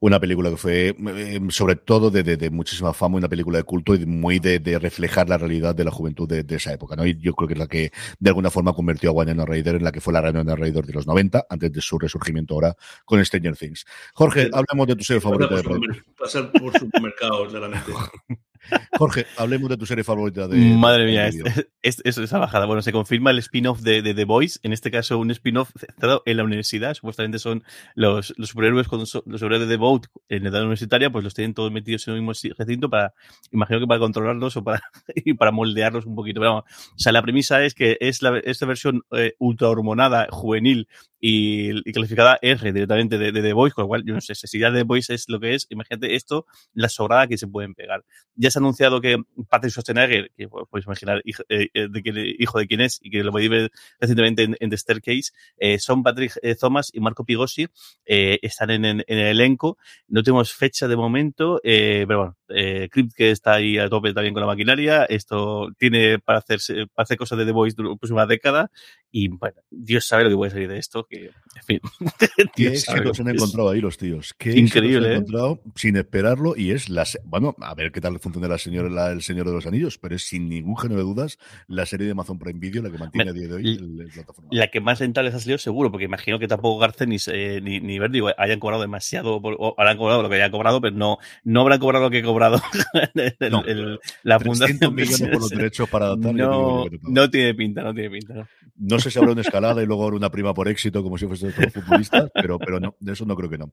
una 0.05 0.19
película 0.19 0.51
que 0.51 0.57
fue, 0.57 0.95
eh, 1.07 1.41
sobre 1.49 1.75
todo, 1.75 2.11
de, 2.11 2.49
muchísima 2.51 2.93
fama, 2.93 3.17
una 3.17 3.27
película 3.27 3.57
de 3.57 3.63
culto 3.63 3.95
y 3.95 4.05
muy 4.05 4.37
de, 4.37 4.77
reflejar 4.79 5.27
la 5.27 5.37
realidad 5.37 5.73
de 5.73 5.83
la 5.83 5.89
juventud 5.89 6.27
de, 6.27 6.55
esa 6.55 6.73
época, 6.73 6.95
¿no? 6.95 7.07
Y 7.07 7.17
yo 7.17 7.33
creo 7.33 7.47
que 7.47 7.53
es 7.55 7.59
la 7.59 7.67
que, 7.67 7.91
de 8.19 8.29
alguna 8.29 8.51
forma, 8.51 8.73
convirtió 8.73 9.09
a 9.09 9.13
Winona 9.13 9.45
Ryder 9.45 9.75
en 9.75 9.83
la 9.83 9.91
que 9.91 10.01
fue 10.01 10.13
la 10.13 10.21
Winona 10.21 10.55
Ryder 10.55 10.85
de 10.85 10.93
los 10.93 11.07
90, 11.07 11.47
antes 11.49 11.71
de 11.71 11.81
su 11.81 11.97
resurgimiento 11.97 12.53
ahora 12.53 12.75
con 13.03 13.23
Stranger 13.25 13.57
Things. 13.57 13.85
Jorge, 14.13 14.49
hablemos 14.53 14.87
de 14.87 14.95
tu 14.95 15.03
serie 15.03 15.21
favorita. 15.21 15.55
de 15.55 16.03
pasar 16.17 16.51
por 16.51 16.77
supermercados, 16.77 17.47
claramente. 17.49 17.91
Jorge, 18.97 19.25
hablemos 19.37 19.69
de 19.69 19.77
tu 19.77 19.85
serie 19.85 20.03
favorita 20.03 20.47
de. 20.47 20.57
Madre 20.57 21.05
mía, 21.05 21.27
es, 21.81 22.01
es, 22.03 22.17
esa 22.17 22.37
bajada. 22.37 22.65
Bueno, 22.65 22.81
se 22.81 22.91
confirma 22.91 23.31
el 23.31 23.39
spin-off 23.39 23.81
de, 23.81 24.01
The 24.01 24.25
Boys, 24.25 24.59
en 24.63 24.73
este 24.73 24.91
caso 24.91 25.17
un 25.17 25.31
spin-off 25.31 25.71
centrado 25.77 26.23
en 26.25 26.37
la 26.37 26.43
universidad. 26.43 26.93
Supuestamente 26.93 27.39
son 27.39 27.63
los, 27.95 28.33
los 28.37 28.49
superhéroes, 28.49 28.87
con, 28.87 28.99
los 28.99 29.09
superhéroes 29.09 29.61
de 29.61 29.67
The 29.67 29.77
Boat 29.77 30.07
en 30.29 30.45
edad 30.45 30.61
universitaria, 30.61 31.09
pues 31.09 31.23
los 31.23 31.33
tienen 31.33 31.53
todos 31.53 31.71
metidos 31.71 32.07
en 32.07 32.15
el 32.15 32.21
mismo 32.21 32.53
recinto 32.57 32.89
para, 32.89 33.13
imagino 33.51 33.79
que 33.79 33.87
para 33.87 33.99
controlarlos 33.99 34.57
o 34.57 34.63
para, 34.63 34.81
y 35.15 35.33
para 35.33 35.51
moldearlos 35.51 36.05
un 36.05 36.15
poquito. 36.15 36.39
Pero 36.39 36.55
vamos, 36.55 36.65
o 36.95 36.99
sea, 36.99 37.11
la 37.11 37.21
premisa 37.21 37.63
es 37.63 37.73
que 37.73 37.97
es 37.99 38.21
la, 38.21 38.37
esta 38.39 38.65
versión 38.65 39.03
eh, 39.11 39.33
ultra 39.39 39.69
hormonada, 39.69 40.27
juvenil 40.31 40.87
y, 41.27 41.91
calificada 41.91 42.37
R 42.41 42.71
directamente 42.71 43.17
de, 43.17 43.31
The 43.31 43.53
Voice, 43.53 43.73
con 43.73 43.83
lo 43.83 43.87
cual 43.87 44.03
yo 44.05 44.13
no 44.13 44.21
sé 44.21 44.35
si 44.35 44.59
ya 44.59 44.71
The 44.71 44.83
Voice 44.83 45.13
es 45.13 45.27
lo 45.27 45.39
que 45.39 45.55
es, 45.55 45.65
imagínate 45.69 46.15
esto, 46.15 46.45
la 46.73 46.89
sobrada 46.89 47.27
que 47.27 47.37
se 47.37 47.47
pueden 47.47 47.73
pegar. 47.73 48.03
Ya 48.35 48.51
se 48.55 48.59
ha 48.59 48.61
anunciado 48.61 49.01
que 49.01 49.21
Patrick 49.49 49.71
Schwarzenegger, 49.71 50.31
que 50.37 50.47
podéis 50.47 50.85
imaginar 50.85 51.21
hijo, 51.25 51.43
eh, 51.49 51.67
eh, 51.73 51.87
de, 51.89 52.35
hijo 52.39 52.57
de 52.57 52.67
quién 52.67 52.81
es 52.81 52.99
y 53.01 53.09
que 53.09 53.23
lo 53.23 53.31
podéis 53.31 53.49
ver 53.49 53.71
recientemente 53.99 54.43
en, 54.43 54.69
The 54.69 54.77
Staircase, 54.77 55.31
eh, 55.57 55.77
son 55.77 56.03
Patrick 56.03 56.39
Thomas 56.59 56.89
y 56.93 57.01
Marco 57.01 57.25
Pigosi, 57.25 57.67
están 58.05 58.71
en, 58.71 58.85
el 58.85 59.03
elenco. 59.07 59.77
No 60.07 60.23
tenemos 60.23 60.53
fecha 60.53 60.87
de 60.87 60.95
momento, 60.95 61.59
pero 61.63 62.17
bueno, 62.17 62.37
Crypt 62.89 63.13
que 63.13 63.31
está 63.31 63.55
ahí 63.55 63.77
a 63.77 63.89
tope 63.89 64.13
también 64.13 64.33
con 64.33 64.41
la 64.41 64.47
maquinaria, 64.47 65.03
esto 65.03 65.69
tiene 65.77 66.19
para, 66.19 66.39
hacerse, 66.39 66.87
para 66.93 67.03
hacer 67.03 67.17
cosas 67.17 67.37
de 67.37 67.45
The 67.45 67.51
Voice 67.51 67.75
durante 67.75 67.95
la 67.95 67.99
próxima 67.99 68.25
década 68.25 68.71
y 69.17 69.29
bueno, 69.29 69.55
Dios 69.69 70.05
sabe 70.05 70.25
lo 70.25 70.29
que 70.29 70.35
puede 70.35 70.51
salir 70.51 70.67
de 70.67 70.77
esto, 70.77 71.05
que 71.09 71.27
en 71.27 71.63
fin. 71.65 71.79
Qué 72.53 72.67
éxito 72.67 73.13
se 73.13 73.21
han 73.21 73.29
encontrado 73.29 73.69
ahí 73.69 73.79
los 73.79 73.97
tíos. 73.97 74.33
Qué 74.37 74.51
Increíble. 74.59 74.99
Se 74.99 75.05
han 75.05 75.11
¿eh? 75.11 75.15
encontrado 75.15 75.61
sin 75.75 75.95
esperarlo 75.95 76.53
y 76.57 76.71
es 76.71 76.89
la. 76.89 77.05
Bueno, 77.23 77.55
a 77.61 77.73
ver 77.75 77.93
qué 77.93 78.01
tal 78.01 78.19
funciona 78.19 78.34
la 78.41 78.57
señora, 78.57 79.11
El 79.11 79.21
Señor 79.21 79.47
de 79.47 79.53
los 79.53 79.65
Anillos, 79.65 79.97
pero 79.97 80.15
es 80.15 80.27
sin 80.27 80.49
ningún 80.49 80.77
género 80.77 80.99
de 80.99 81.05
dudas 81.05 81.37
la 81.67 81.85
serie 81.85 82.05
de 82.05 82.11
Amazon 82.11 82.37
Prime 82.37 82.59
Video 82.59 82.83
la 82.83 82.91
que 82.91 82.97
mantiene 82.97 83.31
a 83.31 83.33
día 83.33 83.47
de 83.47 83.53
hoy 83.53 83.67
el, 83.75 84.09
plataforma. 84.13 84.49
La 84.51 84.67
que 84.69 84.81
más 84.81 84.99
rentable 84.99 85.29
ha 85.29 85.39
salido 85.39 85.57
seguro, 85.57 85.91
porque 85.91 86.05
imagino 86.05 86.39
que 86.39 86.47
tampoco 86.47 86.79
Garcen 86.79 87.09
ni, 87.09 87.17
eh, 87.27 87.59
ni, 87.61 87.79
ni 87.79 87.99
Verdi 87.99 88.21
hayan 88.37 88.59
cobrado 88.59 88.81
demasiado, 88.81 89.37
o 89.41 89.75
habrán 89.77 89.97
cobrado 89.97 90.21
lo 90.21 90.29
que 90.29 90.35
hayan 90.35 90.51
cobrado, 90.51 90.81
pero 90.81 90.95
no, 90.95 91.17
no 91.43 91.61
habrán 91.61 91.79
cobrado 91.79 92.05
lo 92.05 92.11
que 92.11 92.19
he 92.19 92.23
cobrado 92.23 92.61
el, 93.15 93.99
la 94.23 94.39
fundación. 94.39 94.93
millones 94.93 95.21
por 95.21 95.41
los 95.41 95.49
derechos 95.49 95.89
para 95.89 96.07
adaptar. 96.07 96.33
No, 96.33 96.85
no 97.03 97.29
tiene 97.29 97.53
pinta, 97.53 97.81
no 97.83 97.93
tiene 97.93 98.09
pinta. 98.09 98.33
No, 98.33 98.47
no 98.77 98.99
sé 98.99 99.11
si 99.11 99.19
habrá 99.19 99.31
una 99.31 99.41
escalada 99.41 99.81
y 99.81 99.85
luego 99.85 100.03
habrá 100.03 100.17
una 100.17 100.31
prima 100.31 100.53
por 100.53 100.67
éxito, 100.67 101.03
como 101.03 101.17
si 101.17 101.27
fuese 101.27 101.51
todo 101.51 101.69
futbolista, 101.69 102.29
pero, 102.33 102.59
pero 102.59 102.79
no, 102.79 102.95
de 102.99 103.13
eso 103.13 103.25
no 103.25 103.35
creo 103.35 103.49
que 103.49 103.57
no. 103.57 103.71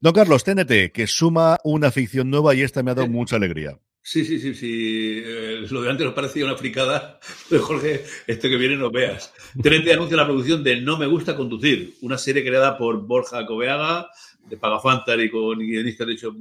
Don 0.00 0.12
Carlos, 0.12 0.44
TNT, 0.44 0.92
que 0.92 1.06
suma 1.06 1.58
una 1.64 1.90
ficción 1.90 2.30
nueva 2.30 2.54
y 2.54 2.62
esta 2.62 2.82
me 2.82 2.90
ha 2.90 2.94
dado 2.94 3.08
mucha 3.08 3.36
alegría. 3.36 3.78
Sí, 4.04 4.24
sí, 4.24 4.40
sí, 4.40 4.54
sí. 4.54 5.22
Eh, 5.24 5.66
lo 5.70 5.82
de 5.82 5.90
antes 5.90 6.04
nos 6.04 6.14
parecía 6.14 6.44
una 6.44 6.56
fricada, 6.56 7.20
pero 7.48 7.62
Jorge, 7.62 8.04
este 8.26 8.50
que 8.50 8.56
viene 8.56 8.76
no 8.76 8.90
veas. 8.90 9.32
TNT 9.60 9.92
anuncia 9.92 10.16
la 10.16 10.26
producción 10.26 10.64
de 10.64 10.80
No 10.80 10.98
me 10.98 11.06
gusta 11.06 11.36
conducir, 11.36 11.94
una 12.02 12.18
serie 12.18 12.44
creada 12.44 12.76
por 12.76 13.00
Borja 13.06 13.46
Coveaga, 13.46 14.08
de 14.48 14.56
Pagafantar 14.56 15.20
y 15.20 15.30
con 15.30 15.58
guionistas 15.58 16.06
de 16.06 16.12
hecho 16.14 16.36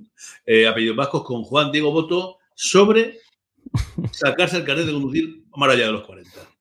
eh, 0.46 0.68
apellidos 0.68 0.96
vascos, 0.96 1.24
con 1.24 1.44
Juan 1.44 1.72
Diego 1.72 1.92
Boto, 1.92 2.38
sobre 2.56 3.20
sacarse 4.12 4.58
el 4.58 4.64
carnet 4.64 4.88
de 4.88 4.94
conducir 4.94 5.44
más 5.56 5.70
allá 5.70 5.86
de 5.86 5.92
los 5.92 6.04
40 6.04 6.52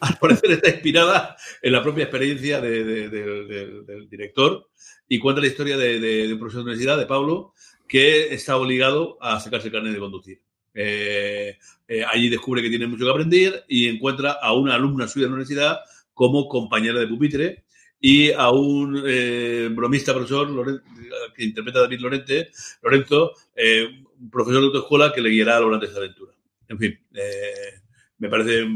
al 0.00 0.18
parecer 0.18 0.52
está 0.52 0.70
inspirada 0.70 1.36
en 1.62 1.72
la 1.72 1.82
propia 1.82 2.04
experiencia 2.04 2.60
del 2.60 4.08
director 4.08 4.68
y 5.08 5.18
cuenta 5.18 5.40
la 5.40 5.46
historia 5.46 5.76
de, 5.76 6.32
un 6.32 6.38
profesor 6.38 6.60
de 6.60 6.70
universidad, 6.70 6.98
de 6.98 7.06
Pablo, 7.06 7.54
que 7.88 8.34
está 8.34 8.56
obligado 8.56 9.16
a 9.20 9.40
sacarse 9.40 9.68
el 9.68 9.72
carnet 9.72 9.92
de 9.92 9.98
conducir. 9.98 10.42
Eh, 10.74 11.58
eh, 11.88 12.04
allí 12.04 12.28
descubre 12.28 12.62
que 12.62 12.68
tiene 12.68 12.86
mucho 12.86 13.04
que 13.04 13.10
aprender 13.10 13.64
y 13.68 13.88
encuentra 13.88 14.32
a 14.32 14.52
una 14.52 14.74
alumna 14.74 15.08
suya 15.08 15.24
de 15.24 15.30
la 15.30 15.34
universidad 15.34 15.80
como 16.12 16.48
compañera 16.48 17.00
de 17.00 17.08
pupitre 17.08 17.64
y 18.00 18.30
a 18.30 18.50
un 18.50 19.02
eh, 19.04 19.68
bromista 19.72 20.14
profesor 20.14 20.82
que 21.34 21.44
interpreta 21.44 21.80
a 21.80 21.82
David 21.82 22.00
Lorente, 22.00 22.50
Lorenzo, 22.82 23.32
un 24.20 24.30
profesor 24.30 24.60
de 24.60 24.66
autoescuela 24.66 25.12
que 25.12 25.20
le 25.20 25.30
guiará 25.30 25.58
de 25.60 25.86
esta 25.86 25.98
aventura. 25.98 26.32
En 26.68 26.78
fin, 26.78 26.98
me 28.18 28.28
parece 28.28 28.66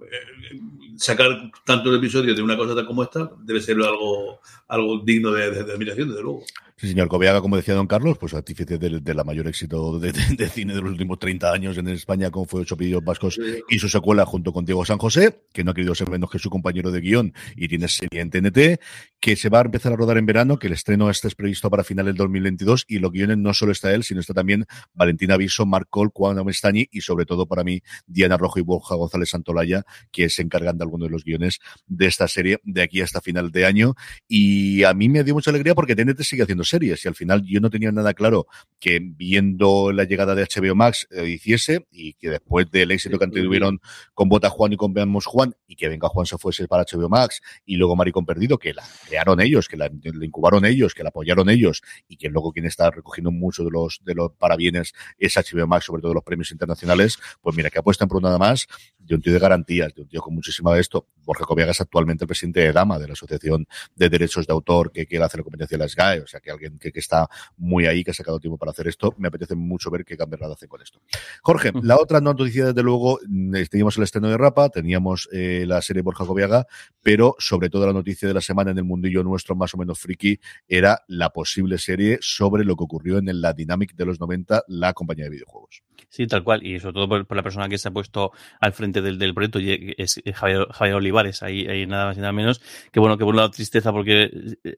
eh, 0.00 0.58
sacar 0.96 1.50
tantos 1.64 1.96
episodios 1.96 2.36
de 2.36 2.42
una 2.42 2.56
cosa 2.56 2.86
como 2.86 3.02
esta 3.02 3.30
debe 3.42 3.60
ser 3.60 3.76
algo, 3.76 4.40
algo 4.68 4.98
digno 5.00 5.30
de 5.32 5.44
admiración, 5.44 6.08
desde 6.08 6.22
luego. 6.22 6.44
Sí, 6.80 6.88
señor 6.88 7.08
Coveaga, 7.08 7.42
como 7.42 7.56
decía 7.56 7.74
don 7.74 7.86
Carlos, 7.86 8.16
pues 8.16 8.32
artífice 8.32 8.78
de, 8.78 9.14
la 9.14 9.22
mayor 9.22 9.46
éxito 9.46 9.98
de, 9.98 10.14
cine 10.48 10.72
de 10.72 10.80
los 10.80 10.92
últimos 10.92 11.18
30 11.18 11.52
años 11.52 11.76
en 11.76 11.88
España, 11.88 12.30
como 12.30 12.46
fue 12.46 12.62
Ocho 12.62 12.74
Pillos 12.74 13.04
Vascos 13.04 13.38
y 13.68 13.78
su 13.78 13.90
secuela 13.90 14.24
junto 14.24 14.50
con 14.50 14.64
Diego 14.64 14.82
San 14.86 14.96
José, 14.96 15.42
que 15.52 15.62
no 15.62 15.72
ha 15.72 15.74
querido 15.74 15.94
ser 15.94 16.08
menos 16.08 16.30
que 16.30 16.38
su 16.38 16.48
compañero 16.48 16.90
de 16.90 17.02
guion 17.02 17.34
y 17.54 17.68
tiene 17.68 17.86
serie 17.86 18.22
en 18.22 18.30
TNT, 18.30 18.80
que 19.20 19.36
se 19.36 19.50
va 19.50 19.58
a 19.58 19.64
empezar 19.66 19.92
a 19.92 19.96
rodar 19.96 20.16
en 20.16 20.24
verano, 20.24 20.58
que 20.58 20.68
el 20.68 20.72
estreno 20.72 21.10
este 21.10 21.28
es 21.28 21.34
previsto 21.34 21.68
para 21.68 21.84
final 21.84 22.06
del 22.06 22.14
2022 22.14 22.86
y 22.88 22.98
los 22.98 23.12
guiones 23.12 23.36
no 23.36 23.52
solo 23.52 23.72
está 23.72 23.92
él, 23.92 24.02
sino 24.02 24.20
está 24.20 24.32
también 24.32 24.64
Valentina 24.94 25.36
Viso, 25.36 25.66
Marc 25.66 25.88
Col, 25.90 26.08
Juan 26.14 26.42
Mestañi 26.46 26.88
y 26.90 27.02
sobre 27.02 27.26
todo 27.26 27.44
para 27.44 27.62
mí 27.62 27.82
Diana 28.06 28.38
Rojo 28.38 28.58
y 28.58 28.62
Borja 28.62 28.94
González 28.94 29.28
Santolaya, 29.28 29.84
que 30.10 30.30
se 30.30 30.40
encargan 30.40 30.78
de 30.78 30.84
algunos 30.84 31.08
de 31.08 31.12
los 31.12 31.24
guiones 31.24 31.58
de 31.86 32.06
esta 32.06 32.26
serie 32.26 32.58
de 32.62 32.80
aquí 32.80 33.02
hasta 33.02 33.20
final 33.20 33.50
de 33.50 33.66
año. 33.66 33.96
Y 34.26 34.82
a 34.84 34.94
mí 34.94 35.10
me 35.10 35.22
dio 35.24 35.34
mucha 35.34 35.50
alegría 35.50 35.74
porque 35.74 35.94
TNT 35.94 36.22
sigue 36.22 36.44
haciendo 36.44 36.64
series 36.70 37.04
y 37.04 37.08
al 37.08 37.14
final 37.14 37.42
yo 37.44 37.60
no 37.60 37.70
tenía 37.70 37.92
nada 37.92 38.14
claro 38.14 38.46
que 38.78 38.98
viendo 39.02 39.92
la 39.92 40.04
llegada 40.04 40.34
de 40.34 40.44
HBO 40.44 40.74
Max 40.74 41.06
eh, 41.10 41.28
hiciese 41.28 41.86
y 41.90 42.14
que 42.14 42.30
después 42.30 42.70
del 42.70 42.90
éxito 42.90 43.18
que 43.18 43.26
tuvieron 43.26 43.80
con 44.14 44.28
Bota 44.28 44.48
Juan 44.48 44.72
y 44.72 44.76
con 44.76 44.94
Veamos 44.94 45.26
Juan 45.26 45.54
y 45.66 45.76
que 45.76 45.88
Venga 45.88 46.08
Juan 46.08 46.26
se 46.26 46.38
fuese 46.38 46.66
para 46.66 46.84
HBO 46.84 47.08
Max 47.08 47.42
y 47.66 47.76
luego 47.76 47.96
Maricón 47.96 48.24
Perdido, 48.24 48.58
que 48.58 48.72
la 48.72 48.82
crearon 49.06 49.40
ellos, 49.40 49.68
que 49.68 49.76
la, 49.76 49.90
incubaron 50.22 50.64
ellos, 50.64 50.94
que 50.94 51.02
la 51.02 51.10
apoyaron 51.10 51.50
ellos 51.50 51.82
y 52.08 52.16
que 52.16 52.28
luego 52.28 52.52
quien 52.52 52.66
está 52.66 52.90
recogiendo 52.90 53.30
mucho 53.30 53.64
de 53.64 53.70
los, 53.70 54.00
de 54.04 54.14
los 54.14 54.32
parabienes 54.32 54.94
es 55.18 55.36
HBO 55.36 55.66
Max, 55.66 55.84
sobre 55.84 56.02
todo 56.02 56.14
los 56.14 56.24
premios 56.24 56.50
internacionales, 56.50 57.18
pues 57.40 57.56
mira, 57.56 57.70
que 57.70 57.78
apuestan 57.78 58.08
por 58.08 58.22
nada 58.22 58.38
más 58.38 58.66
de 58.98 59.14
un 59.14 59.22
tío 59.22 59.32
de 59.32 59.38
garantías, 59.38 59.94
de 59.94 60.02
un 60.02 60.08
tío 60.08 60.20
con 60.20 60.34
muchísima 60.34 60.72
de 60.74 60.80
esto. 60.80 61.06
Borja 61.24 61.44
Coviaga 61.44 61.72
es 61.72 61.80
actualmente 61.80 62.24
el 62.24 62.28
presidente 62.28 62.60
de 62.60 62.72
Dama, 62.72 62.98
de 62.98 63.08
la 63.08 63.12
Asociación 63.12 63.66
de 63.94 64.08
Derechos 64.08 64.46
de 64.46 64.52
Autor 64.52 64.92
que 64.92 65.06
quiere 65.06 65.24
hacer 65.24 65.40
la 65.40 65.44
competencia 65.44 65.76
de 65.76 65.84
las 65.84 65.94
GAE, 65.94 66.20
o 66.20 66.26
sea 66.26 66.40
que 66.40 66.50
que, 66.60 66.92
está 66.94 67.28
muy 67.56 67.86
ahí, 67.86 68.04
que 68.04 68.10
ha 68.10 68.14
sacado 68.14 68.38
tiempo 68.38 68.58
para 68.58 68.72
hacer 68.72 68.86
esto. 68.86 69.14
Me 69.18 69.28
apetece 69.28 69.54
mucho 69.54 69.90
ver 69.90 70.04
qué 70.04 70.16
cambiará 70.16 70.46
hace 70.52 70.68
con 70.68 70.82
esto. 70.82 71.00
Jorge, 71.42 71.72
la 71.82 71.98
otra 71.98 72.20
noticia, 72.20 72.66
desde 72.66 72.82
luego, 72.82 73.18
mm, 73.26 73.54
teníamos 73.70 73.96
el 73.96 74.04
estreno 74.04 74.28
de 74.28 74.36
Rapa, 74.36 74.68
teníamos 74.68 75.28
eh, 75.32 75.64
la 75.66 75.82
serie 75.82 76.02
Borja 76.02 76.24
Coviaga, 76.24 76.66
pero 77.02 77.34
sobre 77.38 77.70
todo 77.70 77.86
la 77.86 77.92
noticia 77.92 78.28
de 78.28 78.34
la 78.34 78.40
semana 78.40 78.70
en 78.70 78.78
el 78.78 78.84
mundillo 78.84 79.22
nuestro, 79.22 79.56
más 79.56 79.74
o 79.74 79.78
menos 79.78 79.98
friki, 79.98 80.38
era 80.68 81.02
la 81.08 81.30
posible 81.30 81.78
serie 81.78 82.18
sobre 82.20 82.64
lo 82.64 82.76
que 82.76 82.84
ocurrió 82.84 83.18
en 83.18 83.40
la 83.40 83.52
Dynamic 83.52 83.94
de 83.94 84.06
los 84.06 84.20
90, 84.20 84.64
la 84.68 84.92
compañía 84.92 85.24
de 85.24 85.30
videojuegos. 85.30 85.82
Sí, 86.10 86.26
tal 86.26 86.42
cual. 86.42 86.66
Y 86.66 86.80
sobre 86.80 86.94
todo 86.94 87.08
por, 87.08 87.36
la 87.36 87.42
persona 87.44 87.68
que 87.68 87.78
se 87.78 87.86
ha 87.86 87.92
puesto 87.92 88.32
al 88.60 88.72
frente 88.72 89.00
del, 89.00 89.16
del 89.16 89.32
proyecto, 89.32 89.60
es 89.60 90.20
Javier, 90.34 90.66
Javier 90.72 90.96
Olivares, 90.96 91.40
ahí, 91.44 91.68
ahí, 91.68 91.86
nada 91.86 92.06
más 92.06 92.16
y 92.16 92.20
nada 92.20 92.32
menos. 92.32 92.60
Que 92.90 92.98
bueno, 92.98 93.16
que 93.16 93.24
por 93.24 93.36
un 93.36 93.50
tristeza 93.52 93.92
porque 93.92 94.28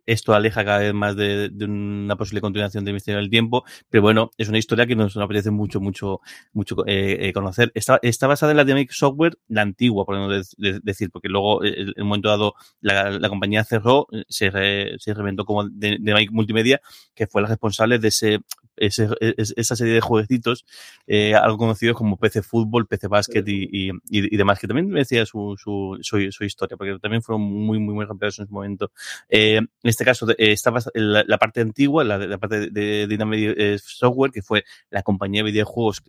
esto 0.05 0.35
aleja 0.35 0.63
cada 0.63 0.81
vez 0.81 0.93
más 0.93 1.17
de, 1.17 1.51
una 1.65 2.17
posible 2.17 2.43
continuación 2.43 2.85
de 2.85 2.93
Misterio 2.93 3.19
del 3.19 3.31
Tiempo. 3.31 3.65
Pero 3.89 4.03
bueno, 4.03 4.31
es 4.37 4.51
una 4.51 4.59
historia 4.59 4.87
que 4.87 4.95
nos, 4.95 5.17
apetece 5.17 5.51
mucho, 5.51 5.81
mucho, 5.81 6.21
mucho 6.53 6.87
eh, 6.87 7.17
eh, 7.21 7.33
conocer. 7.33 7.73
Está, 7.75 7.99
está 8.03 8.27
basada 8.27 8.53
en 8.53 8.59
la 8.59 8.65
Dynamic 8.65 8.91
Software, 8.91 9.39
la 9.49 9.63
antigua, 9.63 10.05
por 10.05 10.17
no 10.17 10.29
decir, 10.29 11.11
porque 11.11 11.31
luego, 11.31 11.65
eh, 11.65 11.93
en 11.97 12.03
un 12.03 12.09
momento 12.09 12.29
dado, 12.29 12.55
la, 12.83 13.27
compañía 13.31 13.65
cerró, 13.65 14.07
se, 14.29 14.51
se 14.99 15.15
reventó 15.15 15.47
como 15.47 15.67
Dynamic 15.67 16.31
Multimedia, 16.31 16.83
que 17.15 17.27
fue 17.27 17.41
la 17.41 17.49
responsable 17.49 17.99
de 17.99 18.09
ese 18.09 18.41
ese, 18.87 19.09
esa 19.21 19.77
serie 19.77 19.95
de 19.95 20.01
jueguecitos, 20.01 20.65
eh, 21.07 21.35
algo 21.35 21.59
conocidos 21.59 21.97
como 21.97 22.17
PC 22.17 22.43
Fútbol, 22.43 22.87
PC 22.87 23.09
Basket 23.09 23.45
y, 23.47 23.69
y, 23.71 23.93
y, 24.11 24.37
demás, 24.37 24.59
que 24.59 24.67
también 24.67 24.91
decía 24.93 25.25
su, 25.27 25.55
su, 25.57 25.99
su, 26.03 26.45
historia, 26.45 26.77
porque 26.77 26.99
también 26.99 27.23
fueron 27.23 27.43
muy, 27.43 27.79
muy, 27.79 27.95
muy 27.95 28.07
campeones 28.07 28.39
en 28.39 28.47
su 28.47 28.53
momento. 28.53 28.93
Eh, 29.29 29.57
en 29.57 29.69
este 29.83 30.05
caso, 30.05 30.29
eh, 30.31 30.53
estaba 30.53 30.81
la, 30.95 31.25
la, 31.27 31.39
parte 31.39 31.61
antigua, 31.61 32.05
la, 32.05 32.19
la 32.19 32.39
parte 32.39 32.71
de, 32.71 33.07
Dynamic 33.07 33.55
eh, 33.57 33.79
Software, 33.79 34.33
que 34.33 34.43
fue 34.43 34.65
la 34.91 35.03
compañía 35.03 35.43
de 35.43 35.51
videojuegos, 35.51 36.03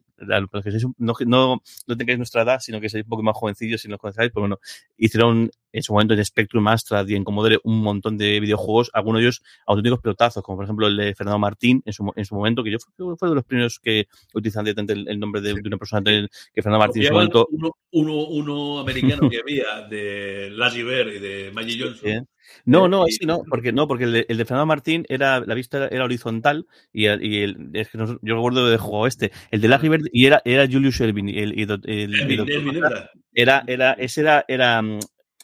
no, 0.97 1.13
no, 1.25 1.61
no 1.87 1.97
tengáis 1.97 2.17
nuestra 2.17 2.43
edad, 2.43 2.59
sino 2.59 2.79
que 2.79 2.89
seáis 2.89 3.05
un 3.05 3.09
poco 3.09 3.23
más 3.23 3.35
jovencillos 3.35 3.81
si 3.81 3.87
no 3.87 3.95
os 3.95 4.01
conocéis, 4.01 4.31
pero 4.31 4.41
bueno, 4.41 4.59
hicieron 4.97 5.51
en 5.73 5.83
su 5.83 5.91
momento 5.93 6.13
en 6.13 6.23
Spectrum, 6.23 6.67
Astra 6.67 7.03
y 7.05 7.15
en 7.15 7.23
Commodore 7.23 7.59
un 7.63 7.81
montón 7.81 8.17
de 8.17 8.39
videojuegos, 8.39 8.89
algunos 8.93 9.19
de 9.19 9.25
ellos 9.25 9.43
auténticos 9.65 9.99
pelotazos, 9.99 10.43
como 10.43 10.57
por 10.57 10.65
ejemplo 10.65 10.87
el 10.87 10.95
de 10.95 11.15
Fernando 11.15 11.39
Martín 11.39 11.81
en 11.85 11.91
su, 11.93 12.09
en 12.15 12.25
su 12.25 12.35
momento, 12.35 12.63
que 12.63 12.71
yo 12.71 12.77
fui, 12.79 13.15
fue 13.17 13.29
de 13.29 13.35
los 13.35 13.43
primeros 13.43 13.79
que 13.79 14.07
utilizan 14.33 14.63
directamente 14.63 15.11
el, 15.11 15.19
nombre 15.19 15.41
de, 15.41 15.53
una 15.53 15.77
persona 15.77 16.03
que 16.03 16.61
Fernando 16.61 16.79
Martín 16.79 17.01
en 17.01 17.07
su 17.07 17.13
momento. 17.13 17.47
Uno, 17.91 18.25
uno, 18.27 18.79
americano 18.79 19.29
que 19.29 19.39
había 19.39 19.87
de 19.89 20.49
Lassie 20.51 20.83
Bear 20.83 21.07
y 21.07 21.19
de 21.19 21.51
Maggie 21.53 21.79
Johnson. 21.79 22.27
No, 22.65 22.87
no, 22.87 23.05
sí, 23.07 23.25
no, 23.25 23.43
porque 23.49 23.71
no, 23.71 23.87
porque 23.87 24.05
el 24.05 24.11
de, 24.13 24.25
el 24.29 24.37
de, 24.37 24.45
Fernando 24.45 24.65
Martín 24.65 25.05
era 25.09 25.39
la 25.39 25.53
vista 25.53 25.87
era 25.87 26.05
horizontal 26.05 26.67
y, 26.91 27.03
y 27.05 27.43
el, 27.43 27.69
es 27.73 27.89
que 27.89 27.97
no, 27.97 28.19
yo 28.21 28.35
recuerdo 28.35 28.69
de 28.69 28.77
juego 28.77 29.07
este, 29.07 29.31
el 29.51 29.61
de 29.61 29.67
Larry 29.67 29.89
Bird 29.89 30.05
y 30.11 30.25
era 30.25 30.41
era 30.45 30.67
Julius 30.67 31.01
Elvin 31.01 31.29
y 31.29 31.39
el, 31.39 31.59
el, 31.59 31.81
el, 31.85 33.09
era 33.33 33.63
era 33.67 33.93
ese 33.93 34.21
era 34.21 34.45
era 34.47 34.81
mm, 34.81 34.99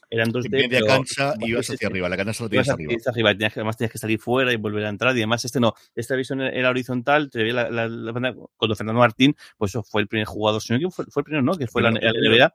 eran 0.09 0.31
dos 0.31 0.43
de 0.43 0.49
media 0.49 0.81
cancha 0.81 1.33
y 1.39 1.51
ibas 1.51 1.69
hacia 1.69 1.87
arriba, 1.87 2.09
la 2.09 2.17
cancha 2.17 2.43
lo 2.43 2.49
tienes 2.49 2.69
arriba. 2.69 2.93
arriba. 3.05 3.29
además 3.29 3.77
tenías 3.77 3.91
que 3.91 3.97
salir 3.97 4.19
fuera 4.19 4.51
y 4.51 4.55
volver 4.55 4.85
a 4.85 4.89
entrar 4.89 5.15
y 5.15 5.19
además 5.19 5.45
este 5.45 5.59
no, 5.59 5.73
esta 5.95 6.15
visión 6.15 6.41
era 6.41 6.69
horizontal, 6.69 7.29
te 7.29 7.43
veía 7.43 7.53
la, 7.53 7.69
la, 7.69 7.87
la, 7.87 8.35
cuando 8.57 8.75
Fernando 8.75 8.99
Martín, 8.99 9.35
pues 9.57 9.71
eso 9.71 9.83
fue 9.83 10.01
el 10.01 10.07
primer 10.07 10.25
jugador, 10.25 10.61
sino 10.61 10.79
que 10.79 10.89
fue, 10.89 11.05
fue 11.09 11.21
el 11.21 11.25
primero, 11.25 11.43
¿no? 11.43 11.53
Que 11.53 11.67
fue 11.67 11.81
la, 11.81 11.91
NBA. 11.91 12.53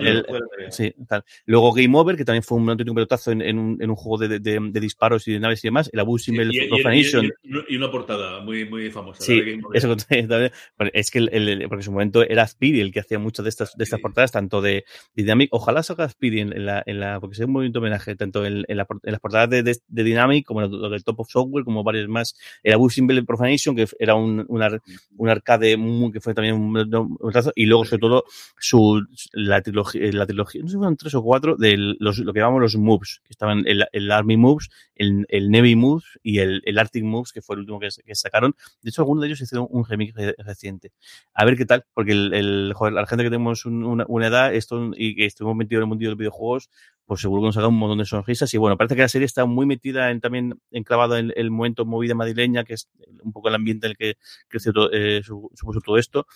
El, 0.00 0.26
sí, 0.70 0.94
tal. 1.08 1.24
Luego 1.46 1.72
Game 1.72 1.96
Over, 1.96 2.16
que 2.16 2.24
también 2.24 2.42
fue 2.42 2.58
un 2.58 2.68
auténtico 2.68 2.94
pelotazo 2.94 3.32
en, 3.32 3.42
en, 3.42 3.58
un, 3.58 3.78
en 3.80 3.90
un 3.90 3.96
juego 3.96 4.18
de, 4.18 4.38
de, 4.38 4.58
de, 4.60 4.80
disparos 4.80 5.26
y 5.28 5.32
de 5.32 5.40
naves 5.40 5.64
y 5.64 5.68
demás, 5.68 5.90
el 5.92 6.00
Abu 6.00 6.18
Simbel 6.18 6.50
Profanation. 6.68 7.30
Y, 7.68 7.76
una 7.76 7.90
portada 7.90 8.40
muy, 8.40 8.68
muy 8.68 8.90
famosa. 8.90 9.22
Sí, 9.22 9.42
eso 9.74 9.96
también, 9.96 10.50
es 10.92 11.10
que 11.10 11.18
el, 11.18 11.66
porque 11.68 11.80
en 11.80 11.82
su 11.82 11.92
momento 11.92 12.22
era 12.22 12.46
Speedy 12.46 12.80
el 12.80 12.92
que 12.92 13.00
hacía 13.00 13.18
muchas 13.18 13.44
de 13.44 13.48
estas, 13.48 13.76
de 13.76 13.84
estas 13.84 14.00
portadas, 14.00 14.32
tanto 14.32 14.60
de 14.60 14.84
Dynamic, 15.14 15.48
ojalá 15.52 15.82
salga 15.82 16.08
Speedy 16.08 16.40
en, 16.40 16.66
la, 16.66 16.82
en 16.90 17.00
la, 17.00 17.20
porque 17.20 17.34
es 17.34 17.40
un 17.40 17.52
bonito 17.52 17.78
homenaje, 17.78 18.16
tanto 18.16 18.44
en, 18.44 18.64
en, 18.68 18.76
la, 18.76 18.86
en 19.02 19.12
las 19.12 19.20
portadas 19.20 19.50
de, 19.50 19.62
de, 19.62 20.04
Dynamic 20.04 20.44
como 20.44 20.60
lo, 20.60 20.68
lo, 20.68 20.90
del 20.90 21.04
Top 21.04 21.20
of 21.20 21.30
Software, 21.30 21.64
como 21.64 21.82
varios 21.82 22.08
más. 22.08 22.36
Era 22.62 22.76
Simbel 22.88 23.24
Profanation, 23.24 23.76
que 23.76 23.86
era 23.98 24.14
un, 24.14 24.44
un, 24.48 24.80
un 25.16 25.28
arcade 25.28 25.76
que 26.12 26.20
fue 26.20 26.34
también 26.34 26.54
un, 26.56 26.76
un 27.20 27.32
trazo, 27.32 27.52
y 27.54 27.66
luego 27.66 27.84
sobre 27.84 28.00
todo 28.00 28.24
su, 28.58 29.06
la 29.32 29.62
trilogía, 29.62 30.12
la 30.12 30.26
trilogía, 30.26 30.62
no 30.62 30.68
sé 30.68 30.72
si 30.72 30.76
fueron 30.78 30.96
tres 30.96 31.14
o 31.14 31.22
cuatro, 31.22 31.56
de 31.56 31.76
los, 31.98 32.18
lo 32.18 32.32
que 32.32 32.40
llamamos 32.40 32.60
los 32.60 32.76
moves, 32.76 33.20
que 33.24 33.32
estaban 33.32 33.62
el, 33.66 33.86
el 33.92 34.10
Army 34.10 34.36
Moves, 34.36 34.68
el, 34.94 35.26
el 35.28 35.50
Navy 35.50 35.76
Moves 35.76 36.04
y 36.22 36.38
el, 36.38 36.78
Arctic 36.78 37.04
Moves, 37.04 37.32
que 37.32 37.42
fue 37.42 37.56
el 37.56 37.60
último 37.60 37.78
que, 37.80 37.88
que 38.04 38.14
sacaron. 38.14 38.54
De 38.82 38.90
hecho, 38.90 39.02
algunos 39.02 39.22
de 39.22 39.28
ellos 39.28 39.40
hicieron 39.40 39.66
un 39.70 39.84
remix 39.84 40.14
reciente. 40.38 40.92
A 41.34 41.44
ver 41.44 41.56
qué 41.56 41.66
tal, 41.66 41.84
porque 41.94 42.12
el, 42.12 42.34
el 42.34 42.72
joder, 42.74 42.94
la 42.94 43.06
gente 43.06 43.24
que 43.24 43.30
tenemos 43.30 43.64
una, 43.64 44.04
una 44.08 44.26
edad 44.26 44.54
esto, 44.54 44.90
y 44.96 45.14
que 45.14 45.26
estuvimos 45.26 45.56
metidos 45.56 45.80
en 45.80 45.84
el 45.84 45.88
mundo 45.88 46.02
de 46.02 46.10
los 46.10 46.18
videojuegos, 46.18 46.70
pues 47.10 47.22
seguro 47.22 47.42
que 47.42 47.46
nos 47.46 47.56
ha 47.56 47.60
dado 47.62 47.70
un 47.70 47.76
montón 47.76 47.98
de 47.98 48.04
sonrisas. 48.04 48.54
Y 48.54 48.56
bueno, 48.56 48.76
parece 48.76 48.94
que 48.94 49.02
la 49.02 49.08
serie 49.08 49.26
está 49.26 49.44
muy 49.44 49.66
metida 49.66 50.12
en 50.12 50.20
también 50.20 50.60
enclavada 50.70 51.18
en 51.18 51.32
el 51.34 51.50
momento 51.50 51.84
movida 51.84 52.14
madrileña, 52.14 52.62
que 52.62 52.74
es 52.74 52.88
un 53.24 53.32
poco 53.32 53.48
el 53.48 53.56
ambiente 53.56 53.88
en 53.88 53.90
el 53.90 53.96
que 53.96 54.14
creció 54.46 54.72
todo, 54.72 54.92
eh, 54.92 55.20
supuso 55.24 55.80
todo 55.84 55.98
esto. 55.98 56.28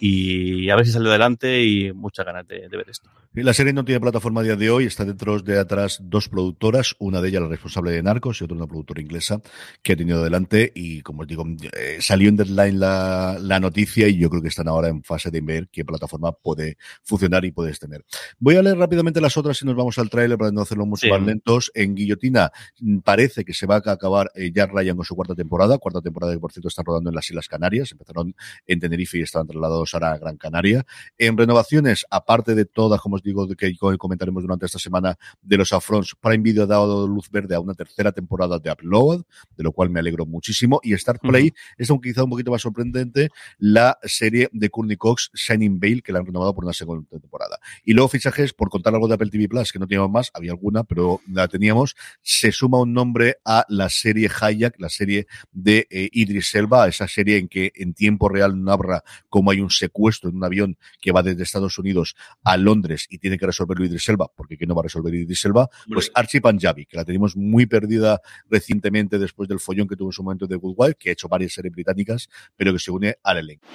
Y 0.00 0.70
a 0.70 0.76
ver 0.76 0.86
si 0.86 0.92
sale 0.92 1.10
adelante 1.10 1.62
y 1.62 1.92
muchas 1.92 2.24
ganas 2.24 2.48
de, 2.48 2.66
de 2.66 2.76
ver 2.78 2.88
esto. 2.88 3.10
La 3.34 3.52
serie 3.52 3.74
no 3.74 3.84
tiene 3.84 4.00
plataforma 4.00 4.40
a 4.40 4.44
día 4.44 4.56
de 4.56 4.70
hoy, 4.70 4.86
está 4.86 5.04
dentro 5.04 5.38
de 5.38 5.58
atrás 5.58 6.00
dos 6.02 6.30
productoras, 6.30 6.96
una 6.98 7.20
de 7.20 7.28
ellas 7.28 7.42
la 7.42 7.48
responsable 7.48 7.90
de 7.90 8.02
Narcos 8.02 8.40
y 8.40 8.44
otra 8.44 8.56
una 8.56 8.66
productora 8.66 9.02
inglesa 9.02 9.42
que 9.82 9.92
ha 9.92 9.96
tenido 9.96 10.22
adelante. 10.22 10.72
Y 10.74 11.02
como 11.02 11.22
os 11.22 11.26
digo, 11.26 11.44
eh, 11.76 11.98
salió 12.00 12.30
en 12.30 12.36
deadline 12.38 12.80
la, 12.80 13.36
la 13.38 13.60
noticia 13.60 14.08
y 14.08 14.16
yo 14.16 14.30
creo 14.30 14.40
que 14.40 14.48
están 14.48 14.68
ahora 14.68 14.88
en 14.88 15.02
fase 15.02 15.30
de 15.30 15.42
ver 15.42 15.68
qué 15.70 15.84
plataforma 15.84 16.32
puede 16.32 16.78
funcionar 17.02 17.44
y 17.44 17.52
puedes 17.52 17.78
tener. 17.78 18.02
Voy 18.38 18.56
a 18.56 18.62
leer 18.62 18.78
rápidamente 18.78 19.20
las 19.20 19.36
otras 19.36 19.60
y 19.60 19.66
nos 19.66 19.76
vamos 19.76 19.98
al 19.98 20.08
trailer 20.08 20.21
para 20.38 20.50
no 20.50 20.62
hacerlo 20.62 20.86
mucho 20.86 21.06
sí. 21.06 21.10
más 21.10 21.22
lentos. 21.22 21.70
En 21.74 21.94
Guillotina 21.94 22.50
mm, 22.80 22.98
parece 22.98 23.44
que 23.44 23.54
se 23.54 23.66
va 23.66 23.76
a 23.76 23.92
acabar 23.92 24.30
eh, 24.34 24.50
Jack 24.52 24.72
Ryan 24.72 24.96
con 24.96 25.04
su 25.04 25.14
cuarta 25.14 25.34
temporada, 25.34 25.78
cuarta 25.78 26.00
temporada 26.00 26.32
que 26.32 26.38
por 26.38 26.52
cierto 26.52 26.68
están 26.68 26.84
rodando 26.84 27.10
en 27.10 27.16
las 27.16 27.28
Islas 27.28 27.48
Canarias, 27.48 27.92
empezaron 27.92 28.34
en 28.66 28.80
Tenerife 28.80 29.18
y 29.18 29.22
están 29.22 29.46
trasladados 29.46 29.92
ahora 29.94 30.12
a 30.12 30.18
Gran 30.18 30.36
Canaria. 30.36 30.84
En 31.18 31.36
renovaciones, 31.36 32.06
aparte 32.10 32.54
de 32.54 32.64
todas, 32.64 33.00
como 33.00 33.16
os 33.16 33.22
digo, 33.22 33.46
que 33.48 33.72
comentaremos 33.98 34.42
durante 34.42 34.66
esta 34.66 34.78
semana 34.78 35.16
de 35.40 35.56
los 35.56 35.72
Afrons, 35.72 36.14
Prime 36.20 36.42
Video 36.42 36.64
ha 36.64 36.66
dado 36.66 37.06
luz 37.06 37.30
verde 37.30 37.54
a 37.54 37.60
una 37.60 37.74
tercera 37.74 38.12
temporada 38.12 38.58
de 38.58 38.70
Upload, 38.70 39.24
de 39.56 39.64
lo 39.64 39.72
cual 39.72 39.90
me 39.90 40.00
alegro 40.00 40.26
muchísimo. 40.26 40.80
Y 40.82 40.92
Star 40.94 41.18
Play 41.18 41.48
uh 41.48 41.48
-huh. 41.48 41.74
es 41.78 41.90
un, 41.90 42.00
quizá 42.00 42.24
un 42.24 42.30
poquito 42.30 42.50
más 42.50 42.62
sorprendente 42.62 43.30
la 43.58 43.98
serie 44.02 44.48
de 44.52 44.70
Courtney 44.70 44.96
Cox, 44.96 45.30
Shining 45.34 45.78
Veil, 45.78 46.02
que 46.02 46.12
la 46.12 46.20
han 46.20 46.26
renovado 46.26 46.54
por 46.54 46.64
una 46.64 46.72
segunda 46.72 47.06
temporada. 47.18 47.58
Y 47.84 47.92
luego 47.92 48.08
fichajes, 48.08 48.52
por 48.52 48.68
contar 48.68 48.94
algo 48.94 49.08
de 49.08 49.14
Apple 49.14 49.30
TV 49.30 49.48
Plus, 49.48 49.72
que 49.72 49.78
no 49.78 49.86
teníamos 49.86 50.10
más, 50.12 50.30
había 50.34 50.52
alguna, 50.52 50.84
pero 50.84 51.20
la 51.30 51.48
teníamos, 51.48 51.96
se 52.22 52.52
suma 52.52 52.80
un 52.80 52.92
nombre 52.92 53.36
a 53.44 53.64
la 53.68 53.88
serie 53.88 54.28
Hayak, 54.28 54.78
la 54.78 54.88
serie 54.88 55.26
de 55.50 55.86
eh, 55.90 56.08
Idris 56.12 56.54
Elba, 56.54 56.88
esa 56.88 57.08
serie 57.08 57.38
en 57.38 57.48
que 57.48 57.72
en 57.74 57.94
tiempo 57.94 58.28
real 58.28 58.62
narra 58.62 59.02
cómo 59.28 59.50
hay 59.50 59.60
un 59.60 59.70
secuestro 59.70 60.30
en 60.30 60.36
un 60.36 60.44
avión 60.44 60.78
que 61.00 61.12
va 61.12 61.22
desde 61.22 61.42
Estados 61.42 61.78
Unidos 61.78 62.14
a 62.44 62.56
Londres 62.56 63.06
y 63.10 63.18
tiene 63.18 63.38
que 63.38 63.46
resolverlo 63.46 63.84
Idris 63.84 64.08
Elba, 64.08 64.28
porque 64.34 64.56
¿quién 64.56 64.68
no 64.68 64.74
va 64.74 64.80
a 64.80 64.84
resolver 64.84 65.14
Idris 65.14 65.44
Elba? 65.44 65.68
Pues 65.88 66.10
Archie 66.14 66.40
Panjabi, 66.40 66.86
que 66.86 66.96
la 66.96 67.04
tenemos 67.04 67.36
muy 67.36 67.66
perdida 67.66 68.20
recientemente 68.48 69.18
después 69.18 69.48
del 69.48 69.60
follón 69.60 69.88
que 69.88 69.96
tuvo 69.96 70.10
en 70.10 70.12
su 70.12 70.22
momento 70.22 70.46
de 70.46 70.56
Good 70.56 70.74
Wife, 70.76 70.96
que 70.98 71.10
ha 71.10 71.12
hecho 71.12 71.28
varias 71.28 71.52
series 71.52 71.72
británicas, 71.72 72.28
pero 72.56 72.72
que 72.72 72.78
se 72.78 72.90
une 72.90 73.16
al 73.22 73.38
elenco. 73.38 73.66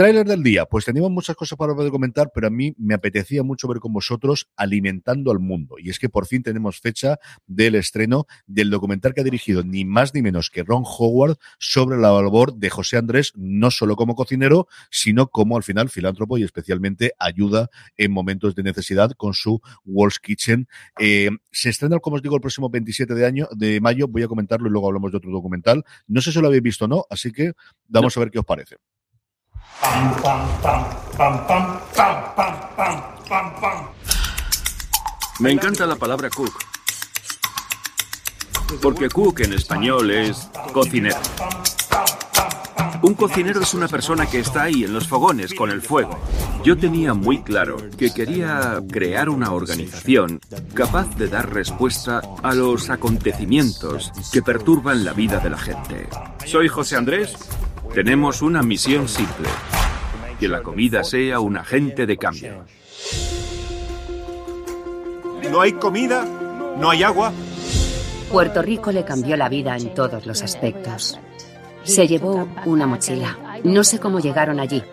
Trailer 0.00 0.26
del 0.26 0.42
día, 0.42 0.64
pues 0.64 0.86
teníamos 0.86 1.10
muchas 1.10 1.36
cosas 1.36 1.58
para 1.58 1.74
poder 1.74 1.90
comentar, 1.90 2.30
pero 2.34 2.46
a 2.46 2.50
mí 2.50 2.72
me 2.78 2.94
apetecía 2.94 3.42
mucho 3.42 3.68
ver 3.68 3.80
con 3.80 3.92
vosotros 3.92 4.48
alimentando 4.56 5.30
al 5.30 5.40
mundo. 5.40 5.74
Y 5.78 5.90
es 5.90 5.98
que 5.98 6.08
por 6.08 6.24
fin 6.26 6.42
tenemos 6.42 6.80
fecha 6.80 7.18
del 7.46 7.74
estreno 7.74 8.24
del 8.46 8.70
documental 8.70 9.12
que 9.12 9.20
ha 9.20 9.24
dirigido 9.24 9.62
ni 9.62 9.84
más 9.84 10.14
ni 10.14 10.22
menos 10.22 10.48
que 10.48 10.62
Ron 10.62 10.84
Howard 10.86 11.36
sobre 11.58 11.98
la 11.98 12.12
labor 12.12 12.54
de 12.54 12.70
José 12.70 12.96
Andrés, 12.96 13.34
no 13.36 13.70
solo 13.70 13.94
como 13.94 14.14
cocinero, 14.14 14.68
sino 14.90 15.26
como 15.26 15.58
al 15.58 15.64
final 15.64 15.90
filántropo 15.90 16.38
y 16.38 16.44
especialmente 16.44 17.12
ayuda 17.18 17.68
en 17.98 18.10
momentos 18.10 18.54
de 18.54 18.62
necesidad 18.62 19.10
con 19.18 19.34
su 19.34 19.60
World's 19.84 20.18
Kitchen. 20.18 20.66
Eh, 20.98 21.28
se 21.52 21.68
estrena, 21.68 21.98
como 21.98 22.16
os 22.16 22.22
digo, 22.22 22.36
el 22.36 22.40
próximo 22.40 22.70
27 22.70 23.14
de, 23.14 23.26
año, 23.26 23.48
de 23.54 23.82
mayo. 23.82 24.08
Voy 24.08 24.22
a 24.22 24.28
comentarlo 24.28 24.66
y 24.66 24.70
luego 24.70 24.86
hablamos 24.86 25.10
de 25.10 25.18
otro 25.18 25.30
documental. 25.30 25.84
No 26.06 26.22
sé 26.22 26.32
si 26.32 26.40
lo 26.40 26.46
habéis 26.46 26.62
visto 26.62 26.86
o 26.86 26.88
no, 26.88 27.04
así 27.10 27.32
que 27.32 27.52
vamos 27.86 28.16
no. 28.16 28.20
a 28.22 28.24
ver 28.24 28.30
qué 28.30 28.38
os 28.38 28.46
parece. 28.46 28.76
Pam, 29.78 30.14
pam, 30.22 30.48
pam, 30.62 30.84
pam, 31.16 31.46
pam, 31.46 31.80
pam, 31.94 32.54
pam, 32.76 33.02
pam, 33.28 33.60
pam. 33.60 33.88
Me 35.38 35.52
encanta 35.52 35.86
la 35.86 35.96
palabra 35.96 36.28
cook. 36.30 36.52
Porque 38.82 39.08
cook 39.08 39.40
en 39.40 39.52
español 39.54 40.10
es 40.10 40.48
cocinero. 40.72 41.20
Un 43.02 43.14
cocinero 43.14 43.62
es 43.62 43.72
una 43.72 43.88
persona 43.88 44.26
que 44.26 44.40
está 44.40 44.64
ahí 44.64 44.84
en 44.84 44.92
los 44.92 45.08
fogones 45.08 45.54
con 45.54 45.70
el 45.70 45.80
fuego. 45.80 46.18
Yo 46.62 46.76
tenía 46.76 47.14
muy 47.14 47.42
claro 47.42 47.78
que 47.96 48.12
quería 48.12 48.78
crear 48.90 49.30
una 49.30 49.52
organización 49.52 50.40
capaz 50.74 51.16
de 51.16 51.28
dar 51.28 51.50
respuesta 51.50 52.20
a 52.42 52.54
los 52.54 52.90
acontecimientos 52.90 54.12
que 54.30 54.42
perturban 54.42 55.04
la 55.06 55.14
vida 55.14 55.38
de 55.38 55.48
la 55.48 55.56
gente. 55.56 56.08
Soy 56.44 56.68
José 56.68 56.96
Andrés. 56.96 57.34
Tenemos 57.94 58.40
una 58.40 58.62
misión 58.62 59.08
simple. 59.08 59.48
Que 60.38 60.46
la 60.46 60.62
comida 60.62 61.02
sea 61.02 61.40
un 61.40 61.56
agente 61.56 62.06
de 62.06 62.16
cambio. 62.16 62.64
No 65.50 65.60
hay 65.60 65.72
comida, 65.72 66.24
no 66.78 66.88
hay 66.88 67.02
agua. 67.02 67.32
Puerto 68.30 68.62
Rico 68.62 68.92
le 68.92 69.04
cambió 69.04 69.36
la 69.36 69.48
vida 69.48 69.76
en 69.76 69.92
todos 69.92 70.24
los 70.24 70.40
aspectos. 70.42 71.18
Se 71.82 72.06
llevó 72.06 72.48
una 72.64 72.86
mochila. 72.86 73.36
No 73.64 73.82
sé 73.82 73.98
cómo 73.98 74.20
llegaron 74.20 74.60
allí. 74.60 74.84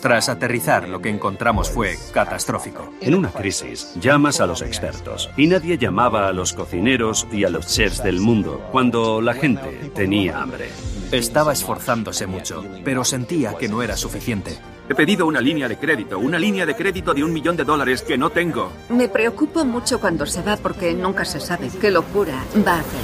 Tras 0.00 0.30
aterrizar, 0.30 0.88
lo 0.88 1.00
que 1.00 1.10
encontramos 1.10 1.70
fue 1.70 1.96
catastrófico. 2.14 2.94
En 3.02 3.14
una 3.14 3.30
crisis, 3.30 3.94
llamas 4.00 4.40
a 4.40 4.46
los 4.46 4.62
expertos. 4.62 5.30
Y 5.36 5.48
nadie 5.48 5.76
llamaba 5.76 6.28
a 6.28 6.32
los 6.32 6.54
cocineros 6.54 7.28
y 7.30 7.44
a 7.44 7.50
los 7.50 7.66
chefs 7.66 8.02
del 8.02 8.20
mundo 8.20 8.66
cuando 8.72 9.20
la 9.20 9.34
gente 9.34 9.92
tenía 9.94 10.40
hambre. 10.40 10.70
Estaba 11.12 11.52
esforzándose 11.52 12.26
mucho, 12.26 12.64
pero 12.86 13.04
sentía 13.04 13.52
que 13.58 13.68
no 13.68 13.82
era 13.82 13.98
suficiente. 13.98 14.58
He 14.88 14.94
pedido 14.94 15.26
una 15.26 15.42
línea 15.42 15.68
de 15.68 15.76
crédito, 15.76 16.18
una 16.18 16.38
línea 16.38 16.64
de 16.64 16.74
crédito 16.74 17.12
de 17.12 17.22
un 17.22 17.34
millón 17.34 17.54
de 17.54 17.64
dólares 17.64 18.00
que 18.00 18.16
no 18.16 18.30
tengo. 18.30 18.72
Me 18.88 19.08
preocupo 19.08 19.62
mucho 19.62 20.00
cuando 20.00 20.24
se 20.24 20.40
va 20.40 20.56
porque 20.56 20.94
nunca 20.94 21.26
se 21.26 21.38
sabe 21.38 21.70
qué 21.78 21.90
locura 21.90 22.42
va 22.66 22.76
a 22.76 22.80
hacer. 22.80 23.00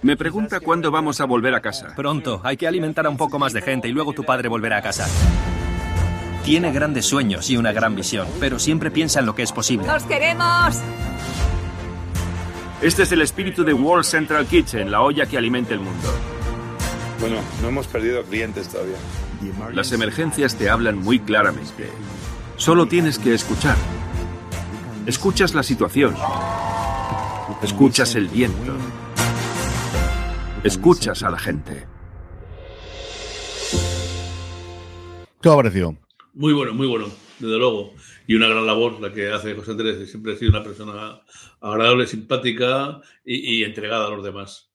Me 0.00 0.16
pregunta 0.16 0.60
cuándo 0.60 0.90
vamos 0.90 1.20
a 1.20 1.26
volver 1.26 1.54
a 1.54 1.60
casa. 1.60 1.92
Pronto, 1.94 2.40
hay 2.42 2.56
que 2.56 2.66
alimentar 2.66 3.04
a 3.04 3.10
un 3.10 3.18
poco 3.18 3.38
más 3.38 3.52
de 3.52 3.60
gente 3.60 3.88
y 3.88 3.92
luego 3.92 4.14
tu 4.14 4.24
padre 4.24 4.48
volverá 4.48 4.78
a 4.78 4.82
casa. 4.82 5.06
Tiene 6.46 6.72
grandes 6.72 7.04
sueños 7.04 7.50
y 7.50 7.58
una 7.58 7.72
gran 7.72 7.94
visión, 7.94 8.26
pero 8.40 8.58
siempre 8.58 8.90
piensa 8.90 9.20
en 9.20 9.26
lo 9.26 9.34
que 9.34 9.42
es 9.42 9.52
posible. 9.52 9.88
¡Os 9.90 10.02
queremos! 10.04 10.80
Este 12.82 13.04
es 13.04 13.12
el 13.12 13.22
espíritu 13.22 13.62
de 13.62 13.72
World 13.72 14.04
Central 14.04 14.44
Kitchen, 14.44 14.90
la 14.90 15.02
olla 15.02 15.26
que 15.26 15.38
alimenta 15.38 15.72
el 15.72 15.78
mundo. 15.78 16.08
Bueno, 17.20 17.36
no 17.60 17.68
hemos 17.68 17.86
perdido 17.86 18.24
clientes 18.24 18.68
todavía. 18.68 18.96
Las 19.72 19.92
emergencias 19.92 20.56
te 20.56 20.68
hablan 20.68 20.98
muy 20.98 21.20
claramente. 21.20 21.88
Solo 22.56 22.86
tienes 22.86 23.20
que 23.20 23.34
escuchar. 23.34 23.76
Escuchas 25.06 25.54
la 25.54 25.62
situación. 25.62 26.16
Escuchas 27.62 28.16
el 28.16 28.26
viento. 28.26 28.74
Escuchas 30.64 31.22
a 31.22 31.30
la 31.30 31.38
gente. 31.38 31.86
¿Qué 35.40 35.48
ha 35.48 35.54
parecido? 35.54 35.94
Muy 36.34 36.52
bueno, 36.52 36.74
muy 36.74 36.88
bueno, 36.88 37.06
desde 37.46 37.58
luego. 37.58 37.94
Y 38.26 38.34
una 38.34 38.48
gran 38.48 38.66
labor 38.66 39.00
la 39.00 39.12
que 39.12 39.30
hace 39.30 39.54
José 39.54 39.72
Andrés. 39.72 40.10
Siempre 40.10 40.32
ha 40.32 40.36
sido 40.36 40.50
una 40.50 40.64
persona 40.64 41.20
agradable, 41.60 42.06
simpática 42.06 43.00
y, 43.24 43.58
y 43.58 43.64
entregada 43.64 44.06
a 44.06 44.10
los 44.10 44.24
demás. 44.24 44.71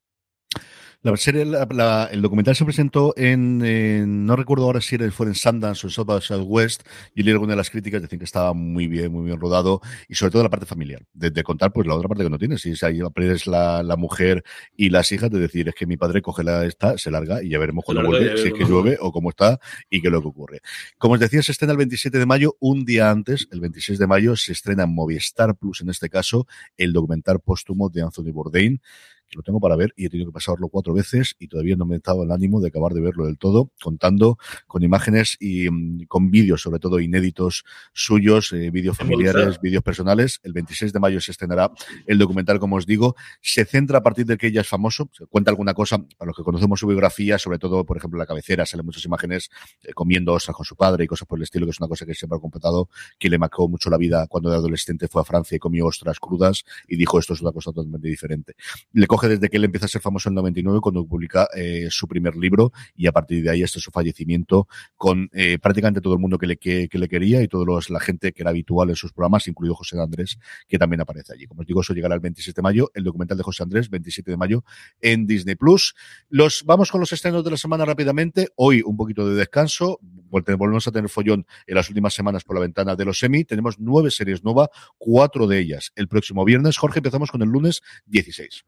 La 1.03 1.15
serie, 1.15 1.45
la, 1.45 2.09
el 2.11 2.23
documental 2.23 2.55
se 2.55 2.65
presentó 2.65 3.13
en, 3.15 4.25
no 4.25 4.35
recuerdo 4.35 4.65
ahora 4.65 4.81
si 4.81 4.97
fue 5.11 5.27
en 5.27 5.35
Sundance 5.35 5.85
o 5.85 5.89
en 5.89 5.91
South 5.91 6.07
by 6.07 6.21
Southwest, 6.21 6.81
y 7.13 7.21
leí 7.21 7.33
alguna 7.33 7.51
de 7.53 7.57
las 7.57 7.69
críticas, 7.69 8.01
decían 8.01 8.17
que 8.17 8.25
estaba 8.25 8.53
muy 8.53 8.87
bien, 8.87 9.11
muy 9.11 9.25
bien 9.25 9.39
rodado, 9.39 9.79
y 10.09 10.15
sobre 10.15 10.31
todo 10.31 10.41
la 10.41 10.49
parte 10.49 10.65
familiar, 10.65 11.03
de, 11.13 11.43
contar 11.43 11.71
pues 11.71 11.85
la 11.85 11.93
otra 11.93 12.09
parte 12.09 12.23
que 12.23 12.29
no 12.31 12.39
tienes, 12.39 12.61
si 12.61 12.71
es 12.71 12.81
ahí 12.81 12.99
aprendes 12.99 13.45
la, 13.45 13.83
la 13.83 13.95
mujer 13.95 14.43
y 14.75 14.89
las 14.89 15.11
hijas, 15.11 15.29
de 15.29 15.39
decir, 15.39 15.69
es 15.69 15.75
que 15.75 15.85
mi 15.85 15.97
padre 15.97 16.23
coge 16.23 16.43
la 16.43 16.65
esta, 16.65 16.97
se 16.97 17.11
larga, 17.11 17.43
y 17.43 17.49
ya 17.49 17.59
veremos 17.59 17.85
cuando 17.85 18.03
vuelve, 18.03 18.35
si 18.37 18.47
es 18.47 18.53
que 18.55 18.65
llueve 18.65 18.97
o 18.99 19.11
cómo 19.11 19.29
está, 19.29 19.59
y 19.91 20.01
qué 20.01 20.07
es 20.07 20.11
lo 20.11 20.21
que 20.21 20.27
ocurre. 20.29 20.61
Como 20.97 21.13
os 21.13 21.19
decía, 21.19 21.43
se 21.43 21.51
estrena 21.51 21.73
el 21.73 21.77
27 21.77 22.17
de 22.17 22.25
mayo, 22.25 22.57
un 22.59 22.85
día 22.85 23.11
antes, 23.11 23.47
el 23.51 23.61
26 23.61 23.99
de 23.99 24.07
mayo, 24.07 24.35
se 24.35 24.51
estrena 24.51 24.83
en 24.83 24.95
Movistar 24.95 25.55
Plus, 25.55 25.81
en 25.81 25.89
este 25.89 26.09
caso, 26.09 26.47
el 26.75 26.91
documental 26.91 27.39
póstumo 27.39 27.89
de 27.89 28.01
Anthony 28.01 28.31
Bourdain, 28.31 28.81
que 29.29 29.37
lo 29.37 29.43
tengo 29.43 29.59
para 29.59 29.75
ver 29.75 29.93
y 29.95 30.05
he 30.05 30.09
tenido 30.09 30.29
que 30.29 30.33
pasarlo 30.33 30.69
cuatro 30.69 30.93
veces 30.93 31.35
y 31.39 31.47
todavía 31.47 31.75
no 31.75 31.85
me 31.85 31.97
he 31.97 31.99
dado 31.99 32.23
el 32.23 32.31
ánimo 32.31 32.61
de 32.61 32.69
acabar 32.69 32.93
de 32.93 33.01
verlo 33.01 33.25
del 33.25 33.37
todo, 33.37 33.71
contando 33.81 34.37
con 34.67 34.83
imágenes 34.83 35.37
y 35.39 35.69
mm, 35.69 36.05
con 36.07 36.31
vídeos, 36.31 36.61
sobre 36.61 36.79
todo 36.79 36.99
inéditos 36.99 37.63
suyos, 37.93 38.51
eh, 38.53 38.69
vídeos 38.71 38.97
familiares, 38.97 39.59
vídeos 39.59 39.83
personales. 39.83 40.39
El 40.43 40.53
26 40.53 40.93
de 40.93 40.99
mayo 40.99 41.19
se 41.21 41.31
estrenará 41.31 41.71
el 42.05 42.17
documental, 42.17 42.59
como 42.59 42.77
os 42.77 42.85
digo. 42.85 43.15
Se 43.41 43.65
centra 43.65 43.99
a 43.99 44.03
partir 44.03 44.25
de 44.25 44.37
que 44.37 44.47
ella 44.47 44.61
es 44.61 44.67
famoso, 44.67 45.09
se 45.11 45.25
cuenta 45.25 45.51
alguna 45.51 45.73
cosa, 45.73 45.99
para 46.17 46.27
los 46.27 46.35
que 46.35 46.43
conocemos 46.43 46.79
su 46.79 46.87
biografía, 46.87 47.37
sobre 47.37 47.59
todo, 47.59 47.85
por 47.85 47.97
ejemplo, 47.97 48.17
la 48.17 48.25
cabecera, 48.25 48.65
salen 48.65 48.85
muchas 48.85 49.05
imágenes 49.05 49.49
eh, 49.83 49.93
comiendo 49.93 50.33
ostras 50.33 50.55
con 50.55 50.65
su 50.65 50.75
padre 50.75 51.03
y 51.03 51.07
cosas 51.07 51.27
por 51.27 51.39
el 51.39 51.43
estilo, 51.43 51.65
que 51.65 51.71
es 51.71 51.79
una 51.79 51.87
cosa 51.87 52.05
que 52.05 52.13
siempre 52.13 52.37
ha 52.37 52.39
completado, 52.39 52.89
que 53.19 53.29
le 53.29 53.37
marcó 53.37 53.67
mucho 53.67 53.89
la 53.89 53.97
vida 53.97 54.27
cuando 54.27 54.49
de 54.49 54.55
adolescente 54.55 55.07
fue 55.07 55.21
a 55.21 55.25
Francia 55.25 55.55
y 55.55 55.59
comió 55.59 55.85
ostras 55.85 56.19
crudas 56.19 56.63
y 56.87 56.95
dijo 56.95 57.19
esto 57.19 57.33
es 57.33 57.41
una 57.41 57.51
cosa 57.51 57.71
totalmente 57.71 58.07
diferente. 58.07 58.55
Le 58.93 59.07
desde 59.25 59.49
que 59.49 59.57
él 59.57 59.63
empieza 59.63 59.85
a 59.85 59.89
ser 59.89 60.01
famoso 60.01 60.29
en 60.29 60.35
99 60.35 60.79
cuando 60.81 61.05
publica 61.05 61.47
eh, 61.55 61.87
su 61.89 62.07
primer 62.07 62.35
libro 62.35 62.71
y 62.95 63.07
a 63.07 63.11
partir 63.11 63.43
de 63.43 63.49
ahí 63.49 63.63
hasta 63.63 63.79
su 63.79 63.91
fallecimiento 63.91 64.67
con 64.95 65.29
eh, 65.33 65.57
prácticamente 65.59 66.01
todo 66.01 66.13
el 66.13 66.19
mundo 66.19 66.37
que 66.37 66.47
le, 66.47 66.57
que, 66.57 66.89
le 66.91 67.07
quería 67.07 67.41
y 67.41 67.47
toda 67.47 67.65
la 67.89 67.99
gente 67.99 68.31
que 68.31 68.43
era 68.43 68.51
habitual 68.51 68.89
en 68.89 68.95
sus 68.95 69.11
programas, 69.11 69.47
incluido 69.47 69.75
José 69.75 69.99
Andrés, 69.99 70.37
que 70.67 70.77
también 70.77 71.01
aparece 71.01 71.33
allí. 71.33 71.47
Como 71.47 71.61
os 71.61 71.67
digo, 71.67 71.81
eso 71.81 71.93
llegará 71.93 72.15
el 72.15 72.21
27 72.21 72.55
de 72.55 72.61
mayo, 72.61 72.91
el 72.93 73.03
documental 73.03 73.37
de 73.37 73.43
José 73.43 73.63
Andrés, 73.63 73.89
27 73.89 74.31
de 74.31 74.37
mayo 74.37 74.63
en 75.01 75.25
Disney 75.25 75.55
Plus. 75.55 75.95
Los, 76.29 76.63
vamos 76.65 76.91
con 76.91 76.99
los 76.99 77.11
estrenos 77.11 77.43
de 77.43 77.51
la 77.51 77.57
semana 77.57 77.85
rápidamente. 77.85 78.49
Hoy 78.55 78.81
un 78.85 78.97
poquito 78.97 79.27
de 79.27 79.35
descanso. 79.35 79.99
Volvemos 80.29 80.87
a 80.87 80.91
tener 80.91 81.09
follón 81.09 81.45
en 81.65 81.75
las 81.75 81.87
últimas 81.89 82.13
semanas 82.13 82.43
por 82.43 82.55
la 82.55 82.61
ventana 82.61 82.95
de 82.95 83.05
los 83.05 83.19
semi. 83.19 83.45
Tenemos 83.45 83.79
nueve 83.79 84.11
series 84.11 84.43
nuevas, 84.43 84.69
cuatro 84.97 85.47
de 85.47 85.59
ellas 85.59 85.91
el 85.95 86.07
próximo 86.07 86.43
viernes. 86.43 86.77
Jorge, 86.77 86.99
empezamos 86.99 87.31
con 87.31 87.41
el 87.41 87.49
lunes 87.49 87.81
16. 88.05 88.65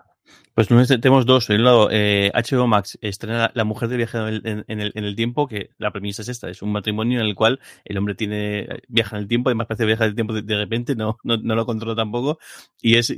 Pues 0.54 0.68
tenemos 0.68 1.26
dos. 1.26 1.50
En 1.50 1.58
un 1.58 1.64
lado, 1.64 1.90
eh, 1.92 2.32
HBO 2.34 2.68
Max 2.68 2.98
estrena 3.02 3.52
La 3.54 3.64
mujer 3.64 3.88
de 3.88 3.98
viaje 3.98 4.18
en 4.18 4.28
el, 4.28 4.64
en, 4.68 5.04
el, 5.06 5.16
tiempo, 5.16 5.48
que 5.48 5.70
la 5.78 5.92
premisa 5.92 6.22
es 6.22 6.30
esta, 6.30 6.50
es 6.50 6.62
un 6.62 6.72
matrimonio 6.72 7.22
en 7.22 7.28
el 7.28 7.36
cual 7.36 7.60
el 7.86 7.98
hombre 7.98 8.16
tiene 8.16 8.68
viaja 8.88 9.16
en 9.16 9.22
el 9.22 9.28
tiempo, 9.28 9.50
además 9.50 9.68
parece 9.68 9.86
viajar 9.86 10.06
en 10.06 10.10
el 10.10 10.16
tiempo 10.16 10.34
de, 10.34 10.56
repente, 10.56 10.96
no, 10.96 11.18
no, 11.24 11.38
no, 11.38 11.56
lo 11.56 11.66
controla 11.66 11.96
tampoco. 11.96 12.40
Y 12.82 12.96
es 12.96 13.14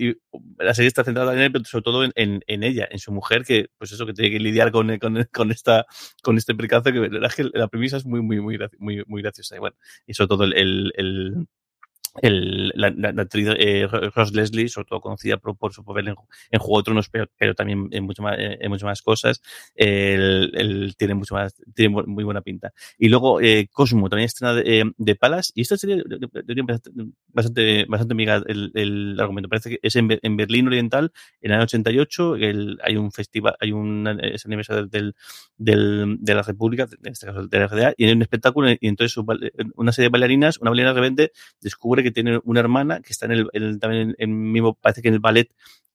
la 0.59 0.73
serie 0.73 0.87
está 0.87 1.03
centrada 1.03 1.33
en 1.33 1.39
él, 1.39 1.51
pero 1.51 1.65
sobre 1.65 1.83
todo 1.83 2.03
en, 2.03 2.11
en, 2.15 2.63
ella, 2.63 2.87
en 2.91 2.99
su 2.99 3.11
mujer, 3.11 3.43
que 3.43 3.69
pues 3.77 3.91
eso, 3.91 4.05
que 4.05 4.13
tiene 4.13 4.31
que 4.31 4.39
lidiar 4.39 4.71
con, 4.71 4.97
con, 4.99 5.27
con 5.31 5.51
esta, 5.51 5.85
con 6.21 6.37
este 6.37 6.53
percance, 6.53 6.93
que 6.93 7.09
la, 7.09 7.29
la 7.53 7.67
premisa 7.69 7.97
es 7.97 8.05
muy, 8.05 8.21
muy, 8.21 8.39
muy, 8.39 8.59
muy, 8.77 9.03
muy 9.07 9.21
graciosa. 9.21 9.55
Y 9.55 9.59
bueno, 9.59 9.75
y 10.05 10.13
sobre 10.13 10.27
todo 10.27 10.43
el, 10.43 10.53
el 10.53 10.91
el, 10.95 11.47
la, 12.21 12.89
la, 12.89 13.21
actriz 13.21 13.47
eh, 13.57 13.87
Ross 13.87 14.33
Leslie, 14.33 14.67
sobre 14.67 14.87
todo 14.87 14.99
conocida 15.01 15.37
por, 15.37 15.73
su 15.73 15.83
papel 15.83 16.09
en, 16.09 16.15
en, 16.51 16.59
Juego 16.59 16.79
de 16.79 16.83
Tronos, 16.83 17.09
pero, 17.09 17.27
pero 17.37 17.55
también 17.55 17.87
en 17.91 18.03
mucho 18.03 18.21
más, 18.21 18.35
en 18.37 18.69
mucho 18.69 18.85
más 18.85 19.01
cosas, 19.01 19.41
él, 19.75 20.93
tiene 20.97 21.13
mucho 21.13 21.35
más, 21.35 21.55
tiene 21.73 22.03
muy 22.05 22.23
buena 22.23 22.41
pinta. 22.41 22.73
Y 22.97 23.09
luego 23.09 23.39
eh, 23.41 23.69
Cosmo, 23.71 24.09
también 24.09 24.25
estrena 24.25 24.53
de, 24.53 24.79
eh, 24.79 24.83
de 24.97 25.15
Palas, 25.15 25.51
y 25.55 25.61
esta 25.61 25.77
serie 25.77 26.03
bastante, 27.33 27.85
bastante 27.87 28.13
amiga 28.13 28.41
el, 28.45 28.71
el, 28.73 29.17
argumento. 29.19 29.49
Parece 29.49 29.69
que 29.71 29.79
es 29.81 29.95
en, 29.95 30.19
en, 30.21 30.37
Berlín 30.37 30.67
Oriental, 30.67 31.11
en 31.41 31.51
el 31.51 31.57
año 31.57 31.63
88, 31.63 32.35
el, 32.35 32.79
hay 32.83 32.97
un 32.97 33.11
festival, 33.11 33.55
hay 33.59 33.71
un 33.71 34.07
es 34.21 34.45
aniversario 34.45 34.87
del, 34.87 35.15
del, 35.57 36.17
de 36.19 36.35
la 36.35 36.41
República, 36.41 36.87
en 37.03 37.11
este 37.11 37.27
caso 37.27 37.47
de 37.47 37.59
la 37.59 37.69
FDA, 37.69 37.93
y 37.95 38.05
hay 38.05 38.11
un 38.11 38.21
espectáculo, 38.21 38.69
y 38.69 38.87
entonces 38.87 39.17
una 39.75 39.91
serie 39.91 40.07
de 40.07 40.11
bailarinas, 40.11 40.57
una 40.59 40.71
bailarina 40.71 40.93
de 40.93 40.99
repente 40.99 41.31
descubre 41.61 42.00
que 42.03 42.11
tiene 42.11 42.39
una 42.43 42.59
hermana 42.59 43.01
que 43.01 43.11
está 43.13 43.25
en 43.25 43.47
el, 43.51 43.79
también 43.79 44.15
en, 44.17 44.51
mismo, 44.51 44.75
parece 44.75 45.01
que 45.01 45.07
en 45.07 45.15
el 45.15 45.19
ballet 45.19 45.49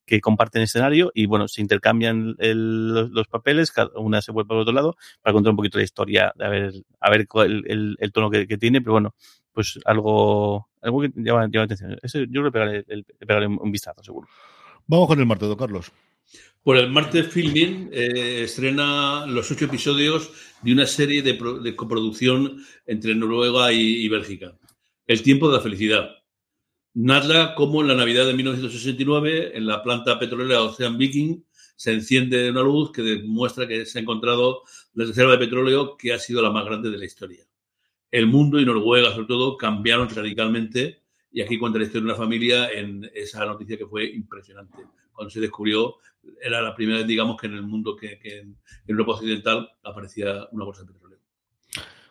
que 0.07 0.21
comparten 0.21 0.63
escenario 0.63 1.11
y 1.15 1.27
bueno, 1.27 1.49
se 1.49 1.61
intercambian 1.61 2.37
los, 2.39 3.27
papeles, 3.29 3.73
cada 3.73 3.91
una 3.97 4.23
se 4.23 4.31
vuelve 4.33 4.55
al 4.55 4.61
otro 4.61 4.73
lado 4.73 4.97
para 5.21 5.35
contar 5.35 5.51
un 5.51 5.57
poquito 5.57 5.79
la 5.79 5.85
historia, 5.85 6.33
a 6.39 6.49
ver, 6.49 6.73
a 7.01 7.11
ver 7.11 7.27
el, 7.45 7.97
el, 7.99 8.13
tono 8.13 8.31
que, 8.31 8.47
tiene, 8.57 8.81
pero 8.81 8.93
bueno, 8.93 9.15
pues 9.53 9.81
algo, 9.85 10.69
algo 10.81 11.03
que 11.03 11.11
llama, 11.17 11.49
llama 11.51 11.65
atención. 11.65 11.99
yo 12.31 12.51
creo 12.51 12.53
que 12.53 12.85
pegaré, 13.27 13.47
un 13.47 13.73
vistazo, 13.73 14.03
seguro. 14.03 14.29
Vamos 14.87 15.09
con 15.09 15.19
el 15.19 15.27
martes, 15.27 15.49
don 15.49 15.59
Carlos. 15.59 15.93
Por 16.63 16.77
el 16.77 16.91
martes 16.91 17.29
Filming 17.29 17.91
eh, 17.93 18.43
estrena 18.45 19.25
los 19.27 19.51
ocho 19.51 19.67
episodios 19.67 20.31
de 20.63 20.73
una 20.73 20.87
serie 20.87 21.23
de, 21.23 21.39
de 21.63 21.77
coproducción 21.77 22.59
entre 22.87 23.15
Noruega 23.15 23.73
y, 23.73 24.05
y 24.05 24.09
Bélgica. 24.09 24.57
El 25.07 25.23
tiempo 25.23 25.49
de 25.49 25.57
la 25.57 25.63
felicidad. 25.63 26.11
Narra 26.95 27.55
cómo 27.55 27.81
en 27.81 27.87
la 27.89 27.95
Navidad 27.95 28.27
de 28.27 28.35
1969, 28.35 29.57
en 29.57 29.67
la 29.67 29.81
planta 29.81 30.19
petrolera 30.19 30.63
Ocean 30.63 30.99
Viking, 30.99 31.45
se 31.77 31.93
enciende 31.93 32.51
una 32.51 32.63
luz 32.63 32.91
que 32.91 33.03
demuestra 33.03 33.69
que 33.69 33.87
se 33.87 33.99
ha 33.99 34.03
encontrado 34.03 34.63
la 34.95 35.05
reserva 35.05 35.33
de 35.33 35.39
petróleo 35.39 35.97
que 35.97 36.13
ha 36.13 36.19
sido 36.19 36.43
la 36.43 36.51
más 36.51 36.65
grande 36.65 36.91
de 36.91 36.99
la 36.99 37.05
historia. 37.05 37.45
El 38.11 38.27
mundo 38.27 38.59
y 38.59 38.65
Noruega, 38.65 39.13
sobre 39.13 39.29
todo, 39.29 39.57
cambiaron 39.57 40.09
radicalmente 40.09 41.03
y 41.31 41.41
aquí 41.41 41.57
cuenta 41.57 41.79
la 41.79 41.85
historia 41.85 42.07
de 42.07 42.13
una 42.13 42.19
familia 42.19 42.71
en 42.73 43.09
esa 43.15 43.45
noticia 43.45 43.79
que 43.79 43.87
fue 43.87 44.07
impresionante. 44.07 44.79
Cuando 45.13 45.31
se 45.31 45.39
descubrió, 45.39 45.99
era 46.43 46.61
la 46.61 46.75
primera 46.75 46.99
vez, 46.99 47.07
digamos, 47.07 47.41
que 47.41 47.47
en 47.47 47.55
el 47.55 47.63
mundo, 47.63 47.95
que, 47.95 48.19
en 48.25 48.57
Europa 48.89 49.13
Occidental 49.13 49.69
aparecía 49.85 50.49
una 50.51 50.65
bolsa 50.65 50.83
de 50.83 50.93
petróleo. 50.93 51.19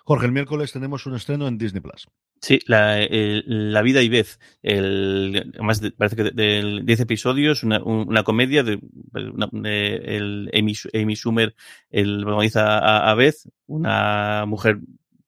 Jorge, 0.06 0.28
el 0.28 0.32
miércoles 0.32 0.72
tenemos 0.72 1.06
un 1.06 1.16
estreno 1.16 1.48
en 1.48 1.58
Disney 1.58 1.82
Plus. 1.82 2.08
Sí, 2.46 2.60
la, 2.68 3.00
la 3.10 3.82
vida 3.82 4.04
y 4.04 4.10
Beth, 4.10 4.38
el, 4.62 5.52
más 5.62 5.82
parece 5.98 6.16
que 6.16 6.24
de 6.26 6.82
10 6.84 7.00
episodios, 7.00 7.64
una, 7.64 7.84
una 7.84 8.22
comedia 8.24 8.62
de, 8.62 8.80
el 9.16 10.52
Amy, 10.54 10.74
Amy 10.94 11.16
Schumer, 11.16 11.56
el 11.90 12.22
protagoniza 12.22 13.10
a, 13.10 13.16
Beth, 13.16 13.38
una 13.66 14.46
mujer 14.46 14.78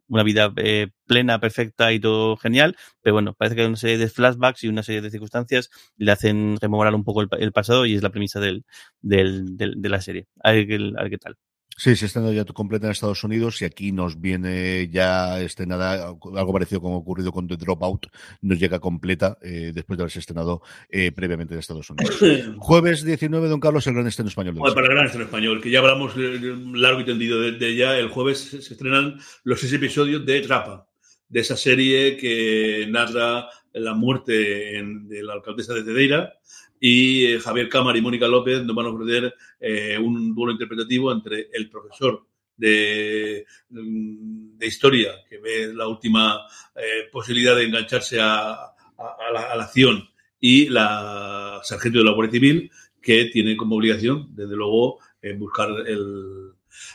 una 0.07 0.21
vida 0.21 0.53
eh, 0.57 0.89
plena, 1.07 1.39
perfecta 1.39 1.91
y 1.91 1.99
todo 1.99 2.37
genial, 2.37 2.77
pero 3.01 3.15
bueno, 3.15 3.33
parece 3.33 3.55
que 3.55 3.61
hay 3.63 3.67
una 3.67 3.77
serie 3.77 3.97
de 3.97 4.09
flashbacks 4.09 4.63
y 4.63 4.67
una 4.67 4.83
serie 4.83 5.01
de 5.01 5.09
circunstancias 5.09 5.71
le 5.97 6.11
hacen 6.11 6.57
rememorar 6.61 6.93
un 6.93 7.03
poco 7.03 7.23
el, 7.23 7.51
pasado 7.51 7.87
y 7.87 7.95
es 7.95 8.03
la 8.03 8.11
premisa 8.11 8.39
del, 8.39 8.63
del, 9.01 9.57
de 9.57 9.89
la 9.89 10.01
serie. 10.01 10.27
A 10.43 10.53
qué 10.53 11.17
tal. 11.19 11.35
Sí, 11.79 11.95
se 11.95 12.07
estrena 12.07 12.31
ya 12.31 12.43
completa 12.43 12.87
en 12.87 12.91
Estados 12.91 13.23
Unidos 13.23 13.61
y 13.61 13.65
aquí 13.65 13.91
nos 13.91 14.19
viene 14.19 14.89
ya 14.89 15.39
estrenada 15.41 16.07
algo 16.07 16.51
parecido 16.51 16.81
como 16.81 16.95
ha 16.95 16.97
ocurrido 16.97 17.31
con 17.31 17.47
The 17.47 17.55
Dropout, 17.55 18.07
nos 18.41 18.57
llega 18.57 18.79
completa 18.79 19.37
eh, 19.43 19.73
después 19.75 19.95
de 19.95 20.01
haberse 20.01 20.17
estrenado 20.17 20.63
eh, 20.89 21.11
previamente 21.11 21.53
en 21.53 21.59
Estados 21.59 21.87
Unidos. 21.91 22.19
Jueves 22.57 23.05
19, 23.05 23.47
don 23.47 23.59
Carlos, 23.59 23.85
el 23.85 23.93
gran 23.93 24.07
estreno 24.07 24.29
español. 24.29 24.55
Bueno, 24.55 24.73
para 24.73 24.87
el 24.87 24.93
gran 24.93 25.05
estreno 25.05 25.25
español, 25.25 25.61
que 25.61 25.69
ya 25.69 25.77
hablamos 25.77 26.17
largo 26.17 27.01
y 27.01 27.05
tendido 27.05 27.39
de, 27.41 27.51
de 27.51 27.67
ella, 27.67 27.99
el 27.99 28.09
jueves 28.09 28.39
se 28.39 28.57
estrenan 28.73 29.19
los 29.43 29.59
seis 29.59 29.73
episodios 29.73 30.25
de 30.25 30.41
Trapa, 30.41 30.87
de 31.29 31.41
esa 31.41 31.55
serie 31.55 32.17
que 32.17 32.87
narra 32.89 33.49
la 33.73 33.93
muerte 33.93 34.33
de 34.33 35.23
la 35.23 35.33
alcaldesa 35.33 35.75
de 35.75 35.83
Cedeira 35.83 36.33
y 36.79 37.25
eh, 37.25 37.39
Javier 37.39 37.69
Cámara 37.69 37.97
y 37.97 38.01
Mónica 38.01 38.27
López 38.27 38.63
nos 38.63 38.75
van 38.75 38.87
a 38.87 38.89
ofrecer 38.89 39.33
eh, 39.59 39.97
un 39.97 40.33
duelo 40.33 40.51
interpretativo 40.51 41.11
entre 41.11 41.49
el 41.53 41.69
profesor 41.69 42.25
de, 42.55 43.45
mm, 43.69 44.57
de, 44.57 44.67
historia, 44.67 45.11
que 45.29 45.37
ve 45.37 45.73
la 45.73 45.87
última 45.87 46.41
eh, 46.75 47.09
posibilidad 47.11 47.55
de 47.55 47.65
engancharse 47.65 48.19
a, 48.19 48.53
a, 48.53 49.31
la, 49.33 49.63
acción, 49.63 50.07
y 50.39 50.69
la 50.69 51.59
sargento 51.63 51.99
de 51.99 52.05
la 52.05 52.11
Guardia 52.11 52.39
Civil, 52.39 52.71
que 53.01 53.25
tiene 53.25 53.57
como 53.57 53.75
obligación, 53.75 54.35
desde 54.35 54.55
luego, 54.55 54.99
buscar 55.37 55.69
el, 55.87 56.53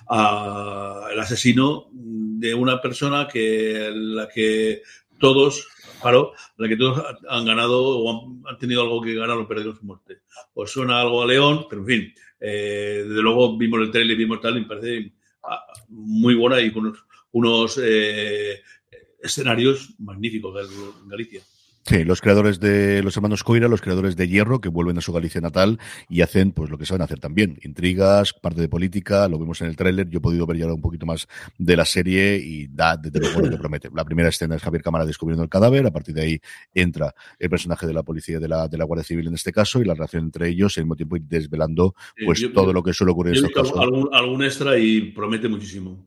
el 0.08 1.20
asesino 1.20 1.88
de 1.92 2.54
una 2.54 2.80
persona 2.80 3.28
que 3.30 3.90
la 3.92 4.28
que 4.28 4.82
todos 5.18 5.68
claro, 6.02 6.32
la 6.56 6.68
que 6.68 6.76
todos 6.76 7.02
han 7.28 7.44
ganado 7.46 7.82
o 7.82 8.46
han, 8.48 8.58
tenido 8.58 8.82
algo 8.82 9.00
que 9.00 9.14
ganar 9.14 9.38
o 9.38 9.48
perder 9.48 9.74
su 9.74 9.84
muerte. 9.84 10.18
O 10.54 10.66
suena 10.66 11.00
algo 11.00 11.22
a 11.22 11.26
León, 11.26 11.66
pero 11.70 11.82
en 11.82 11.86
fin, 11.86 12.14
eh, 12.40 13.04
desde 13.06 13.22
luego 13.22 13.56
vimos 13.56 13.80
el 13.80 13.90
trailer, 13.90 14.16
vimos 14.16 14.40
tal, 14.40 14.58
y 14.58 14.60
me 14.60 14.66
parece 14.66 15.12
ah, 15.44 15.64
muy 15.88 16.34
buena 16.34 16.60
y 16.60 16.70
con 16.72 16.86
unos, 16.86 17.04
unos 17.32 17.80
eh, 17.82 18.60
escenarios 19.22 19.94
magníficos 19.98 20.68
de 20.68 20.76
Galicia. 21.06 21.42
Sí, 21.84 22.04
los 22.04 22.20
creadores 22.20 22.60
de 22.60 23.02
los 23.02 23.16
hermanos 23.16 23.42
Coira, 23.42 23.66
los 23.66 23.80
creadores 23.80 24.14
de 24.14 24.28
Hierro, 24.28 24.60
que 24.60 24.68
vuelven 24.68 24.98
a 24.98 25.00
su 25.00 25.12
Galicia 25.12 25.40
natal 25.40 25.80
y 26.08 26.20
hacen 26.20 26.52
pues 26.52 26.70
lo 26.70 26.78
que 26.78 26.86
saben 26.86 27.02
hacer 27.02 27.18
también. 27.18 27.58
Intrigas, 27.64 28.32
parte 28.32 28.60
de 28.60 28.68
política, 28.68 29.26
lo 29.28 29.36
vemos 29.38 29.60
en 29.62 29.66
el 29.66 29.74
tráiler. 29.74 30.08
Yo 30.08 30.18
he 30.18 30.20
podido 30.20 30.46
ver 30.46 30.58
ya 30.58 30.66
un 30.66 30.80
poquito 30.80 31.06
más 31.06 31.26
de 31.58 31.76
la 31.76 31.84
serie 31.84 32.36
y 32.36 32.68
da 32.68 32.96
desde 32.96 33.18
luego 33.18 33.40
lo 33.40 33.50
que 33.50 33.56
promete. 33.58 33.88
La 33.92 34.04
primera 34.04 34.28
escena 34.28 34.54
es 34.54 34.62
Javier 34.62 34.82
Cámara 34.82 35.04
descubriendo 35.04 35.42
el 35.42 35.50
cadáver, 35.50 35.84
a 35.84 35.90
partir 35.90 36.14
de 36.14 36.22
ahí 36.22 36.40
entra 36.72 37.12
el 37.40 37.50
personaje 37.50 37.84
de 37.86 37.94
la 37.94 38.04
policía 38.04 38.38
de 38.38 38.46
la, 38.46 38.68
de 38.68 38.78
la 38.78 38.84
Guardia 38.84 39.04
Civil 39.04 39.26
en 39.26 39.34
este 39.34 39.52
caso 39.52 39.82
y 39.82 39.84
la 39.84 39.94
relación 39.94 40.24
entre 40.24 40.48
ellos 40.48 40.76
y 40.76 40.80
al 40.80 40.86
mismo 40.86 40.96
tiempo 40.96 41.16
ir 41.16 41.22
desvelando 41.22 41.96
pues 42.24 42.46
todo 42.54 42.72
lo 42.72 42.82
que 42.84 42.92
suele 42.92 43.10
ocurrir 43.10 43.36
en 43.36 43.44
estos 43.44 43.60
casos. 43.60 43.80
Algún, 43.80 44.08
algún 44.12 44.44
extra 44.44 44.78
y 44.78 45.10
promete 45.10 45.48
muchísimo. 45.48 46.06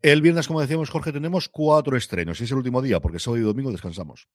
El 0.00 0.22
viernes, 0.22 0.46
como 0.46 0.60
decíamos, 0.60 0.90
Jorge, 0.90 1.12
tenemos 1.12 1.48
cuatro 1.48 1.96
estrenos. 1.96 2.40
Y 2.40 2.44
es 2.44 2.50
el 2.52 2.58
último 2.58 2.80
día, 2.82 3.00
porque 3.00 3.18
sábado 3.18 3.42
y 3.42 3.44
domingo 3.44 3.72
descansamos. 3.72 4.28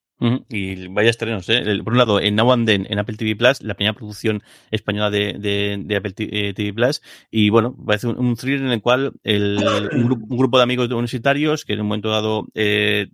Y 0.50 0.88
vaya 0.88 1.10
estrenos, 1.10 1.48
¿eh? 1.50 1.64
Por 1.84 1.94
un 1.94 2.00
lado, 2.00 2.20
en 2.20 2.36
Now 2.36 2.52
and 2.52 2.66
Then, 2.66 2.88
en 2.90 3.00
Apple 3.00 3.16
TV 3.16 3.36
Plus, 3.36 3.62
la 3.62 3.74
primera 3.74 3.94
producción 3.94 4.44
española 4.72 5.10
de, 5.10 5.86
Apple 5.96 6.12
TV 6.12 6.54
eh, 6.58 6.74
Plus. 6.74 7.02
Y 7.32 7.50
bueno, 7.50 7.76
parece 7.86 8.08
un, 8.08 8.18
un 8.18 8.36
thriller 8.36 8.62
en 8.62 8.72
el 8.72 8.82
cual 8.82 9.14
el, 9.24 9.58
un, 9.94 10.06
grupo, 10.06 10.26
un, 10.30 10.38
grupo, 10.38 10.58
de 10.58 10.64
amigos 10.64 10.88
universitarios 10.88 11.64
que 11.64 11.74
en 11.74 11.82
un 11.82 11.88
momento 11.88 12.10
dado 12.10 12.48
eh, 12.56 13.08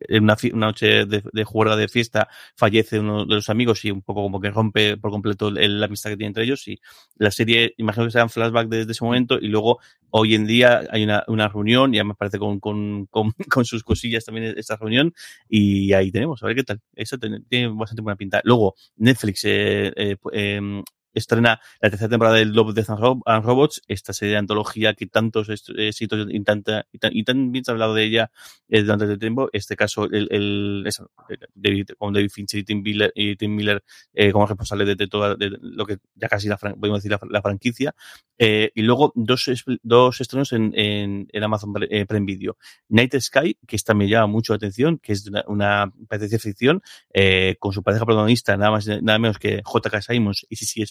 en 0.00 0.24
una, 0.24 0.36
una 0.52 0.66
noche 0.66 1.06
de, 1.06 1.22
de 1.32 1.44
juerga 1.44 1.76
de 1.76 1.88
fiesta 1.88 2.28
fallece 2.56 3.00
uno 3.00 3.24
de 3.24 3.34
los 3.34 3.48
amigos 3.48 3.84
y 3.84 3.90
un 3.90 4.02
poco 4.02 4.22
como 4.22 4.40
que 4.40 4.50
rompe 4.50 4.96
por 4.96 5.10
completo 5.10 5.48
el, 5.48 5.80
la 5.80 5.86
amistad 5.86 6.10
que 6.10 6.16
tiene 6.16 6.28
entre 6.28 6.44
ellos 6.44 6.66
y 6.68 6.80
la 7.16 7.30
serie, 7.30 7.74
imagino 7.76 8.06
que 8.06 8.12
sean 8.12 8.30
flashback 8.30 8.68
desde 8.68 8.92
ese 8.92 9.04
momento 9.04 9.38
y 9.40 9.48
luego 9.48 9.80
hoy 10.10 10.34
en 10.34 10.46
día 10.46 10.82
hay 10.90 11.04
una, 11.04 11.24
una 11.28 11.48
reunión, 11.48 11.92
ya 11.92 12.04
me 12.04 12.14
parece 12.14 12.38
con, 12.38 12.60
con, 12.60 13.06
con, 13.06 13.32
con, 13.50 13.64
sus 13.64 13.82
cosillas 13.82 14.24
también 14.24 14.54
esta 14.56 14.76
reunión 14.76 15.12
y 15.48 15.92
ahí 15.92 16.10
tenemos, 16.10 16.42
a 16.42 16.46
ver 16.46 16.56
qué 16.56 16.64
tal. 16.64 16.80
Eso 16.94 17.18
tiene, 17.18 17.40
tiene 17.48 17.68
bastante 17.68 18.02
buena 18.02 18.16
pinta. 18.16 18.40
Luego, 18.44 18.74
Netflix 18.96 19.44
eh, 19.44 19.92
eh, 19.96 20.16
eh, 20.32 20.82
estrena 21.14 21.60
la 21.80 21.90
tercera 21.90 22.08
temporada 22.08 22.36
del 22.36 22.52
Love, 22.52 22.74
Death 22.74 22.90
and 22.90 23.44
Robots, 23.44 23.82
esta 23.86 24.12
serie 24.12 24.32
de 24.32 24.38
antología 24.38 24.94
que 24.94 25.06
tantos 25.06 25.48
éxitos 25.48 26.26
y, 26.30 26.40
tanta, 26.44 26.86
y, 26.92 26.98
tan, 26.98 27.16
y 27.16 27.24
tan 27.24 27.52
bien 27.52 27.64
se 27.64 27.70
ha 27.70 27.72
hablado 27.72 27.94
de 27.94 28.04
ella 28.04 28.30
eh, 28.68 28.82
durante 28.82 29.04
el 29.04 29.18
tiempo. 29.18 29.48
Este 29.52 29.76
caso, 29.76 30.04
el, 30.04 30.28
el 30.30 30.84
eso, 30.86 31.10
David, 31.54 31.90
con 31.98 32.12
David 32.12 32.30
Fincher 32.30 32.60
y 32.60 32.64
Tim 32.64 32.82
Miller, 32.82 33.12
y 33.14 33.36
Tim 33.36 33.54
Miller 33.54 33.82
eh, 34.12 34.32
como 34.32 34.46
responsable 34.46 34.84
de, 34.84 34.94
de 34.94 35.06
todo 35.06 35.36
de 35.36 35.50
lo 35.60 35.86
que 35.86 35.98
ya 36.14 36.28
casi 36.28 36.48
la, 36.48 36.58
decir 36.58 37.10
la, 37.10 37.20
la 37.30 37.42
franquicia. 37.42 37.94
Eh, 38.38 38.70
y 38.74 38.82
luego 38.82 39.12
dos, 39.16 39.50
dos 39.82 40.20
estrenos 40.20 40.52
en, 40.52 40.72
en, 40.74 41.26
en 41.32 41.42
Amazon 41.42 41.72
eh, 41.90 42.06
Prime 42.06 42.26
Video. 42.26 42.56
Night 42.88 43.14
Sky, 43.18 43.58
que 43.66 43.76
esta 43.76 43.94
me 43.94 44.08
llama 44.08 44.26
mucho 44.28 44.52
la 44.52 44.56
atención, 44.56 44.98
que 44.98 45.12
es 45.12 45.26
una, 45.26 45.44
una 45.46 45.92
de 46.08 46.38
ficción, 46.38 46.82
eh, 47.12 47.56
con 47.58 47.72
su 47.72 47.82
pareja 47.82 48.04
protagonista, 48.04 48.56
nada 48.56 48.70
más 48.70 48.86
nada 48.86 49.18
menos 49.18 49.38
que 49.38 49.60
J.K. 49.64 50.02
Simons 50.02 50.46
y 50.48 50.56
Sissy 50.56 50.82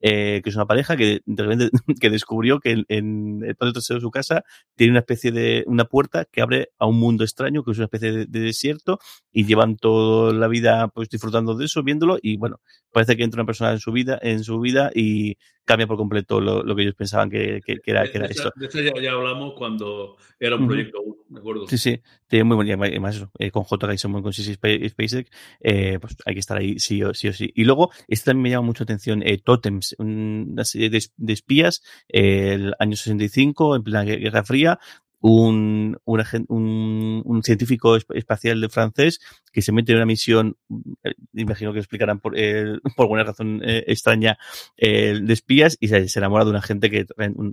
Eh, 0.00 0.40
que 0.42 0.50
es 0.50 0.56
una 0.56 0.66
pareja 0.66 0.96
que 0.96 1.20
de 1.24 1.42
repente 1.42 1.70
que 2.00 2.10
descubrió 2.10 2.60
que 2.60 2.72
en, 2.72 2.84
en 2.88 3.42
el 3.44 3.56
patio 3.56 3.74
trasero 3.74 3.98
de 3.98 4.02
su 4.02 4.10
casa 4.10 4.44
tiene 4.76 4.92
una 4.92 5.00
especie 5.00 5.32
de 5.32 5.64
una 5.66 5.84
puerta 5.84 6.24
que 6.24 6.42
abre 6.42 6.70
a 6.78 6.86
un 6.86 6.98
mundo 6.98 7.24
extraño, 7.24 7.62
que 7.62 7.72
es 7.72 7.78
una 7.78 7.86
especie 7.86 8.12
de, 8.12 8.26
de 8.26 8.40
desierto, 8.40 8.98
y 9.32 9.44
llevan 9.44 9.76
toda 9.76 10.32
la 10.32 10.48
vida 10.48 10.88
pues 10.88 11.08
disfrutando 11.08 11.54
de 11.54 11.64
eso, 11.66 11.82
viéndolo, 11.82 12.18
y 12.20 12.36
bueno, 12.36 12.60
parece 12.92 13.16
que 13.16 13.24
entra 13.24 13.40
una 13.40 13.46
persona 13.46 13.72
en 13.72 13.80
su 13.80 13.92
vida, 13.92 14.18
en 14.22 14.44
su 14.44 14.60
vida 14.60 14.90
y 14.94 15.36
cambia 15.64 15.86
por 15.86 15.96
completo 15.96 16.40
lo, 16.40 16.62
lo 16.62 16.74
que 16.74 16.82
ellos 16.82 16.94
pensaban 16.94 17.30
que, 17.30 17.60
que, 17.64 17.78
que 17.78 17.90
era, 17.90 18.10
que 18.10 18.18
era 18.18 18.26
de 18.26 18.32
esto. 18.32 18.52
De 18.56 18.66
hecho, 18.66 18.80
ya, 18.80 18.92
ya, 19.00 19.12
hablamos 19.12 19.54
cuando 19.56 20.16
era 20.38 20.56
un 20.56 20.66
proyecto 20.66 21.00
uh 21.00 21.14
-huh. 21.14 21.34
¿de 21.34 21.38
acuerdo? 21.38 21.66
Sí, 21.68 21.78
sí, 21.78 22.00
tiene 22.26 22.44
muy 22.44 22.56
buen 22.56 22.70
además 22.70 23.16
eso, 23.16 23.30
eh, 23.38 23.50
con 23.50 23.62
J. 23.62 23.96
Simon, 23.96 24.22
con 24.22 24.32
Sissy 24.32 24.54
SpaceX, 24.54 25.30
eh, 25.60 25.98
pues 26.00 26.16
hay 26.24 26.34
que 26.34 26.40
estar 26.40 26.58
ahí 26.58 26.78
sí 26.78 27.02
o 27.02 27.14
sí. 27.14 27.28
O 27.28 27.32
sí. 27.32 27.52
Y 27.54 27.64
luego, 27.64 27.90
este 28.08 28.26
también 28.26 28.42
me 28.42 28.50
llama 28.50 28.66
mucho 28.66 28.82
atención, 28.82 29.11
eh, 29.20 29.38
Totems, 29.44 29.94
una 29.98 30.64
serie 30.64 30.88
de, 30.88 31.32
espías, 31.32 31.82
el 32.08 32.74
año 32.78 32.96
65, 32.96 33.76
en 33.76 33.82
plena 33.82 34.04
Guerra 34.04 34.44
Fría, 34.44 34.78
un, 35.20 35.98
un, 36.04 37.22
un, 37.24 37.42
científico 37.44 37.96
espacial 37.96 38.60
de 38.60 38.68
francés 38.68 39.20
que 39.52 39.62
se 39.62 39.70
mete 39.70 39.92
en 39.92 39.98
una 39.98 40.06
misión, 40.06 40.56
eh, 41.04 41.12
imagino 41.32 41.72
que 41.72 41.78
explicarán 41.78 42.18
por, 42.18 42.32
por 42.96 43.04
alguna 43.04 43.24
razón 43.24 43.60
eh, 43.64 43.84
extraña, 43.86 44.38
de 44.76 45.32
espías 45.32 45.76
y 45.80 45.88
se, 45.88 46.08
se, 46.08 46.18
enamora 46.18 46.44
de 46.44 46.50
una 46.50 46.62
gente 46.62 46.90
que, 46.90 47.06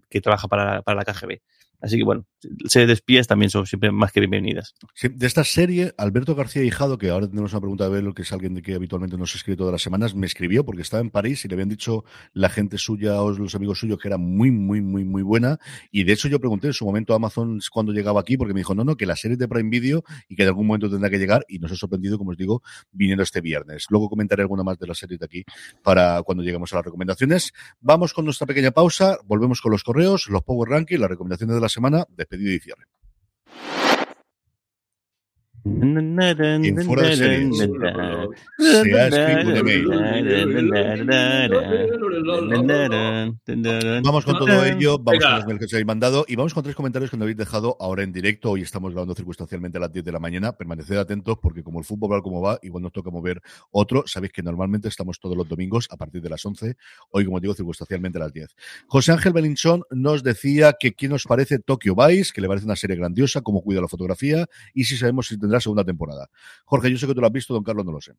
que 0.10 0.22
trabaja 0.22 0.48
para, 0.48 0.82
para 0.82 0.98
la 0.98 1.06
KGB. 1.06 1.42
Así 1.82 1.98
que 1.98 2.04
bueno, 2.04 2.26
series 2.66 3.02
de 3.06 3.24
también 3.24 3.50
son 3.50 3.66
siempre 3.66 3.92
más 3.92 4.12
que 4.12 4.20
bienvenidas. 4.20 4.76
De 5.02 5.28
esta 5.28 5.44
serie, 5.44 5.94
Alberto 5.98 6.36
García 6.36 6.64
Hijado, 6.64 6.98
que 6.98 7.10
ahora 7.10 7.28
tenemos 7.28 7.54
una 7.54 7.62
pregunta 7.62 7.86
de 7.86 7.90
verlo, 7.90 8.14
que 8.14 8.24
es 8.24 8.32
alguien 8.34 8.54
de 8.54 8.62
que 8.62 8.76
habitualmente 8.76 9.18
nos 9.18 9.34
escribe 9.36 9.58
todas 9.58 9.72
las 9.72 9.82
semanas, 9.82 10.14
me 10.14 10.26
escribió 10.26 10.66
porque 10.66 10.82
estaba 10.82 11.02
en 11.02 11.10
París 11.10 11.46
y 11.46 11.48
le 11.48 11.56
habían 11.56 11.70
dicho 11.70 12.04
la 12.34 12.50
gente 12.50 12.78
suya 12.78 13.22
o 13.22 13.32
los 13.32 13.56
amigos 13.56 13.80
suyos 13.80 13.98
que 13.98 14.10
era 14.10 14.18
muy, 14.18 14.52
muy, 14.52 14.82
muy, 14.82 15.06
muy 15.06 15.22
buena. 15.22 15.58
Y 15.92 16.04
de 16.04 16.14
hecho 16.14 16.28
yo 16.28 16.40
pregunté 16.40 16.68
en 16.68 16.74
su 16.74 16.86
momento 16.86 17.14
a 17.14 17.16
Amazon 17.16 17.60
cuando 17.72 17.94
llegaba 17.94 18.20
aquí, 18.20 18.36
porque 18.36 18.54
me 18.54 18.60
dijo, 18.60 18.76
no, 18.76 18.84
no, 18.84 18.98
que 18.98 19.06
la 19.06 19.16
serie 19.16 19.38
de 19.38 19.48
Prime 19.48 19.70
Video 19.70 20.04
y 20.28 20.36
que 20.36 20.44
en 20.44 20.50
algún 20.50 20.68
momento 20.68 20.90
tendrá 20.90 21.10
que 21.10 21.18
llegar 21.18 21.46
y 21.48 21.60
nos 21.60 21.72
ha 21.72 21.76
sorprendido, 21.76 22.18
como 22.18 22.32
os 22.32 22.38
digo, 22.38 22.62
viniendo 22.92 23.24
este 23.24 23.40
viernes. 23.40 23.86
Luego 23.90 24.10
comentaré 24.10 24.42
alguna 24.42 24.64
más 24.64 24.78
de 24.78 24.88
las 24.88 24.98
series 24.98 25.20
de 25.20 25.26
aquí 25.26 25.44
para 25.82 26.24
cuando 26.24 26.44
lleguemos 26.44 26.74
a 26.74 26.78
las 26.78 26.86
recomendaciones. 26.86 27.54
Vamos 27.80 28.14
con 28.14 28.26
nuestra 28.26 28.46
pequeña 28.46 28.72
pausa, 28.72 29.18
volvemos 29.26 29.62
con 29.62 29.72
los 29.72 29.84
correos, 29.84 30.28
los 30.30 30.44
Power 30.44 30.70
Ranking, 30.70 31.00
las 31.00 31.10
recomendaciones 31.10 31.56
de 31.56 31.62
la 31.62 31.69
semana, 31.70 32.06
despedido 32.10 32.52
y 32.52 32.60
cierre. 32.60 32.86
En 35.66 36.84
fuera 36.84 37.04
de 37.04 37.16
series. 37.16 37.70
Vamos 44.04 44.26
con 44.26 44.38
todo 44.40 44.66
ello, 44.66 45.00
vamos 45.00 45.24
con 45.24 45.36
los 45.36 45.46
mails 45.46 45.60
que 45.60 45.66
os 45.66 45.74
habéis 45.74 45.88
mandado 45.88 46.26
y 46.28 46.36
vamos 46.36 46.54
con 46.54 46.64
tres 46.64 46.76
comentarios 46.76 47.12
que 47.12 47.18
nos 47.18 47.24
habéis 47.24 47.38
dejado 47.38 47.76
ahora 47.80 48.04
en 48.04 48.14
directo. 48.14 48.52
Hoy 48.52 48.62
estamos 48.62 48.92
grabando 48.92 49.16
circunstancialmente 49.16 49.78
a 49.78 49.82
las 49.82 49.92
10 49.92 50.06
de 50.06 50.12
la 50.12 50.20
mañana. 50.20 50.54
Permaneced 50.54 50.98
atentos 50.98 51.38
porque 51.42 51.64
como 51.64 51.80
el 51.80 51.86
fútbol 51.86 52.14
va 52.14 52.22
como 52.22 52.42
va, 52.42 52.60
igual 52.62 52.84
nos 52.84 52.94
toca 52.94 53.10
mover 53.10 53.42
otro. 53.72 54.04
Sabéis 54.08 54.32
que 54.32 54.44
normalmente 54.44 54.88
estamos 54.88 55.20
todos 55.20 55.36
los 55.36 55.48
domingos 55.48 55.88
a 55.92 55.98
partir 55.98 56.22
de 56.22 56.30
las 56.30 56.46
11. 56.46 56.78
Hoy, 57.12 57.26
como 57.26 57.40
digo, 57.40 57.54
circunstancialmente 57.54 58.18
a 58.18 58.22
las 58.22 58.34
10. 58.34 58.56
José 58.88 59.12
Ángel 59.12 59.34
Belinchón 59.34 59.84
nos 59.92 60.24
decía 60.24 60.76
que 60.80 60.94
quién 60.94 61.12
nos 61.12 61.26
parece 61.26 61.60
Tokyo 61.60 61.96
Vice, 61.96 62.32
que 62.34 62.42
le 62.42 62.48
parece 62.48 62.66
una 62.66 62.76
serie 62.76 62.96
grandiosa, 62.96 63.42
cómo 63.42 63.62
cuida 63.62 63.82
la 63.82 63.88
fotografía 63.88 64.48
y 64.74 64.86
si 64.86 64.96
sabemos 64.96 65.28
si 65.28 65.38
tendrá 65.50 65.60
segunda 65.60 65.84
temporada. 65.84 66.30
Jorge, 66.66 66.92
yo 66.92 66.98
sé 66.98 67.08
que 67.08 67.16
tú 67.16 67.22
lo 67.22 67.28
has 67.28 67.34
visto, 67.34 67.54
don 67.54 67.64
Carlos 67.64 67.86
no 67.86 67.92
lo 67.92 68.02
sé. 68.02 68.14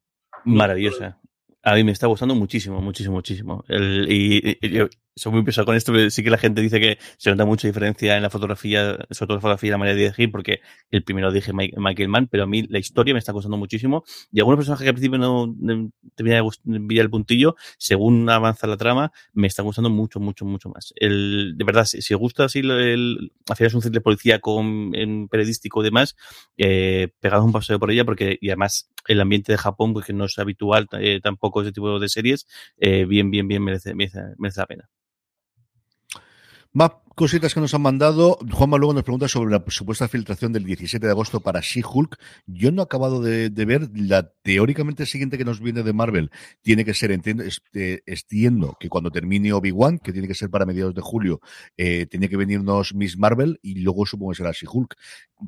Maravillosa. 0.44 1.20
A 1.62 1.74
mí 1.74 1.84
me 1.84 1.92
está 1.92 2.06
gustando 2.08 2.34
muchísimo, 2.34 2.80
muchísimo, 2.80 3.16
muchísimo. 3.16 3.64
Y, 3.68 4.56
y, 4.60 4.88
soy 5.16 5.32
muy 5.32 5.42
pesado 5.42 5.66
con 5.66 5.76
esto, 5.76 5.92
pero 5.92 6.08
sí 6.10 6.22
que 6.22 6.30
la 6.30 6.38
gente 6.38 6.60
dice 6.60 6.80
que 6.80 6.98
se 7.18 7.30
nota 7.30 7.44
mucha 7.44 7.66
diferencia 7.66 8.16
en 8.16 8.22
la 8.22 8.30
fotografía, 8.30 8.96
sobre 9.10 9.26
todo 9.26 9.34
la 9.36 9.40
fotografía 9.40 9.68
y 9.68 9.70
la 9.70 9.78
manera 9.78 9.96
de 9.96 10.02
dirigir, 10.02 10.30
porque 10.30 10.60
el 10.90 11.02
primero 11.02 11.32
dije 11.32 11.52
Michael 11.52 12.08
Mann, 12.08 12.28
pero 12.28 12.44
a 12.44 12.46
mí 12.46 12.66
la 12.68 12.78
historia 12.78 13.12
me 13.14 13.18
está 13.18 13.32
gustando 13.32 13.56
muchísimo. 13.56 14.04
Y 14.32 14.40
algunos 14.40 14.58
personajes 14.58 14.84
que 14.84 14.88
al 14.88 14.94
principio 14.94 15.18
no 15.18 15.54
te 16.14 16.24
pillar 16.24 17.04
el 17.04 17.10
puntillo, 17.10 17.56
según 17.78 18.28
avanza 18.30 18.66
la 18.66 18.76
trama, 18.76 19.12
me 19.32 19.46
está 19.46 19.62
gustando 19.62 19.90
mucho, 19.90 20.20
mucho, 20.20 20.44
mucho 20.44 20.68
más. 20.68 20.92
El, 20.96 21.54
de 21.56 21.64
verdad, 21.64 21.84
si, 21.84 22.14
gusta 22.14 22.44
así, 22.44 22.60
el, 22.60 23.32
al 23.48 23.56
final 23.56 23.66
es 23.68 23.74
un 23.74 23.92
de 23.92 24.00
policía 24.00 24.40
con 24.40 24.92
periodístico 25.30 25.80
y 25.80 25.84
demás, 25.84 26.16
eh, 26.56 27.08
un 27.22 27.52
paseo 27.52 27.78
por 27.78 27.90
ella, 27.90 28.04
porque, 28.04 28.38
y 28.40 28.50
además, 28.50 28.90
el 29.06 29.20
ambiente 29.20 29.52
de 29.52 29.58
Japón, 29.58 29.92
porque 29.92 30.12
no 30.12 30.24
es 30.26 30.38
habitual 30.38 30.86
eh, 30.92 31.20
tampoco 31.22 31.62
ese 31.62 31.72
tipo 31.72 31.98
de 31.98 32.08
series, 32.08 32.46
eh, 32.78 33.04
bien, 33.06 33.30
bien, 33.30 33.48
bien 33.48 33.62
merece, 33.62 33.94
merece, 33.94 34.20
merece 34.38 34.60
la 34.60 34.66
pena. 34.66 34.90
Más 36.72 36.92
cositas 37.20 37.52
que 37.52 37.60
nos 37.60 37.74
han 37.74 37.82
mandado. 37.82 38.38
Juanma 38.50 38.78
luego 38.78 38.94
nos 38.94 39.02
pregunta 39.02 39.28
sobre 39.28 39.50
la 39.50 39.62
supuesta 39.68 40.08
filtración 40.08 40.54
del 40.54 40.64
17 40.64 41.04
de 41.04 41.12
agosto 41.12 41.40
para 41.40 41.60
She-Hulk. 41.60 42.16
Yo 42.46 42.72
no 42.72 42.80
he 42.80 42.84
acabado 42.84 43.20
de, 43.20 43.50
ver 43.50 43.90
la 43.94 44.32
teóricamente 44.40 45.04
siguiente 45.04 45.36
que 45.36 45.44
nos 45.44 45.60
viene 45.60 45.82
de 45.82 45.92
Marvel. 45.92 46.30
Tiene 46.62 46.82
que 46.82 46.94
ser, 46.94 47.12
entiendo, 47.12 47.44
estiendo 48.06 48.74
que 48.80 48.88
cuando 48.88 49.10
termine 49.10 49.52
Obi-Wan, 49.52 49.98
que 49.98 50.14
tiene 50.14 50.28
que 50.28 50.34
ser 50.34 50.48
para 50.48 50.64
mediados 50.64 50.94
de 50.94 51.02
julio, 51.02 51.42
eh, 51.76 52.06
tiene 52.06 52.30
que 52.30 52.38
venirnos 52.38 52.94
Miss 52.94 53.18
Marvel 53.18 53.58
y 53.60 53.80
luego 53.80 54.06
supongo 54.06 54.32
que 54.32 54.38
será 54.38 54.52
She-Hulk. 54.52 54.96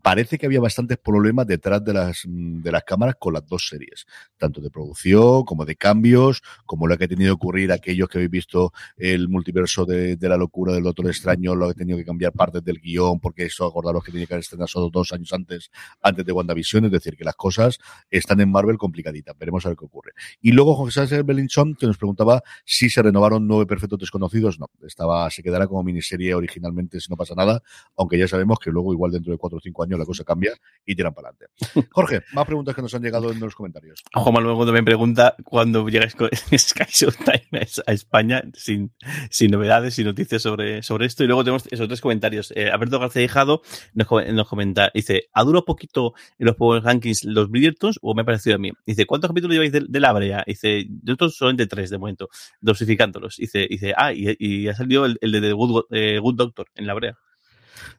Parece 0.02 0.36
que 0.36 0.44
había 0.44 0.60
bastantes 0.60 0.98
problemas 0.98 1.46
detrás 1.46 1.82
de 1.82 1.94
las, 1.94 2.22
de 2.26 2.70
las 2.70 2.84
cámaras 2.84 3.16
con 3.18 3.32
las 3.32 3.46
dos 3.46 3.68
series, 3.68 4.04
tanto 4.36 4.60
de 4.60 4.70
producción 4.70 5.44
como 5.44 5.64
de 5.64 5.76
cambios, 5.76 6.42
como 6.66 6.86
lo 6.86 6.98
que 6.98 7.04
ha 7.04 7.08
tenido 7.08 7.30
que 7.30 7.46
ocurrir 7.46 7.72
aquellos 7.72 8.10
que 8.10 8.18
habéis 8.18 8.30
visto 8.30 8.74
el 8.98 9.30
multiverso 9.30 9.86
de, 9.86 10.16
de 10.16 10.28
la 10.28 10.36
locura 10.36 10.74
del 10.74 10.82
Doctor 10.82 11.06
Extraño, 11.06 11.61
lo 11.62 11.68
que 11.68 11.72
he 11.72 11.84
tenido 11.84 11.98
que 11.98 12.04
cambiar 12.04 12.32
partes 12.32 12.62
del 12.64 12.80
guion, 12.80 13.20
porque 13.20 13.44
eso 13.44 13.66
acordaros 13.66 14.04
que 14.04 14.10
tiene 14.10 14.26
que 14.26 14.34
haber 14.34 14.42
estrenado 14.42 14.68
solo 14.68 14.90
dos 14.90 15.12
años 15.12 15.32
antes, 15.32 15.70
antes 16.00 16.24
de 16.24 16.32
WandaVision, 16.32 16.84
es 16.86 16.90
decir, 16.90 17.16
que 17.16 17.24
las 17.24 17.34
cosas 17.34 17.78
están 18.10 18.40
en 18.40 18.50
Marvel 18.50 18.78
complicaditas. 18.78 19.36
Veremos 19.38 19.64
a 19.66 19.70
ver 19.70 19.78
qué 19.78 19.84
ocurre. 19.84 20.12
Y 20.40 20.52
luego 20.52 20.74
José 20.74 21.00
Sánchez 21.00 21.24
Belinchón, 21.24 21.74
que 21.74 21.86
nos 21.86 21.96
preguntaba 21.96 22.42
si 22.64 22.90
se 22.90 23.02
renovaron 23.02 23.46
nueve 23.46 23.66
perfectos 23.66 23.98
desconocidos. 23.98 24.58
No, 24.58 24.70
estaba, 24.86 25.30
se 25.30 25.42
quedará 25.42 25.66
como 25.66 25.82
miniserie 25.82 26.34
originalmente 26.34 27.00
si 27.00 27.10
no 27.10 27.16
pasa 27.16 27.34
nada, 27.34 27.62
aunque 27.96 28.18
ya 28.18 28.28
sabemos 28.28 28.58
que 28.58 28.70
luego 28.70 28.92
igual 28.92 29.12
dentro 29.12 29.32
de 29.32 29.38
cuatro 29.38 29.58
o 29.58 29.60
cinco 29.60 29.82
años 29.82 29.98
la 29.98 30.04
cosa 30.04 30.24
cambia 30.24 30.52
y 30.84 30.94
tiran 30.94 31.14
para 31.14 31.30
adelante. 31.30 31.46
Jorge, 31.92 32.22
más 32.32 32.46
preguntas 32.46 32.74
que 32.74 32.82
nos 32.82 32.94
han 32.94 33.02
llegado 33.02 33.30
en 33.30 33.40
los 33.40 33.54
comentarios. 33.54 34.02
Juan 34.12 34.34
Manuel 34.34 34.56
cuando 34.56 34.72
me 34.72 34.82
pregunta 34.82 35.36
cuándo 35.44 35.86
llegáis 35.88 36.14
con 36.14 36.28
Sky 36.56 36.84
Showtime 36.88 37.66
a 37.86 37.92
España 37.92 38.42
sin, 38.54 38.92
sin 39.30 39.50
novedades, 39.50 39.94
sin 39.94 40.06
noticias 40.06 40.42
sobre, 40.42 40.82
sobre 40.82 41.06
esto. 41.06 41.24
Y 41.24 41.26
luego 41.26 41.44
esos 41.57 41.88
tres 41.88 42.00
comentarios. 42.00 42.53
Eh, 42.57 42.70
Alberto 42.70 42.98
García 42.98 43.22
Hijado 43.22 43.62
nos, 43.94 44.07
nos 44.32 44.48
comenta, 44.48 44.90
dice, 44.94 45.28
¿ha 45.32 45.44
durado 45.44 45.64
poquito 45.64 46.14
en 46.38 46.46
los 46.46 46.57
Power 46.57 46.82
Rankings 46.82 47.24
los 47.24 47.50
Bridgertons 47.50 47.98
o 48.03 48.14
me 48.14 48.22
ha 48.22 48.24
parecido 48.24 48.57
a 48.57 48.59
mí? 48.59 48.70
Dice, 48.86 49.07
¿cuántos 49.07 49.28
capítulos 49.28 49.55
lleváis 49.55 49.72
de, 49.72 49.84
de 49.88 50.00
la 50.00 50.12
brea? 50.12 50.44
Dice, 50.46 50.84
de 50.88 51.12
otros 51.12 51.36
solamente 51.36 51.66
tres 51.66 51.90
de 51.90 51.98
momento, 51.98 52.28
dosificándolos. 52.61 53.36
Dice, 53.36 53.66
dice 53.68 53.94
ah, 53.96 54.12
y, 54.12 54.36
y 54.38 54.68
ha 54.68 54.74
salido 54.74 55.07
el, 55.07 55.18
el 55.20 55.32
de 55.32 55.40
The 55.40 55.53
Good, 55.53 55.84
eh, 55.90 56.18
Good 56.18 56.36
Doctor 56.36 56.66
en 56.74 56.86
la 56.86 56.94
brea. 56.94 57.18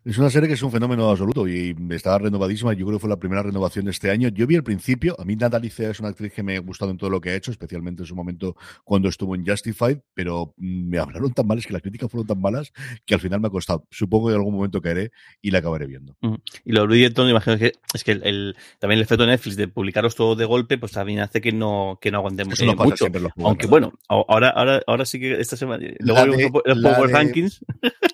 Es 0.05 0.17
una 0.17 0.29
serie 0.29 0.47
que 0.47 0.55
es 0.55 0.63
un 0.63 0.71
fenómeno 0.71 1.09
absoluto 1.09 1.47
y 1.47 1.75
estaba 1.91 2.17
renovadísima. 2.19 2.73
Yo 2.73 2.85
creo 2.85 2.97
que 2.97 3.01
fue 3.01 3.09
la 3.09 3.17
primera 3.17 3.43
renovación 3.43 3.85
de 3.85 3.91
este 3.91 4.09
año. 4.11 4.29
Yo 4.29 4.45
vi 4.47 4.55
al 4.55 4.63
principio, 4.63 5.15
a 5.19 5.25
mí 5.25 5.35
Natalie 5.35 5.71
es 5.77 5.99
una 5.99 6.09
actriz 6.09 6.33
que 6.33 6.43
me 6.43 6.55
ha 6.57 6.59
gustado 6.59 6.91
en 6.91 6.97
todo 6.97 7.09
lo 7.09 7.21
que 7.21 7.29
ha 7.31 7.35
hecho, 7.35 7.51
especialmente 7.51 8.03
en 8.03 8.07
su 8.07 8.15
momento 8.15 8.55
cuando 8.83 9.09
estuvo 9.09 9.35
en 9.35 9.45
Justified, 9.45 9.99
pero 10.13 10.53
me 10.57 10.97
hablaron 10.99 11.33
tan 11.33 11.47
mal, 11.47 11.57
es 11.57 11.65
que 11.67 11.73
las 11.73 11.81
críticas 11.81 12.09
fueron 12.11 12.27
tan 12.27 12.39
malas 12.41 12.71
que 13.05 13.13
al 13.13 13.19
final 13.19 13.39
me 13.39 13.47
ha 13.47 13.51
costado. 13.51 13.85
Supongo 13.91 14.27
que 14.27 14.33
en 14.33 14.39
algún 14.39 14.55
momento 14.55 14.81
caeré 14.81 15.11
y 15.41 15.51
la 15.51 15.59
acabaré 15.59 15.85
viendo. 15.87 16.15
Uh 16.21 16.27
-huh. 16.33 16.41
Y 16.65 16.71
lo 16.73 16.85
Bridgerton, 16.87 17.29
imagino 17.29 17.57
que 17.57 17.73
es 17.93 18.03
que 18.03 18.11
el, 18.11 18.23
el, 18.25 18.55
también 18.79 18.97
el 18.99 19.03
efecto 19.03 19.23
de 19.25 19.31
Netflix 19.31 19.55
de 19.55 19.67
publicaros 19.67 20.15
todo 20.15 20.35
de 20.35 20.45
golpe, 20.45 20.77
pues 20.77 20.91
también 20.91 21.19
hace 21.19 21.41
que 21.41 21.51
no, 21.51 21.97
que 22.01 22.11
no 22.11 22.17
aguantemos 22.19 22.53
Eso 22.53 22.65
no 22.65 22.73
eh, 22.73 22.75
pasa 22.75 22.89
mucho. 22.89 23.05
los 23.19 23.31
juegos, 23.33 23.49
Aunque 23.49 23.65
¿no? 23.65 23.69
bueno, 23.71 23.93
ahora, 24.07 24.49
ahora, 24.49 24.81
ahora 24.87 25.05
sí 25.05 25.19
que 25.19 25.39
esta 25.39 25.55
semana, 25.57 25.85
luego 25.99 26.35
de- 26.37 26.51
los 26.75 26.79
Power 26.93 27.07
de- 27.07 27.13
Rankings. 27.13 27.65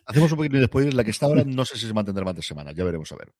Hacemos 0.06 0.32
un 0.32 0.38
poquito 0.38 0.58
de 0.58 0.66
spoiler. 0.66 0.94
La 0.94 1.04
que 1.04 1.12
está 1.12 1.26
ahora 1.28 1.44
no 1.46 1.59
sé 1.66 1.78
si 1.78 1.88
se 1.88 1.94
mantendrá 1.94 2.24
más 2.26 2.36
de 2.36 2.42
semana. 2.42 2.72
Ya 2.72 2.84
veremos 2.84 3.12
a 3.12 3.16
ver. 3.18 3.32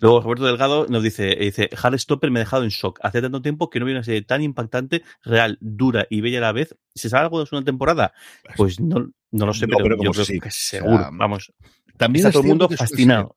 Luego 0.00 0.20
Roberto 0.20 0.44
Delgado 0.46 0.86
nos 0.88 1.02
dice, 1.02 1.34
dice, 1.34 1.68
Stopper 1.98 2.30
me 2.30 2.38
ha 2.38 2.44
dejado 2.44 2.62
en 2.62 2.68
shock. 2.70 3.00
Hace 3.02 3.20
tanto 3.20 3.42
tiempo 3.42 3.68
que 3.68 3.80
no 3.80 3.86
vi 3.86 3.92
una 3.92 4.04
serie 4.04 4.22
tan 4.22 4.42
impactante, 4.42 5.02
real, 5.22 5.58
dura 5.60 6.06
y 6.08 6.20
bella 6.20 6.38
a 6.38 6.42
la 6.42 6.52
vez. 6.52 6.76
¿Se 6.94 7.08
sabe 7.08 7.24
algo 7.24 7.42
de 7.44 7.48
una 7.50 7.64
temporada? 7.64 8.12
Pues 8.56 8.78
no, 8.78 9.10
no 9.32 9.46
lo 9.46 9.52
sé, 9.52 9.66
No, 9.66 9.76
pero, 9.78 9.96
pero 9.96 10.04
yo 10.04 10.12
creo 10.12 10.24
sí. 10.24 10.38
que 10.38 10.48
O 10.48 10.52
seguro. 10.52 10.98
sea, 10.98 11.10
Vamos. 11.12 11.52
También 11.96 12.20
Está 12.26 12.28
es 12.28 12.32
todo 12.34 12.42
el 12.42 12.48
mundo 12.48 12.68
fascinado. 12.68 13.36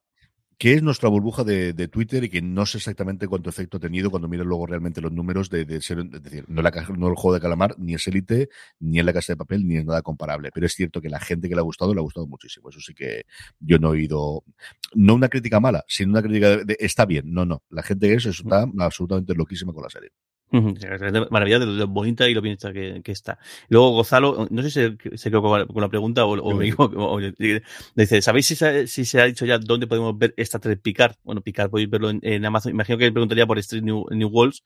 Que 0.57 0.73
es 0.73 0.81
nuestra 0.81 1.09
burbuja 1.09 1.43
de, 1.43 1.73
de 1.73 1.87
Twitter 1.87 2.23
y 2.23 2.29
que 2.29 2.41
no 2.41 2.65
sé 2.65 2.79
exactamente 2.79 3.27
cuánto 3.27 3.49
efecto 3.49 3.77
ha 3.77 3.79
tenido 3.79 4.09
cuando 4.09 4.27
miras 4.27 4.47
luego 4.47 4.65
realmente 4.65 5.01
los 5.01 5.11
números 5.11 5.49
de, 5.49 5.65
de 5.65 5.81
ser, 5.81 5.99
es 5.99 6.23
decir, 6.23 6.45
no, 6.47 6.61
la, 6.63 6.71
no 6.97 7.07
el 7.09 7.15
juego 7.15 7.35
de 7.35 7.41
calamar, 7.41 7.75
ni 7.77 7.93
es 7.93 8.07
élite, 8.07 8.49
ni 8.79 8.99
en 8.99 9.05
la 9.05 9.13
casa 9.13 9.33
de 9.33 9.37
papel, 9.37 9.67
ni 9.67 9.77
es 9.77 9.85
nada 9.85 10.01
comparable. 10.01 10.49
Pero 10.51 10.65
es 10.65 10.73
cierto 10.73 10.99
que 10.99 11.09
la 11.09 11.19
gente 11.19 11.47
que 11.47 11.55
le 11.55 11.61
ha 11.61 11.63
gustado, 11.63 11.93
le 11.93 11.99
ha 11.99 12.03
gustado 12.03 12.25
muchísimo. 12.25 12.69
Eso 12.69 12.79
sí 12.79 12.93
que 12.95 13.25
yo 13.59 13.77
no 13.77 13.89
he 13.89 13.91
oído, 13.91 14.43
no 14.95 15.13
una 15.15 15.29
crítica 15.29 15.59
mala, 15.59 15.83
sino 15.87 16.11
una 16.11 16.23
crítica 16.23 16.49
de, 16.49 16.65
de, 16.65 16.77
está 16.79 17.05
bien. 17.05 17.31
No, 17.31 17.45
no. 17.45 17.63
La 17.69 17.83
gente 17.83 18.07
que 18.07 18.15
eso 18.15 18.29
está 18.31 18.67
absolutamente 18.79 19.35
loquísima 19.35 19.73
con 19.73 19.83
la 19.83 19.89
serie. 19.89 20.11
Maravilla 21.29 21.59
de 21.59 21.65
lo 21.65 21.87
bonita 21.87 22.27
y 22.29 22.33
lo 22.33 22.41
bien 22.41 22.53
hecha 22.55 22.71
que, 22.71 23.01
que 23.03 23.11
está. 23.11 23.37
Luego 23.69 23.91
Gonzalo, 23.91 24.47
no 24.49 24.61
sé 24.63 24.69
si 24.71 24.97
se, 25.17 25.29
quedó 25.29 25.41
con 25.41 25.81
la 25.81 25.89
pregunta 25.89 26.25
o, 26.25 26.39
o 26.41 26.55
me 26.55 26.73
o- 26.77 27.19
dice, 27.95 28.21
¿sabéis 28.21 28.45
si 28.45 28.55
se, 28.55 28.67
ha- 28.67 28.87
si 28.87 29.05
se 29.05 29.21
ha 29.21 29.25
dicho 29.25 29.45
ya 29.45 29.57
dónde 29.59 29.87
podemos 29.87 30.17
ver 30.17 30.33
esta 30.37 30.59
Trek 30.59 30.81
Picard? 30.81 31.15
Bueno, 31.23 31.41
Picard 31.41 31.69
podéis 31.69 31.89
verlo 31.89 32.09
en, 32.09 32.19
en 32.23 32.45
Amazon. 32.45 32.71
Imagino 32.71 32.97
que 32.97 33.11
preguntaría 33.11 33.45
por 33.45 33.57
Street 33.59 33.83
New, 33.83 34.05
New 34.11 34.29
Worlds, 34.29 34.63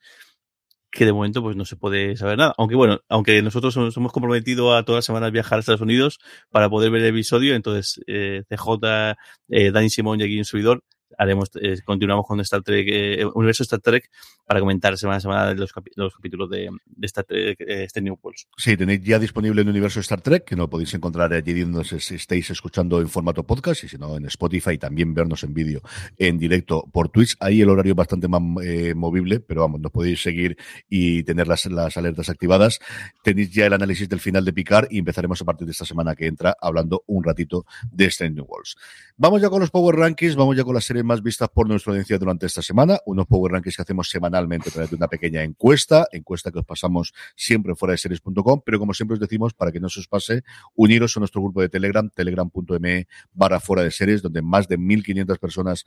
que 0.90 1.06
de 1.06 1.12
momento 1.12 1.42
pues 1.42 1.56
no 1.56 1.64
se 1.64 1.76
puede 1.76 2.16
saber 2.16 2.38
nada. 2.38 2.54
Aunque 2.58 2.74
bueno, 2.76 3.00
aunque 3.08 3.40
nosotros 3.42 3.76
nos 3.76 3.96
hemos 3.96 4.12
comprometido 4.12 4.76
a 4.76 4.84
todas 4.84 4.98
las 4.98 5.04
semanas 5.06 5.32
viajar 5.32 5.56
a 5.56 5.60
Estados 5.60 5.80
Unidos 5.80 6.18
para 6.50 6.68
poder 6.68 6.90
ver 6.90 7.02
el 7.02 7.08
episodio, 7.08 7.54
entonces 7.54 8.00
eh, 8.06 8.42
CJ, 8.48 9.16
eh, 9.48 9.70
Dani 9.72 9.88
Simón 9.90 10.20
y 10.20 10.24
aquí 10.24 10.38
un 10.38 10.44
subidor 10.44 10.84
haremos, 11.18 11.50
eh, 11.60 11.76
continuamos 11.84 12.26
con 12.26 12.40
Star 12.40 12.62
Trek, 12.62 12.86
eh, 12.90 13.26
Universo 13.34 13.62
Star 13.62 13.80
Trek, 13.80 14.10
para 14.52 14.60
comentar 14.60 14.98
semana 14.98 15.16
a 15.16 15.20
semana 15.20 15.54
los, 15.54 15.72
capítulos 15.72 16.50
de, 16.50 16.68
de 16.84 17.06
Star 17.06 17.24
este 17.30 18.02
New 18.02 18.18
Worlds. 18.22 18.48
Sí, 18.58 18.76
tenéis 18.76 19.00
ya 19.00 19.18
disponible 19.18 19.62
en 19.62 19.68
Universo 19.70 20.00
Star 20.00 20.20
Trek, 20.20 20.44
que 20.44 20.56
no 20.56 20.68
podéis 20.68 20.92
encontrar 20.92 21.32
allí 21.32 21.58
donde 21.62 21.80
estéis 21.80 22.50
escuchando 22.50 23.00
en 23.00 23.08
formato 23.08 23.44
podcast 23.44 23.84
y 23.84 23.88
si 23.88 23.96
no 23.96 24.14
en 24.14 24.26
Spotify, 24.26 24.76
también 24.76 25.14
vernos 25.14 25.42
en 25.44 25.54
vídeo 25.54 25.80
en 26.18 26.36
directo 26.36 26.84
por 26.92 27.08
Twitch. 27.08 27.34
Ahí 27.40 27.62
el 27.62 27.70
horario 27.70 27.92
es 27.92 27.96
bastante 27.96 28.28
más 28.28 28.42
eh, 28.62 28.92
movible, 28.94 29.40
pero 29.40 29.62
vamos, 29.62 29.80
nos 29.80 29.90
podéis 29.90 30.20
seguir 30.20 30.58
y 30.86 31.22
tener 31.22 31.48
las, 31.48 31.66
alertas 31.96 32.28
activadas. 32.28 32.78
Tenéis 33.24 33.52
ya 33.52 33.64
el 33.64 33.72
análisis 33.72 34.06
del 34.06 34.20
final 34.20 34.44
de 34.44 34.52
Picard 34.52 34.88
y 34.90 34.98
empezaremos 34.98 35.40
a 35.40 35.46
partir 35.46 35.66
de 35.66 35.70
esta 35.70 35.86
semana 35.86 36.14
que 36.14 36.26
entra 36.26 36.54
hablando 36.60 37.04
un 37.06 37.24
ratito 37.24 37.64
de 37.90 38.04
este 38.04 38.28
New 38.28 38.44
Worlds. 38.44 38.76
Vamos 39.16 39.40
ya 39.40 39.48
con 39.48 39.60
los 39.60 39.70
Power 39.70 39.96
Rankings, 39.96 40.36
vamos 40.36 40.58
ya 40.58 40.64
con 40.64 40.74
las 40.74 40.84
series 40.84 41.06
más 41.06 41.22
vistas 41.22 41.48
por 41.48 41.66
nuestra 41.66 41.92
audiencia 41.92 42.18
durante 42.18 42.44
esta 42.44 42.60
semana, 42.60 42.98
unos 43.06 43.26
Power 43.26 43.52
Rankings 43.52 43.76
que 43.76 43.82
hacemos 43.82 44.10
semanalmente 44.10 44.41
semanalmente 44.42 44.68
a 44.68 44.72
través 44.72 44.90
de 44.90 44.96
una 44.96 45.08
pequeña 45.08 45.42
encuesta, 45.42 46.06
encuesta 46.12 46.50
que 46.50 46.58
os 46.58 46.64
pasamos 46.64 47.12
siempre 47.36 47.74
fuera 47.74 47.92
de 47.92 47.98
series.com, 47.98 48.62
pero 48.64 48.78
como 48.78 48.94
siempre 48.94 49.14
os 49.14 49.20
decimos, 49.20 49.54
para 49.54 49.72
que 49.72 49.80
no 49.80 49.88
se 49.88 50.00
os 50.00 50.08
pase, 50.08 50.42
uniros 50.74 51.16
a 51.16 51.20
nuestro 51.20 51.40
grupo 51.42 51.60
de 51.60 51.68
Telegram, 51.68 52.08
telegram.me 52.10 53.06
barra 53.32 53.60
fuera 53.60 53.82
de 53.82 53.90
series, 53.90 54.22
donde 54.22 54.42
más 54.42 54.68
de 54.68 54.78
1.500 54.78 55.38
personas 55.38 55.84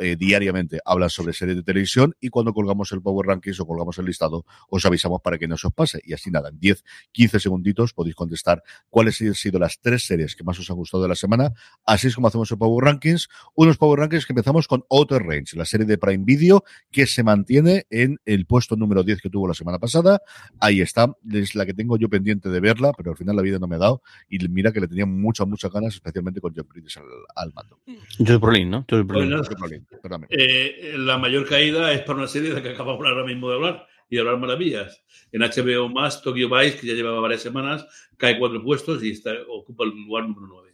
eh, 0.00 0.16
diariamente 0.16 0.80
hablan 0.84 1.10
sobre 1.10 1.32
series 1.32 1.56
de 1.56 1.62
televisión 1.62 2.14
y 2.20 2.28
cuando 2.28 2.52
colgamos 2.52 2.92
el 2.92 3.02
Power 3.02 3.26
Rankings 3.26 3.60
o 3.60 3.66
colgamos 3.66 3.98
el 3.98 4.06
listado, 4.06 4.44
os 4.68 4.84
avisamos 4.84 5.20
para 5.22 5.38
que 5.38 5.46
no 5.46 5.56
se 5.56 5.68
os 5.68 5.72
pase. 5.72 6.00
Y 6.04 6.12
así 6.12 6.30
nada, 6.30 6.48
en 6.48 6.58
10, 6.58 6.84
15 7.12 7.40
segunditos 7.40 7.92
podéis 7.92 8.14
contestar 8.16 8.62
cuáles 8.88 9.20
han 9.20 9.34
sido 9.34 9.58
las 9.58 9.80
tres 9.80 10.06
series 10.06 10.34
que 10.34 10.44
más 10.44 10.58
os 10.58 10.70
han 10.70 10.76
gustado 10.76 11.02
de 11.02 11.08
la 11.08 11.14
semana, 11.14 11.52
así 11.84 12.08
es 12.08 12.14
como 12.14 12.28
hacemos 12.28 12.50
el 12.50 12.58
Power 12.58 12.84
Rankings, 12.84 13.28
unos 13.54 13.76
Power 13.76 14.00
Rankings 14.00 14.26
que 14.26 14.32
empezamos 14.32 14.66
con 14.66 14.84
Outer 14.90 15.22
Range, 15.22 15.56
la 15.56 15.64
serie 15.64 15.86
de 15.86 15.98
Prime 15.98 16.24
Video 16.24 16.64
que 16.90 17.06
se 17.06 17.22
mantiene 17.22 17.59
en 17.68 18.18
el 18.24 18.46
puesto 18.46 18.76
número 18.76 19.02
10 19.02 19.20
que 19.20 19.30
tuvo 19.30 19.48
la 19.48 19.54
semana 19.54 19.78
pasada. 19.78 20.20
Ahí 20.60 20.80
está, 20.80 21.14
es 21.32 21.54
la 21.54 21.66
que 21.66 21.74
tengo 21.74 21.96
yo 21.96 22.08
pendiente 22.08 22.48
de 22.48 22.60
verla, 22.60 22.92
pero 22.96 23.10
al 23.10 23.16
final 23.16 23.36
la 23.36 23.42
vida 23.42 23.58
no 23.58 23.66
me 23.66 23.76
ha 23.76 23.78
dado 23.78 24.02
y 24.28 24.38
mira 24.48 24.72
que 24.72 24.80
le 24.80 24.88
tenía 24.88 25.06
muchas, 25.06 25.46
muchas 25.46 25.72
ganas, 25.72 25.94
especialmente 25.94 26.40
con 26.40 26.52
John 26.54 26.66
British 26.68 26.98
al, 27.34 27.52
mando. 27.52 27.78
Joe 28.18 28.36
Brolin, 28.36 28.70
¿no? 28.70 28.86
Joe 28.88 29.02
Brolin. 29.02 29.86
eh, 30.30 30.94
la 30.96 31.18
mayor 31.18 31.48
caída 31.48 31.92
es 31.92 32.00
para 32.02 32.18
una 32.18 32.28
serie 32.28 32.50
de 32.50 32.56
la 32.56 32.62
que 32.62 32.70
acabamos 32.70 33.06
ahora 33.06 33.24
mismo 33.24 33.48
de 33.48 33.56
hablar 33.56 33.86
y 34.08 34.16
de 34.16 34.20
hablar 34.20 34.38
maravillas. 34.38 35.04
En 35.32 35.42
HBO 35.42 35.88
más, 35.88 36.22
Tokyo 36.22 36.48
Vice, 36.48 36.78
que 36.78 36.86
ya 36.86 36.94
llevaba 36.94 37.20
varias 37.20 37.42
semanas, 37.42 37.86
cae 38.16 38.38
cuatro 38.38 38.62
puestos 38.62 39.02
y 39.04 39.10
está, 39.10 39.32
ocupa 39.48 39.84
el 39.84 39.90
lugar 39.90 40.24
número 40.28 40.46
9. 40.48 40.69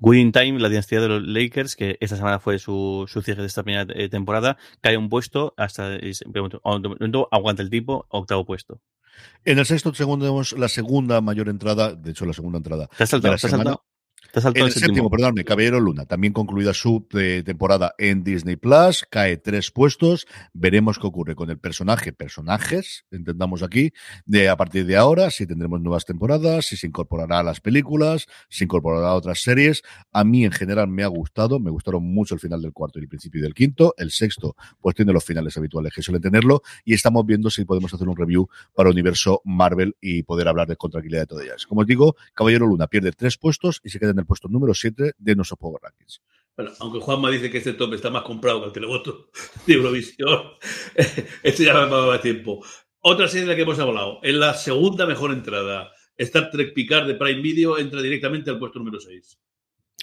Winning 0.00 0.32
Time, 0.32 0.58
la 0.58 0.68
dinastía 0.68 1.00
de 1.00 1.08
los 1.08 1.22
Lakers, 1.22 1.76
que 1.76 1.96
esta 2.00 2.16
semana 2.16 2.38
fue 2.38 2.58
su, 2.58 3.04
su 3.08 3.22
cierre 3.22 3.42
de 3.42 3.48
esta 3.48 3.62
primera 3.62 3.86
eh, 3.94 4.08
temporada, 4.08 4.56
cae 4.80 4.96
un 4.96 5.08
puesto 5.08 5.54
hasta 5.56 5.96
aguanta 7.30 7.62
el 7.62 7.70
tipo, 7.70 8.06
octavo 8.08 8.44
puesto. 8.44 8.80
En 9.44 9.58
el 9.58 9.66
sexto 9.66 9.94
segundo 9.94 10.24
tenemos 10.24 10.52
la 10.58 10.68
segunda 10.68 11.20
mayor 11.20 11.48
entrada, 11.48 11.94
de 11.94 12.10
hecho 12.10 12.24
la 12.26 12.32
segunda 12.32 12.58
entrada 12.58 12.88
de 12.98 13.30
la 13.30 13.38
en 14.36 14.64
el 14.64 14.72
séptimo, 14.72 15.10
perdónme, 15.10 15.44
Caballero 15.44 15.78
Luna, 15.78 16.06
también 16.06 16.32
concluida 16.32 16.74
su 16.74 17.06
eh, 17.14 17.42
temporada 17.44 17.94
en 17.98 18.24
Disney 18.24 18.56
Plus, 18.56 19.06
cae 19.08 19.36
tres 19.36 19.70
puestos. 19.70 20.26
Veremos 20.52 20.98
qué 20.98 21.06
ocurre 21.06 21.36
con 21.36 21.50
el 21.50 21.58
personaje, 21.58 22.12
personajes, 22.12 23.04
entendamos 23.10 23.62
aquí, 23.62 23.92
de 24.26 24.48
a 24.48 24.56
partir 24.56 24.86
de 24.86 24.96
ahora, 24.96 25.30
si 25.30 25.46
tendremos 25.46 25.80
nuevas 25.80 26.04
temporadas, 26.04 26.66
si 26.66 26.76
se 26.76 26.86
incorporará 26.86 27.40
a 27.40 27.42
las 27.42 27.60
películas, 27.60 28.26
si 28.48 28.58
se 28.58 28.64
incorporará 28.64 29.08
a 29.08 29.14
otras 29.14 29.40
series. 29.40 29.82
A 30.12 30.24
mí 30.24 30.44
en 30.44 30.52
general 30.52 30.88
me 30.88 31.04
ha 31.04 31.08
gustado, 31.08 31.60
me 31.60 31.70
gustaron 31.70 32.02
mucho 32.02 32.34
el 32.34 32.40
final 32.40 32.60
del 32.60 32.72
cuarto 32.72 32.98
y 32.98 33.02
el 33.02 33.08
principio 33.08 33.42
del 33.42 33.54
quinto. 33.54 33.94
El 33.96 34.10
sexto, 34.10 34.56
pues 34.80 34.96
tiene 34.96 35.12
los 35.12 35.24
finales 35.24 35.56
habituales 35.56 35.92
que 35.94 36.02
suelen 36.02 36.22
tenerlo, 36.22 36.62
y 36.84 36.94
estamos 36.94 37.24
viendo 37.24 37.50
si 37.50 37.64
podemos 37.64 37.94
hacer 37.94 38.08
un 38.08 38.16
review 38.16 38.48
para 38.74 38.90
universo 38.90 39.42
Marvel 39.44 39.96
y 40.00 40.24
poder 40.24 40.48
hablar 40.48 40.66
de, 40.66 40.76
con 40.76 40.90
tranquilidad 40.90 41.22
de 41.22 41.26
todas 41.26 41.44
ellas. 41.44 41.66
Como 41.66 41.82
os 41.82 41.86
digo, 41.86 42.16
Caballero 42.34 42.66
Luna 42.66 42.88
pierde 42.88 43.12
tres 43.12 43.38
puestos 43.38 43.80
y 43.84 43.90
se 43.90 44.00
queda 44.00 44.10
en 44.10 44.18
el 44.18 44.23
puesto 44.26 44.48
número 44.48 44.74
7 44.74 45.12
de 45.16 45.34
nuestros 45.36 45.58
Power 45.58 45.80
Rankings. 45.82 46.22
Bueno, 46.56 46.72
aunque 46.78 47.00
Juanma 47.00 47.30
dice 47.30 47.50
que 47.50 47.58
este 47.58 47.72
top 47.72 47.94
está 47.94 48.10
más 48.10 48.22
comprado 48.22 48.60
que 48.60 48.66
el 48.66 48.72
televoto 48.72 49.30
de 49.66 49.74
Eurovisión, 49.74 50.52
este 51.42 51.64
ya 51.64 51.72
ha 51.72 51.86
dado 51.86 52.20
tiempo. 52.20 52.64
Otra 53.00 53.28
serie 53.28 53.46
de 53.46 53.52
la 53.52 53.56
que 53.56 53.62
hemos 53.62 53.78
hablado, 53.78 54.20
en 54.22 54.40
la 54.40 54.54
segunda 54.54 55.06
mejor 55.06 55.32
entrada, 55.32 55.90
Star 56.16 56.50
Trek 56.50 56.72
Picard 56.72 57.06
de 57.06 57.14
Prime 57.14 57.42
Video 57.42 57.78
entra 57.78 58.00
directamente 58.00 58.50
al 58.50 58.58
puesto 58.58 58.78
número 58.78 59.00
6 59.00 59.38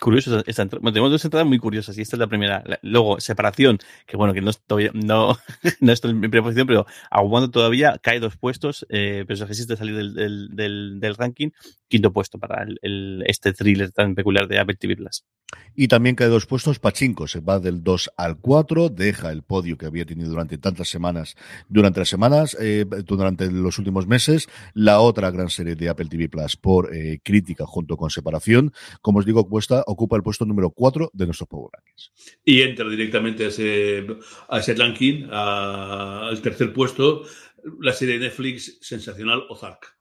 curioso 0.02 0.44
esta, 0.48 0.66
bueno, 0.66 0.92
tenemos 0.92 1.12
dos 1.12 1.24
entradas 1.24 1.48
muy 1.48 1.60
curiosas 1.60 1.96
y 1.98 2.02
esta 2.02 2.16
es 2.16 2.20
la 2.20 2.28
primera. 2.28 2.64
luego, 2.82 3.20
separación, 3.20 3.78
que 4.08 4.18
bueno, 4.18 4.34
que 4.34 4.42
no, 4.42 4.52
todavía, 4.52 4.92
no, 4.94 5.38
no 5.80 5.92
estoy 5.92 6.12
en 6.12 6.20
mi 6.20 6.28
primera 6.28 6.44
posición, 6.44 6.68
pero 6.68 6.88
aguando 7.12 7.52
todavía, 7.52 8.00
cae 8.02 8.20
dos 8.20 8.36
puestos, 8.36 8.86
eh, 8.90 9.24
pero 9.28 9.46
resiste 9.46 9.78
salir 9.78 9.96
del, 9.96 10.50
del, 11.00 11.16
ranking, 11.16 11.52
quinto 11.88 12.12
puesto 12.12 12.40
para 12.40 12.66
este 13.26 13.54
thriller 13.54 13.92
tan 13.92 14.16
peculiar 14.16 14.48
de 14.48 14.60
Apple 14.60 14.76
TV 14.76 14.96
Plus. 14.96 15.24
Y 15.76 15.88
también 15.88 16.16
cae 16.16 16.28
dos 16.28 16.46
puestos 16.46 16.80
Pachinko, 16.80 17.28
se 17.28 17.40
va 17.40 17.60
del 17.60 17.84
2 17.84 18.12
al 18.18 18.38
4, 18.38 18.90
deja 18.90 19.32
el 19.32 19.44
podio 19.44 19.78
que 19.78 19.86
había 19.86 20.06
tenido 20.06 20.30
durante 20.30 20.58
tantas 20.58 20.90
semanas, 20.90 21.36
durante 21.70 22.00
las 22.00 22.10
semanas, 22.10 22.58
eh, 22.60 22.86
durante 23.06 23.52
los 23.52 23.78
últimos 23.78 24.08
meses, 24.08 24.50
la 24.74 25.00
otra 25.00 25.30
gran 25.32 25.50
serie 25.50 25.76
de 25.76 25.90
Apple 25.90 26.08
TV 26.08 26.30
Plus 26.30 26.58
por 26.58 26.94
eh, 26.96 27.20
crítica 27.24 27.66
junto 27.66 27.98
con 27.98 28.10
separación, 28.10 28.74
como 29.02 29.20
os 29.20 29.26
digo, 29.26 29.48
cuesta 29.48 29.84
ocupa 29.92 30.16
el 30.16 30.24
puesto 30.24 30.46
número 30.46 30.72
4 30.72 31.12
de 31.14 31.26
nuestros 31.26 31.48
Power 31.48 31.72
Rankings. 31.74 32.12
Y 32.44 32.62
entra 32.62 32.88
directamente 32.90 33.46
a 33.46 33.48
ese, 33.48 34.06
a 34.50 34.60
ese 34.60 34.74
ranking, 34.76 35.28
al 35.32 36.42
tercer 36.42 36.74
puesto, 36.74 37.24
la 37.80 37.94
serie 37.94 38.20
de 38.20 38.26
Netflix 38.26 38.78
sensacional 38.82 39.44
Ozark. 39.50 39.98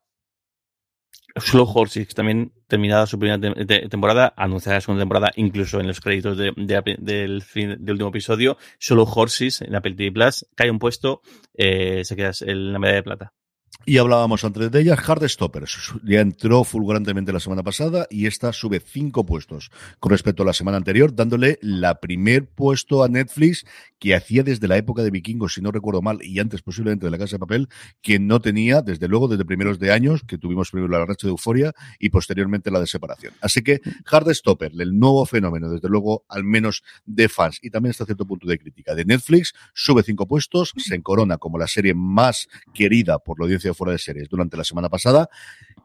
Slow 1.37 1.71
Horses, 1.73 2.09
también 2.09 2.53
terminada 2.67 3.07
su 3.07 3.19
primera 3.19 3.55
temporada, 3.89 4.35
anunciada 4.37 4.79
la 4.79 4.81
segunda 4.81 5.03
temporada, 5.03 5.31
incluso 5.37 5.81
en 5.81 5.87
los 5.87 6.01
créditos 6.01 6.37
del, 6.37 7.43
fin, 7.43 7.77
del 7.79 7.93
último 7.93 8.09
episodio. 8.09 8.57
Solo 8.79 9.05
Horses 9.05 9.63
en 9.63 9.75
Apple 9.75 9.95
TV 9.95 10.13
Plus 10.13 10.47
cae 10.55 10.71
un 10.71 10.79
puesto, 10.79 11.23
eh, 11.55 12.05
se 12.05 12.17
queda 12.17 12.33
en 12.41 12.73
la 12.73 12.79
medalla 12.79 12.97
de 12.97 13.03
plata. 13.03 13.33
Y 13.87 13.97
hablábamos 13.97 14.45
antes 14.45 14.71
de 14.71 14.81
ella, 14.81 14.97
Stoppers. 15.27 15.95
Ya 16.05 16.21
entró 16.21 16.65
fulgurantemente 16.65 17.33
la 17.33 17.41
semana 17.41 17.63
pasada 17.63 18.07
y 18.11 18.27
esta 18.27 18.53
sube 18.53 18.79
cinco 18.79 19.25
puestos 19.25 19.71
con 19.99 20.11
respecto 20.11 20.43
a 20.43 20.47
la 20.47 20.53
semana 20.53 20.77
anterior, 20.77 21.15
dándole 21.15 21.59
la 21.63 21.99
primer 21.99 22.47
puesto 22.47 23.03
a 23.03 23.09
Netflix 23.09 23.65
que 23.99 24.15
hacía 24.15 24.43
desde 24.43 24.69
la 24.69 24.77
época 24.77 25.03
de 25.03 25.11
Vikingos, 25.11 25.55
si 25.55 25.61
no 25.61 25.73
recuerdo 25.73 26.03
mal, 26.03 26.19
y 26.23 26.39
antes 26.41 26.63
posiblemente 26.63 27.07
de 27.07 27.11
la 27.11 27.19
Casa 27.19 27.37
de 27.37 27.41
Papel, 27.41 27.69
que 28.03 28.19
no 28.19 28.41
tenía, 28.41 28.83
desde 28.83 29.09
luego, 29.09 29.29
desde 29.29 29.45
primeros 29.45 29.79
de 29.79 29.93
años, 29.93 30.23
que 30.27 30.39
tuvimos 30.39 30.71
primero 30.71 30.91
la 30.91 31.05
racha 31.05 31.27
de 31.27 31.33
Euforia 31.33 31.73
y 31.99 32.11
posteriormente 32.11 32.71
la 32.71 32.81
de 32.81 32.87
separación. 32.87 33.35
Así 33.41 33.63
que 33.63 33.81
Stopper, 34.33 34.73
el 34.79 34.99
nuevo 34.99 35.25
fenómeno, 35.27 35.71
desde 35.71 35.89
luego, 35.89 36.25
al 36.29 36.45
menos 36.45 36.83
de 37.07 37.29
fans 37.29 37.59
y 37.63 37.71
también 37.71 37.91
hasta 37.91 38.05
cierto 38.05 38.27
punto 38.27 38.47
de 38.47 38.59
crítica 38.59 38.95
de 38.95 39.05
Netflix, 39.05 39.55
sube 39.75 40.03
cinco 40.03 40.27
puestos, 40.27 40.73
se 40.77 40.95
encorona 40.95 41.39
como 41.39 41.59
la 41.59 41.67
serie 41.67 41.95
más 41.95 42.49
querida 42.73 43.19
por 43.19 43.39
la 43.39 43.45
audiencia 43.45 43.70
fuera 43.75 43.93
de 43.93 43.99
series 43.99 44.29
durante 44.29 44.57
la 44.57 44.65
semana 44.65 44.89
pasada 44.89 45.29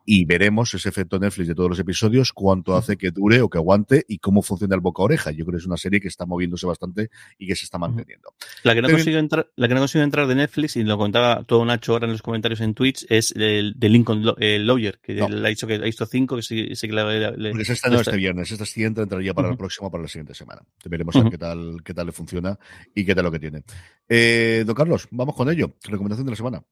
y 0.06 0.26
veremos 0.26 0.74
ese 0.74 0.88
efecto 0.88 1.18
Netflix 1.20 1.48
de 1.48 1.56
todos 1.56 1.70
los 1.70 1.80
episodios, 1.80 2.32
cuánto 2.32 2.76
hace 2.76 2.96
que 2.96 3.12
dure 3.12 3.42
o 3.42 3.50
que 3.50 3.58
aguante 3.58 4.06
y 4.08 4.20
cómo 4.20 4.42
funciona 4.44 4.76
el 4.76 4.82
boca 4.82 5.02
a 5.02 5.06
oreja. 5.06 5.32
Yo 5.32 5.46
creo 5.46 5.58
que 5.58 5.62
es 5.62 5.66
una 5.66 5.78
serie 5.78 6.00
que 6.00 6.08
está 6.08 6.26
moviéndose 6.26 6.68
bastante 6.68 7.10
y 7.40 7.48
que 7.48 7.56
se 7.56 7.66
está 7.66 7.80
manteniendo. 7.80 8.34
La 8.64 8.76
que 8.76 8.82
no 8.82 8.90
consigue 8.90 9.18
entrar, 9.18 9.50
la 9.56 9.68
que 9.68 9.74
no 9.74 9.82
consigue 9.82 10.04
entrar 10.04 10.28
de 10.28 10.36
Netflix, 10.36 10.76
y 10.76 10.84
lo 10.84 10.98
contaba 10.98 11.44
todo 11.44 11.66
Nacho 11.66 11.94
ahora 11.94 12.06
en 12.06 12.12
los 12.12 12.22
comentarios 12.22 12.62
en 12.62 12.76
Twitch, 12.76 13.06
es 13.10 13.34
el 13.36 13.74
de 13.76 13.90
Lincoln 13.90 14.24
Lawyer, 14.24 15.00
que 15.02 15.14
le 15.14 15.24
ha 15.24 15.50
dicho 15.50 15.66
que 15.66 15.76
ha 15.76 15.80
visto 15.80 16.06
cinco, 16.06 16.36
que 16.36 16.44
sí, 16.44 16.68
que 16.80 16.88
le, 16.88 17.52
Porque 17.52 17.72
esta 17.72 17.90
no 17.90 18.00
este 18.00 18.18
viernes, 18.18 18.52
esta 18.52 18.66
siguiente 18.66 19.02
entraría 19.02 19.34
para 19.34 19.50
el 19.50 19.58
próximo, 19.58 19.90
para 19.90 20.04
la 20.04 20.10
siguiente 20.10 20.36
semana. 20.36 20.62
Veremos 20.86 21.16
a 21.16 21.22
ver 21.22 21.32
qué 21.32 21.38
tal, 21.38 21.78
qué 21.84 21.94
tal 21.94 22.06
le 22.06 22.12
funciona 22.12 22.60
y 22.94 23.06
qué 23.06 23.16
tal 23.16 23.26
lo 23.26 23.32
que 23.32 23.40
tiene. 23.40 23.64
Eh, 24.08 24.64
don 24.66 24.76
Carlos, 24.76 25.08
vamos 25.12 25.36
con 25.36 25.50
ello. 25.50 25.76
Recomendación 25.84 26.26
de 26.26 26.32
la 26.32 26.38
semana. 26.38 26.64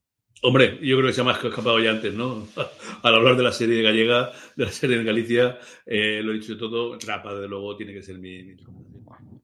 Hombre, 0.46 0.78
yo 0.82 0.98
creo 0.98 1.06
que 1.06 1.14
se 1.14 1.22
ha 1.22 1.24
más 1.24 1.42
escapado 1.42 1.80
ya 1.80 1.90
antes, 1.90 2.12
¿no? 2.12 2.46
Al 3.02 3.14
hablar 3.14 3.34
de 3.34 3.42
la 3.42 3.50
serie 3.50 3.80
gallega, 3.80 4.30
de 4.54 4.66
la 4.66 4.70
serie 4.70 4.98
en 4.98 5.06
Galicia, 5.06 5.58
eh, 5.86 6.20
lo 6.22 6.32
he 6.32 6.34
dicho 6.34 6.58
todo, 6.58 6.98
Rapa, 6.98 7.34
de 7.34 7.48
luego, 7.48 7.74
tiene 7.78 7.94
que 7.94 8.02
ser 8.02 8.18
mi, 8.18 8.54
recomendación. 8.54 9.42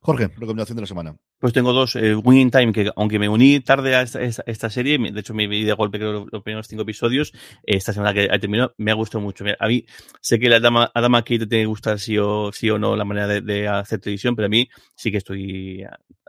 Jorge, 0.00 0.28
recomendación 0.28 0.76
de 0.76 0.80
la 0.80 0.86
semana. 0.86 1.14
Pues 1.38 1.52
tengo 1.52 1.74
dos. 1.74 1.94
Eh, 1.96 2.14
Winning 2.14 2.50
Time, 2.50 2.72
que 2.72 2.90
aunque 2.96 3.18
me 3.18 3.28
uní 3.28 3.60
tarde 3.60 3.96
a 3.96 4.00
esta, 4.00 4.70
serie, 4.70 4.96
de 4.96 5.20
hecho 5.20 5.34
me 5.34 5.46
vi 5.46 5.64
de 5.64 5.74
golpe 5.74 5.98
creo, 5.98 6.26
los 6.32 6.42
primeros 6.42 6.68
cinco 6.68 6.84
episodios, 6.84 7.34
esta 7.62 7.92
semana 7.92 8.14
que 8.14 8.28
ha 8.30 8.38
terminado, 8.38 8.72
me 8.78 8.90
ha 8.90 8.94
gustado 8.94 9.20
mucho. 9.20 9.44
A 9.60 9.68
mí 9.68 9.84
sé 10.22 10.38
que 10.38 10.48
la 10.48 10.58
dama, 10.58 10.90
a 10.94 11.00
Dama 11.02 11.20
Kate 11.20 11.40
te 11.40 11.46
tiene 11.48 11.64
que 11.64 11.68
gustar 11.68 11.98
sí 11.98 12.16
o, 12.16 12.50
sí 12.50 12.70
o 12.70 12.78
no 12.78 12.96
la 12.96 13.04
manera 13.04 13.26
de, 13.26 13.42
de 13.42 13.68
hacer 13.68 14.00
televisión, 14.00 14.34
pero 14.34 14.46
a 14.46 14.48
mí 14.48 14.70
sí 14.94 15.10
que 15.10 15.18
estoy 15.18 15.84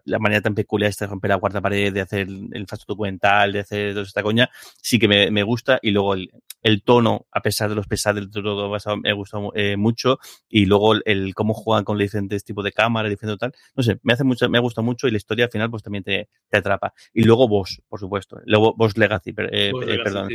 la 0.10 0.20
manera 0.20 0.42
tan 0.42 0.56
peculiar 0.56 0.94
de 0.94 1.08
romper 1.08 1.30
la 1.30 1.38
cuarta 1.38 1.62
pared, 1.62 1.94
de 1.94 2.02
hacer 2.02 2.28
el, 2.28 2.68
falso 2.68 2.86
documental, 2.88 3.54
de 3.54 3.60
hacer 3.60 3.94
toda 3.94 4.04
esta 4.04 4.24
coña, 4.24 4.50
sí 4.82 5.00
que 5.00 5.08
me, 5.08 5.32
me 5.32 5.44
gusta. 5.44 5.80
Y 5.82 5.92
luego 5.92 6.16
el, 6.16 6.32
el, 6.62 6.84
tono, 6.84 7.28
a 7.32 7.42
pesar 7.42 7.70
de 7.70 7.76
los 7.76 7.88
pesados 7.88 8.22
del 8.22 8.32
todo 8.32 8.76
me 9.02 9.14
gusta 9.14 9.40
eh, 9.56 9.78
mucho. 9.78 10.20
Y 10.50 10.66
luego 10.66 10.96
el, 11.06 11.34
cómo 11.36 11.54
juegan 11.54 11.84
con 11.84 11.98
diferentes 11.98 12.44
tipos 12.44 12.64
de 12.64 12.72
cámaras, 12.72 13.10
diferentes 13.10 13.40
tal. 13.40 13.54
No 13.76 13.84
sé, 13.84 14.00
me 14.04 14.14
hace 14.14 14.24
mucho, 14.24 14.50
me 14.50 14.60
gusta 14.60 14.82
mucho 14.82 15.08
y 15.08 15.12
la 15.12 15.18
historia 15.18 15.46
al 15.46 15.52
final 15.52 15.70
pues 15.70 15.84
también 15.84 16.04
te, 16.04 16.30
te 16.50 16.58
atrapa. 16.58 16.94
Y 17.14 17.24
luego 17.24 17.48
vos, 17.48 17.82
por 17.88 18.00
supuesto. 18.00 18.40
Luego 18.46 18.74
vos 18.76 18.98
Legacy, 18.98 19.32
eh, 19.52 19.72
eh, 19.72 19.98
perdón. 20.04 20.30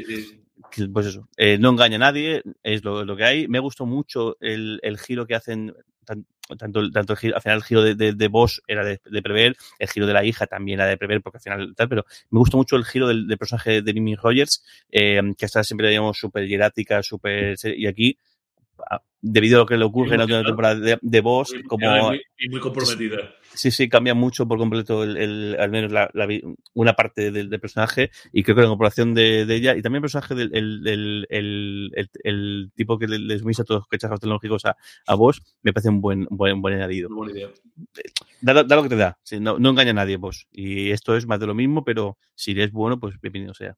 Pues 0.92 1.06
eso, 1.06 1.28
no 1.58 1.70
engaña 1.70 1.96
a 1.96 1.98
nadie, 1.98 2.42
es 2.62 2.84
lo, 2.84 3.04
lo, 3.04 3.16
que 3.16 3.24
hay. 3.24 3.48
Me 3.48 3.58
gustó 3.58 3.86
mucho 3.86 4.36
el, 4.40 4.78
el 4.82 4.98
giro 4.98 5.26
que 5.26 5.34
hacen 5.34 5.74
tanto, 6.04 6.90
tanto 6.90 7.12
el 7.12 7.18
giro, 7.18 7.36
al 7.36 7.42
final 7.42 7.58
el 7.58 7.64
giro 7.64 7.82
de, 7.82 7.94
de, 7.94 8.30
era 8.66 8.84
de, 8.84 9.22
prever, 9.22 9.56
el 9.78 9.88
giro 9.88 10.06
de 10.06 10.12
la 10.12 10.24
hija 10.24 10.46
también 10.46 10.80
era 10.80 10.88
de 10.88 10.96
prever, 10.96 11.22
porque 11.22 11.38
al 11.38 11.42
final 11.42 11.74
pero 11.76 12.04
me 12.30 12.38
gusta 12.38 12.56
mucho 12.56 12.76
el 12.76 12.84
giro 12.84 13.08
del, 13.08 13.26
del 13.26 13.38
personaje 13.38 13.82
de 13.82 13.94
Mimi 13.94 14.14
Rogers, 14.14 14.62
eh, 14.90 15.20
que 15.36 15.44
hasta 15.44 15.64
siempre 15.64 15.88
digamos 15.88 16.18
súper 16.18 16.46
hierática, 16.46 17.02
súper, 17.02 17.56
y 17.64 17.86
aquí 17.86 18.18
debido 19.26 19.56
a 19.56 19.60
lo 19.60 19.66
que 19.66 19.78
le 19.78 19.84
ocurre 19.84 20.12
en 20.12 20.18
la 20.18 20.24
última 20.24 20.44
temporada 20.44 20.74
de, 20.74 20.98
de 21.00 21.20
Boss, 21.22 21.54
como... 21.66 22.12
Y 22.36 22.48
muy 22.50 22.60
comprometida. 22.60 23.34
Sí, 23.54 23.70
sí, 23.70 23.88
cambia 23.88 24.14
mucho 24.14 24.46
por 24.46 24.58
completo 24.58 25.02
el, 25.02 25.56
al 25.58 25.70
menos 25.70 25.92
la, 25.92 26.10
una 26.74 26.92
parte 26.94 27.30
del, 27.30 27.48
personaje 27.60 28.10
y 28.32 28.42
creo 28.42 28.56
que 28.56 28.62
la 28.62 28.66
incorporación 28.66 29.14
de, 29.14 29.42
ella 29.42 29.76
y 29.76 29.82
también 29.82 29.98
el 29.98 30.02
personaje 30.02 30.34
del 30.34 30.50
el, 30.54 31.96
el, 32.22 32.72
tipo 32.74 32.98
que 32.98 33.06
le, 33.06 33.38
sumisa 33.38 33.64
todos 33.64 33.82
los 33.82 33.88
cacharros 33.88 34.20
tecnológicos 34.20 34.66
a, 34.66 34.76
a 35.06 35.14
vos 35.14 35.40
me 35.62 35.72
parece 35.72 35.88
un 35.88 36.00
buen, 36.00 36.26
buen, 36.30 36.60
buen 36.60 36.74
añadido. 36.74 37.08
Buena 37.08 37.32
idea. 37.32 37.48
Da, 38.40 38.62
lo 38.62 38.82
que 38.82 38.88
te 38.90 38.96
da, 38.96 39.16
no, 39.40 39.58
no 39.58 39.70
engaña 39.70 39.92
a 39.92 39.94
nadie 39.94 40.16
vos. 40.16 40.48
Y 40.52 40.90
esto 40.90 41.16
es 41.16 41.26
más 41.26 41.40
de 41.40 41.46
lo 41.46 41.54
mismo, 41.54 41.84
pero 41.84 42.18
si 42.34 42.60
es 42.60 42.72
bueno, 42.72 42.98
pues 43.00 43.18
bienvenido 43.20 43.54
sea. 43.54 43.76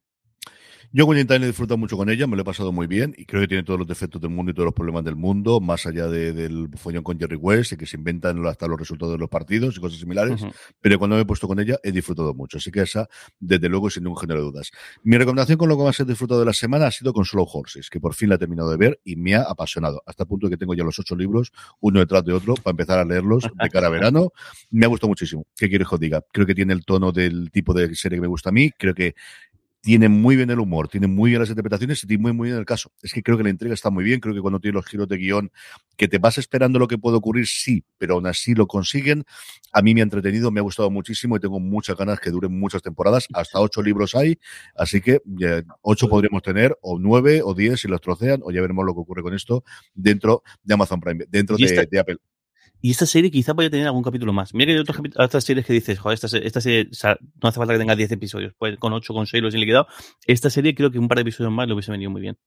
Yo 0.96 1.04
con 1.06 1.14
Time 1.14 1.44
he 1.44 1.48
disfrutado 1.48 1.76
mucho 1.76 1.94
con 1.98 2.08
ella, 2.08 2.26
me 2.26 2.36
lo 2.36 2.40
he 2.40 2.44
pasado 2.46 2.72
muy 2.72 2.86
bien 2.86 3.14
y 3.18 3.26
creo 3.26 3.42
que 3.42 3.48
tiene 3.48 3.64
todos 3.64 3.78
los 3.78 3.86
defectos 3.86 4.18
del 4.18 4.30
mundo 4.30 4.52
y 4.52 4.54
todos 4.54 4.64
los 4.64 4.72
problemas 4.72 5.04
del 5.04 5.14
mundo, 5.14 5.60
más 5.60 5.84
allá 5.84 6.06
del 6.08 6.70
follón 6.74 7.02
con 7.02 7.18
Jerry 7.18 7.36
West 7.36 7.72
y 7.72 7.76
que 7.76 7.84
se 7.84 7.98
inventan 7.98 8.42
hasta 8.46 8.66
los 8.66 8.78
resultados 8.78 9.12
de 9.12 9.18
los 9.18 9.28
partidos 9.28 9.76
y 9.76 9.80
cosas 9.80 10.00
similares, 10.00 10.40
pero 10.80 10.98
cuando 10.98 11.16
me 11.16 11.20
he 11.20 11.24
puesto 11.26 11.46
con 11.46 11.60
ella 11.60 11.76
he 11.82 11.92
disfrutado 11.92 12.32
mucho, 12.32 12.56
así 12.56 12.70
que 12.70 12.80
esa, 12.80 13.10
desde 13.38 13.68
luego, 13.68 13.90
sin 13.90 14.04
ningún 14.04 14.18
género 14.18 14.40
de 14.40 14.46
dudas. 14.46 14.70
Mi 15.02 15.18
recomendación 15.18 15.58
con 15.58 15.68
lo 15.68 15.76
que 15.76 15.84
más 15.84 16.00
he 16.00 16.06
disfrutado 16.06 16.40
de 16.40 16.46
la 16.46 16.54
semana 16.54 16.86
ha 16.86 16.90
sido 16.90 17.12
con 17.12 17.26
Slow 17.26 17.46
Horses, 17.46 17.90
que 17.90 18.00
por 18.00 18.14
fin 18.14 18.30
la 18.30 18.36
he 18.36 18.38
terminado 18.38 18.70
de 18.70 18.78
ver 18.78 18.98
y 19.04 19.16
me 19.16 19.34
ha 19.34 19.42
apasionado, 19.42 20.02
hasta 20.06 20.22
el 20.22 20.28
punto 20.28 20.46
de 20.46 20.52
que 20.52 20.56
tengo 20.56 20.72
ya 20.72 20.82
los 20.82 20.98
ocho 20.98 21.14
libros, 21.14 21.52
uno 21.80 22.00
detrás 22.00 22.24
de 22.24 22.32
otro, 22.32 22.54
para 22.54 22.70
empezar 22.70 23.00
a 23.00 23.04
leerlos 23.04 23.46
de 23.62 23.68
cara 23.68 23.88
a 23.88 23.90
verano. 23.90 24.30
Me 24.70 24.86
ha 24.86 24.88
gustado 24.88 25.08
muchísimo. 25.08 25.44
¿Qué 25.56 25.68
quieres 25.68 25.88
que 25.88 25.94
os 25.94 26.00
diga? 26.00 26.22
Creo 26.32 26.46
que 26.46 26.54
tiene 26.54 26.72
el 26.72 26.86
tono 26.86 27.12
del 27.12 27.50
tipo 27.50 27.74
de 27.74 27.94
serie 27.94 28.16
que 28.16 28.22
me 28.22 28.26
gusta 28.26 28.48
a 28.48 28.52
mí, 28.52 28.70
creo 28.70 28.94
que 28.94 29.14
tiene 29.80 30.08
muy 30.08 30.36
bien 30.36 30.50
el 30.50 30.58
humor, 30.58 30.88
tiene 30.88 31.06
muy 31.06 31.30
bien 31.30 31.40
las 31.40 31.48
interpretaciones 31.48 32.02
y 32.02 32.06
tiene 32.06 32.22
muy, 32.22 32.32
muy 32.32 32.48
bien 32.48 32.58
el 32.58 32.66
caso. 32.66 32.90
Es 33.02 33.12
que 33.12 33.22
creo 33.22 33.36
que 33.36 33.44
la 33.44 33.50
entrega 33.50 33.72
está 33.72 33.90
muy 33.90 34.02
bien, 34.02 34.20
creo 34.20 34.34
que 34.34 34.40
cuando 34.40 34.58
tiene 34.58 34.74
los 34.74 34.86
giros 34.86 35.06
de 35.08 35.16
guion 35.16 35.52
que 35.96 36.08
te 36.08 36.18
vas 36.18 36.38
esperando 36.38 36.78
lo 36.78 36.88
que 36.88 36.98
puede 36.98 37.16
ocurrir, 37.16 37.46
sí, 37.46 37.84
pero 37.96 38.14
aún 38.14 38.26
así 38.26 38.54
lo 38.54 38.66
consiguen. 38.66 39.24
A 39.72 39.82
mí 39.82 39.94
me 39.94 40.00
ha 40.00 40.04
entretenido, 40.04 40.50
me 40.50 40.60
ha 40.60 40.62
gustado 40.62 40.90
muchísimo 40.90 41.36
y 41.36 41.40
tengo 41.40 41.60
muchas 41.60 41.96
ganas 41.96 42.18
que 42.18 42.30
duren 42.30 42.58
muchas 42.58 42.82
temporadas. 42.82 43.28
Hasta 43.32 43.60
ocho 43.60 43.82
libros 43.82 44.14
hay, 44.14 44.38
así 44.74 45.00
que 45.00 45.20
ocho 45.82 46.08
podríamos 46.08 46.42
tener, 46.42 46.76
o 46.82 46.98
nueve, 46.98 47.40
o 47.44 47.54
diez 47.54 47.80
si 47.80 47.88
los 47.88 48.00
trocean, 48.00 48.40
o 48.42 48.50
ya 48.50 48.60
veremos 48.60 48.84
lo 48.84 48.92
que 48.92 49.00
ocurre 49.00 49.22
con 49.22 49.34
esto 49.34 49.64
dentro 49.94 50.42
de 50.64 50.74
Amazon 50.74 51.00
Prime, 51.00 51.26
dentro 51.28 51.56
de 51.56 51.98
Apple. 51.98 52.16
Y 52.86 52.92
esta 52.92 53.04
serie 53.04 53.32
quizá 53.32 53.52
vaya 53.52 53.68
tener 53.68 53.88
algún 53.88 54.04
capítulo 54.04 54.32
más. 54.32 54.54
Mira 54.54 54.66
que 54.66 54.74
hay 54.74 54.78
otras, 54.78 55.00
otras 55.16 55.42
series 55.42 55.66
que 55.66 55.72
dices, 55.72 55.98
joder, 55.98 56.20
esta, 56.22 56.38
esta 56.38 56.60
serie 56.60 56.88
no 57.42 57.48
hace 57.48 57.58
falta 57.58 57.72
que 57.72 57.80
tenga 57.80 57.96
10 57.96 58.12
episodios, 58.12 58.54
pues 58.56 58.78
con 58.78 58.92
8, 58.92 59.12
con 59.12 59.26
6 59.26 59.42
los 59.42 59.52
he 59.56 59.58
liquidado. 59.58 59.88
Esta 60.24 60.50
serie 60.50 60.72
creo 60.72 60.92
que 60.92 61.00
un 61.00 61.08
par 61.08 61.16
de 61.16 61.22
episodios 61.22 61.52
más 61.52 61.66
le 61.66 61.74
hubiese 61.74 61.90
venido 61.90 62.12
muy 62.12 62.20
bien. 62.20 62.38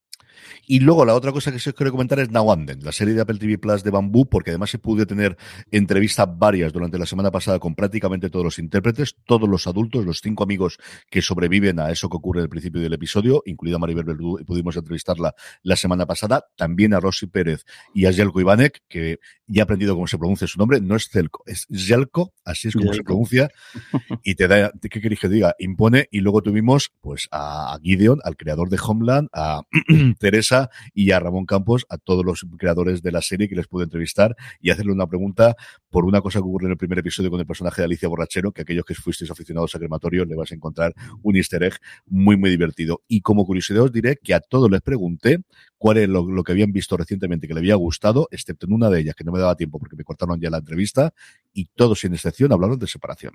Y 0.68 0.80
luego 0.80 1.06
la 1.06 1.16
otra 1.16 1.32
cosa 1.32 1.52
que 1.52 1.60
sí 1.60 1.70
os 1.70 1.76
quiero 1.76 1.92
comentar 1.92 2.20
es 2.20 2.32
Now 2.32 2.52
Anden, 2.52 2.80
la 2.84 2.92
serie 2.92 3.14
de 3.14 3.22
Apple 3.22 3.38
TV 3.38 3.58
Plus 3.58 3.84
de 3.84 3.92
Bambú, 3.92 4.28
porque 4.30 4.52
además 4.52 4.70
se 4.70 4.80
pude 4.80 5.06
tener 5.06 5.38
entrevistas 5.72 6.28
varias 6.38 6.72
durante 6.72 6.98
la 6.98 7.06
semana 7.06 7.32
pasada 7.32 7.60
con 7.60 7.76
prácticamente 7.76 8.30
todos 8.30 8.46
los 8.46 8.60
intérpretes, 8.60 9.16
todos 9.26 9.50
los 9.50 9.68
adultos, 9.68 10.06
los 10.06 10.22
cinco 10.22 10.44
amigos 10.44 10.78
que 11.10 11.22
sobreviven 11.22 11.80
a 11.80 11.92
eso 11.92 12.10
que 12.10 12.18
ocurre 12.18 12.42
al 12.42 12.50
principio 12.50 12.82
del 12.82 12.94
episodio, 12.94 13.42
incluida 13.46 13.80
Maribel 13.80 14.06
Verdú, 14.06 14.40
y 14.40 14.44
pudimos 14.44 14.76
entrevistarla 14.78 15.34
la 15.64 15.76
semana 15.76 16.06
pasada, 16.06 16.46
también 16.56 16.94
a 16.94 17.00
Rosy 17.00 17.28
Pérez 17.28 17.66
y 17.94 18.06
a 18.06 18.14
Jelko 18.14 18.40
Ivanek, 18.40 18.84
que 18.88 19.20
ya 19.48 19.62
he 19.62 19.64
aprendido 19.64 19.96
cómo 19.96 20.08
se 20.08 20.18
pronuncia 20.30 20.48
su 20.48 20.60
nombre, 20.60 20.80
no 20.80 20.96
es 20.96 21.10
Zelko, 21.10 21.44
es 21.48 21.66
Jelko, 21.72 22.34
así 22.46 22.68
es 22.68 22.76
como 22.76 22.94
se 22.94 23.04
pronuncia, 23.04 23.50
y 24.24 24.36
te 24.36 24.48
da, 24.48 24.72
¿qué 24.80 25.02
queréis 25.02 25.20
que 25.20 25.28
diga? 25.28 25.56
Impone, 25.58 26.08
y 26.12 26.20
luego 26.20 26.44
tuvimos 26.44 26.92
pues 27.02 27.28
a 27.32 27.78
Gideon, 27.82 28.20
al 28.24 28.38
creador 28.38 28.70
de 28.70 28.80
Homeland, 28.86 29.30
a 29.34 29.64
Teresa 30.20 30.70
y 30.94 31.12
a 31.12 31.20
Ramón 31.20 31.46
Campos, 31.46 31.86
a 31.90 31.98
todos 31.98 32.24
los 32.24 32.46
creadores 32.58 33.02
de 33.02 33.12
la 33.12 33.22
serie 33.22 33.50
que 33.50 33.56
les 33.56 33.68
pude 33.68 33.86
entrevistar 33.86 34.36
y 34.62 34.70
hacerle 34.70 34.92
una 34.92 35.08
pregunta 35.08 35.56
por 35.90 36.06
una 36.06 36.22
cosa 36.22 36.40
que 36.40 36.44
ocurre 36.44 36.66
en 36.66 36.72
el 36.72 36.78
primer 36.78 37.00
episodio 37.00 37.32
con 37.32 37.40
el 37.40 37.46
personaje 37.46 37.82
de 37.82 37.86
Alicia 37.86 38.08
Borrachero, 38.08 38.52
que 38.52 38.62
aquellos 38.62 38.86
que 38.86 38.94
fuisteis 38.94 39.32
aficionados 39.32 39.74
a 39.76 39.80
crematorio 39.80 40.26
le 40.26 40.36
vas 40.36 40.52
a 40.52 40.56
encontrar 40.56 40.94
un 41.22 41.36
easter 41.36 41.64
egg 41.64 41.74
muy, 42.06 42.38
muy 42.38 42.50
divertido. 42.50 43.02
Y 43.08 43.22
como 43.22 43.46
curiosidad 43.46 43.84
os 43.84 43.92
diré 43.92 44.18
que 44.18 44.34
a 44.34 44.40
todos 44.40 44.70
les 44.70 44.82
pregunté 44.82 45.40
cuál 45.78 45.98
es 45.98 46.10
lo, 46.10 46.44
que 46.44 46.52
habían 46.52 46.72
visto 46.72 46.98
recientemente 46.98 47.48
que 47.48 47.54
le 47.54 47.60
había 47.60 47.76
gustado, 47.76 48.28
excepto 48.32 48.66
en 48.66 48.74
una 48.74 48.90
de 48.90 49.02
ellas 49.02 49.16
que 49.16 49.24
no 49.24 49.32
me 49.32 49.40
daba 49.40 49.56
tiempo 49.56 49.80
porque 49.80 49.96
me 49.96 50.04
cortaron 50.04 50.40
ya 50.40 50.50
la 50.50 50.58
entrevista, 50.58 51.14
y 51.54 51.66
todos 51.76 52.02
sin 52.02 52.14
excepción 52.14 52.52
hablaron 52.52 52.78
de 52.78 52.88
separación 52.88 53.34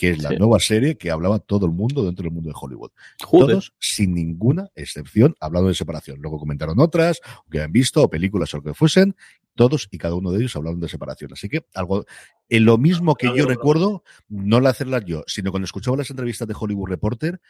que 0.00 0.12
es 0.12 0.22
la 0.22 0.30
nueva 0.30 0.58
serie 0.60 0.96
que 0.96 1.10
hablaba 1.10 1.40
todo 1.40 1.66
el 1.66 1.72
mundo 1.72 2.02
dentro 2.06 2.22
del 2.22 2.32
mundo 2.32 2.48
de 2.48 2.54
Hollywood. 2.58 2.90
Todos, 3.30 3.74
sin 3.78 4.14
ninguna 4.14 4.70
excepción, 4.74 5.34
hablando 5.40 5.68
de 5.68 5.74
separación. 5.74 6.22
Luego 6.22 6.38
comentaron 6.38 6.80
otras, 6.80 7.20
que 7.50 7.60
han 7.60 7.70
visto, 7.70 8.02
o 8.02 8.08
películas 8.08 8.54
o 8.54 8.56
lo 8.56 8.62
que 8.62 8.72
fuesen, 8.72 9.14
todos 9.54 9.88
y 9.90 9.98
cada 9.98 10.14
uno 10.14 10.30
de 10.32 10.38
ellos 10.38 10.56
hablaron 10.56 10.80
de 10.80 10.88
separación. 10.88 11.32
Así 11.32 11.48
que 11.48 11.66
algo, 11.74 12.04
en 12.48 12.64
lo 12.64 12.78
mismo 12.78 13.14
que 13.14 13.30
yo 13.36 13.46
recuerdo, 13.46 14.02
no 14.28 14.60
la 14.60 14.70
hacerlas 14.70 15.04
yo, 15.04 15.22
sino 15.26 15.50
cuando 15.50 15.64
escuchaba 15.64 15.96
las 15.96 16.10
entrevistas 16.10 16.48
de 16.48 16.54
Hollywood 16.58 16.88
Reporter 16.88 17.40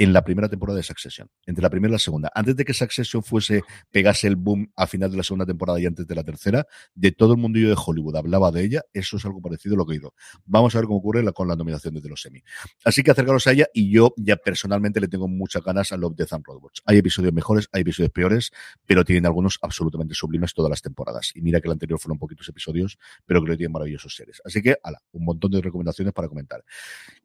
en 0.00 0.14
la 0.14 0.24
primera 0.24 0.48
temporada 0.48 0.78
de 0.78 0.82
Succession, 0.82 1.28
entre 1.44 1.60
la 1.60 1.68
primera 1.68 1.90
y 1.90 1.92
la 1.92 1.98
segunda, 1.98 2.32
antes 2.34 2.56
de 2.56 2.64
que 2.64 2.72
Succession 2.72 3.22
fuese, 3.22 3.62
pegase 3.90 4.28
el 4.28 4.36
boom 4.36 4.72
a 4.74 4.86
final 4.86 5.10
de 5.10 5.18
la 5.18 5.22
segunda 5.22 5.44
temporada 5.44 5.78
y 5.78 5.84
antes 5.84 6.06
de 6.06 6.14
la 6.14 6.24
tercera, 6.24 6.66
de 6.94 7.12
todo 7.12 7.34
el 7.34 7.38
mundillo 7.38 7.68
de 7.68 7.76
Hollywood 7.76 8.16
hablaba 8.16 8.50
de 8.50 8.64
ella, 8.64 8.80
eso 8.94 9.18
es 9.18 9.26
algo 9.26 9.42
parecido 9.42 9.74
a 9.74 9.76
lo 9.76 9.84
que 9.84 9.92
he 9.92 9.96
oído. 9.98 10.14
Vamos 10.46 10.74
a 10.74 10.78
ver 10.78 10.86
cómo 10.86 11.00
ocurre 11.00 11.30
con 11.34 11.48
la 11.48 11.54
nominación 11.54 11.92
de 11.92 12.08
los 12.08 12.24
Emmy. 12.24 12.42
Así 12.82 13.02
que 13.02 13.10
acercaros 13.10 13.46
a 13.46 13.52
ella 13.52 13.66
y 13.74 13.90
yo 13.90 14.14
ya 14.16 14.36
personalmente 14.36 15.00
le 15.00 15.08
tengo 15.08 15.28
muchas 15.28 15.62
ganas 15.62 15.92
a 15.92 15.98
Love, 15.98 16.16
Death 16.16 16.32
and 16.32 16.46
Robots. 16.46 16.82
Hay 16.86 16.96
episodios 16.96 17.34
mejores, 17.34 17.68
hay 17.70 17.82
episodios 17.82 18.10
peores, 18.10 18.52
pero 18.86 19.04
tienen 19.04 19.26
algunos 19.26 19.58
absolutamente 19.60 20.14
sublimes 20.14 20.54
todas 20.54 20.70
las 20.70 20.80
temporadas. 20.80 21.32
Y 21.34 21.42
mira 21.42 21.60
que 21.60 21.68
el 21.68 21.72
anterior 21.72 22.00
fueron 22.00 22.18
poquitos 22.18 22.48
episodios, 22.48 22.98
pero 23.26 23.42
creo 23.42 23.52
que 23.52 23.58
tienen 23.58 23.72
maravillosos 23.72 24.14
series. 24.14 24.40
Así 24.46 24.62
que, 24.62 24.78
ala, 24.82 25.02
un 25.12 25.26
montón 25.26 25.50
de 25.50 25.60
recomendaciones 25.60 26.14
para 26.14 26.26
comentar. 26.26 26.64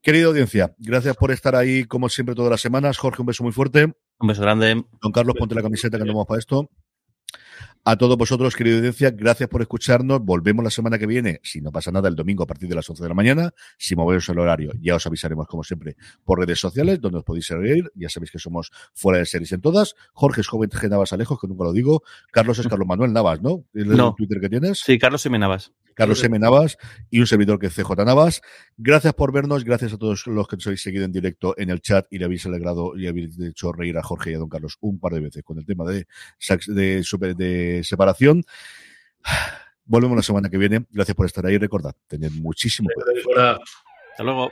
Querida 0.02 0.26
audiencia, 0.26 0.76
gracias 0.78 1.16
por 1.16 1.32
estar 1.32 1.56
ahí 1.56 1.86
como 1.86 2.10
siempre 2.10 2.36
todas 2.36 2.52
las 2.52 2.65
semanas. 2.66 2.98
Jorge, 2.98 3.22
un 3.22 3.28
beso 3.28 3.44
muy 3.44 3.54
fuerte. 3.54 3.94
Un 4.20 4.28
beso 4.28 4.42
grande. 4.42 4.86
Don 5.00 5.12
Carlos, 5.12 5.36
ponte 5.38 5.54
la 5.54 5.62
camiseta 5.62 5.98
que 5.98 6.02
andamos 6.02 6.26
para 6.26 6.40
esto. 6.40 6.68
A 7.88 7.96
todos 7.96 8.18
vosotros, 8.18 8.56
querida 8.56 8.78
audiencia, 8.78 9.12
gracias 9.12 9.48
por 9.48 9.62
escucharnos. 9.62 10.20
Volvemos 10.20 10.64
la 10.64 10.72
semana 10.72 10.98
que 10.98 11.06
viene, 11.06 11.40
si 11.44 11.62
no 11.62 11.72
pasa 11.72 11.92
nada, 11.92 12.10
el 12.10 12.16
domingo 12.16 12.44
a 12.44 12.48
partir 12.48 12.68
de 12.68 12.74
las 12.74 12.90
11 12.90 13.04
de 13.04 13.10
la 13.10 13.14
mañana. 13.14 13.54
Si 13.78 13.96
movemos 13.96 14.28
el 14.30 14.40
horario, 14.40 14.72
ya 14.82 14.96
os 14.96 15.06
avisaremos, 15.06 15.46
como 15.46 15.64
siempre, 15.64 15.96
por 16.24 16.40
redes 16.40 16.60
sociales, 16.60 17.00
donde 17.00 17.20
os 17.20 17.24
podéis 17.24 17.46
seguir. 17.46 17.92
Ya 17.94 18.10
sabéis 18.10 18.32
que 18.32 18.40
somos 18.40 18.72
fuera 18.96 19.20
de 19.20 19.28
series 19.28 19.52
en 19.52 19.62
todas. 19.62 19.94
Jorge 20.14 20.42
es 20.42 20.48
joven 20.48 20.72
G. 20.72 20.90
Navas 20.90 21.14
Alejos, 21.14 21.40
que 21.40 21.48
nunca 21.48 21.66
lo 21.66 21.74
digo. 21.74 22.02
Carlos 22.32 22.58
es 22.58 22.68
Carlos 22.68 22.88
Manuel 22.88 23.14
Navas, 23.14 23.44
¿no? 23.44 23.66
¿El 23.76 23.90
no. 23.90 24.16
Twitter 24.16 24.42
que 24.42 24.50
tienes? 24.50 24.80
Sí, 24.80 24.98
Carlos 24.98 25.24
M. 25.28 25.38
Navas. 25.38 25.72
Carlos 25.96 26.24
M. 26.24 26.38
Navas 26.38 26.78
y 27.10 27.20
un 27.20 27.28
servidor 27.28 27.58
que 27.58 27.68
es 27.68 27.74
CJ 27.74 28.06
Navas. 28.06 28.42
Gracias 28.78 29.14
por 29.14 29.32
vernos, 29.32 29.64
gracias 29.64 29.94
a 29.94 29.98
todos 29.98 30.28
los 30.28 30.48
que 30.48 30.58
nos 30.58 30.68
habéis 30.68 30.84
seguido 30.84 31.06
en 31.06 31.12
directo 31.12 31.56
en 31.58 31.72
el 31.72 31.82
chat 31.82 32.06
y 32.12 32.20
le 32.20 32.26
habéis 32.26 32.46
alegrado 32.46 32.96
y 32.96 33.08
habéis 33.08 33.40
hecho 33.40 33.72
reír 33.72 33.98
a 33.98 34.04
Jorge 34.04 34.32
y 34.32 34.34
a 34.36 34.38
don 34.38 34.50
Carlos 34.50 34.78
un 34.82 35.00
par 35.00 35.14
de 35.14 35.22
veces 35.22 35.44
con 35.44 35.58
el 35.58 35.66
tema 35.66 35.86
de, 35.86 36.06
de, 36.68 37.34
de 37.36 37.84
separación. 37.84 38.44
Volvemos 39.86 40.18
la 40.18 40.24
semana 40.24 40.50
que 40.50 40.58
viene. 40.58 40.86
Gracias 40.92 41.16
por 41.16 41.26
estar 41.26 41.46
ahí. 41.46 41.58
Recordad, 41.58 41.96
tened 42.08 42.32
muchísimo 42.32 42.90
cuidado. 42.94 43.60
Hasta 44.12 44.24
luego. 44.24 44.52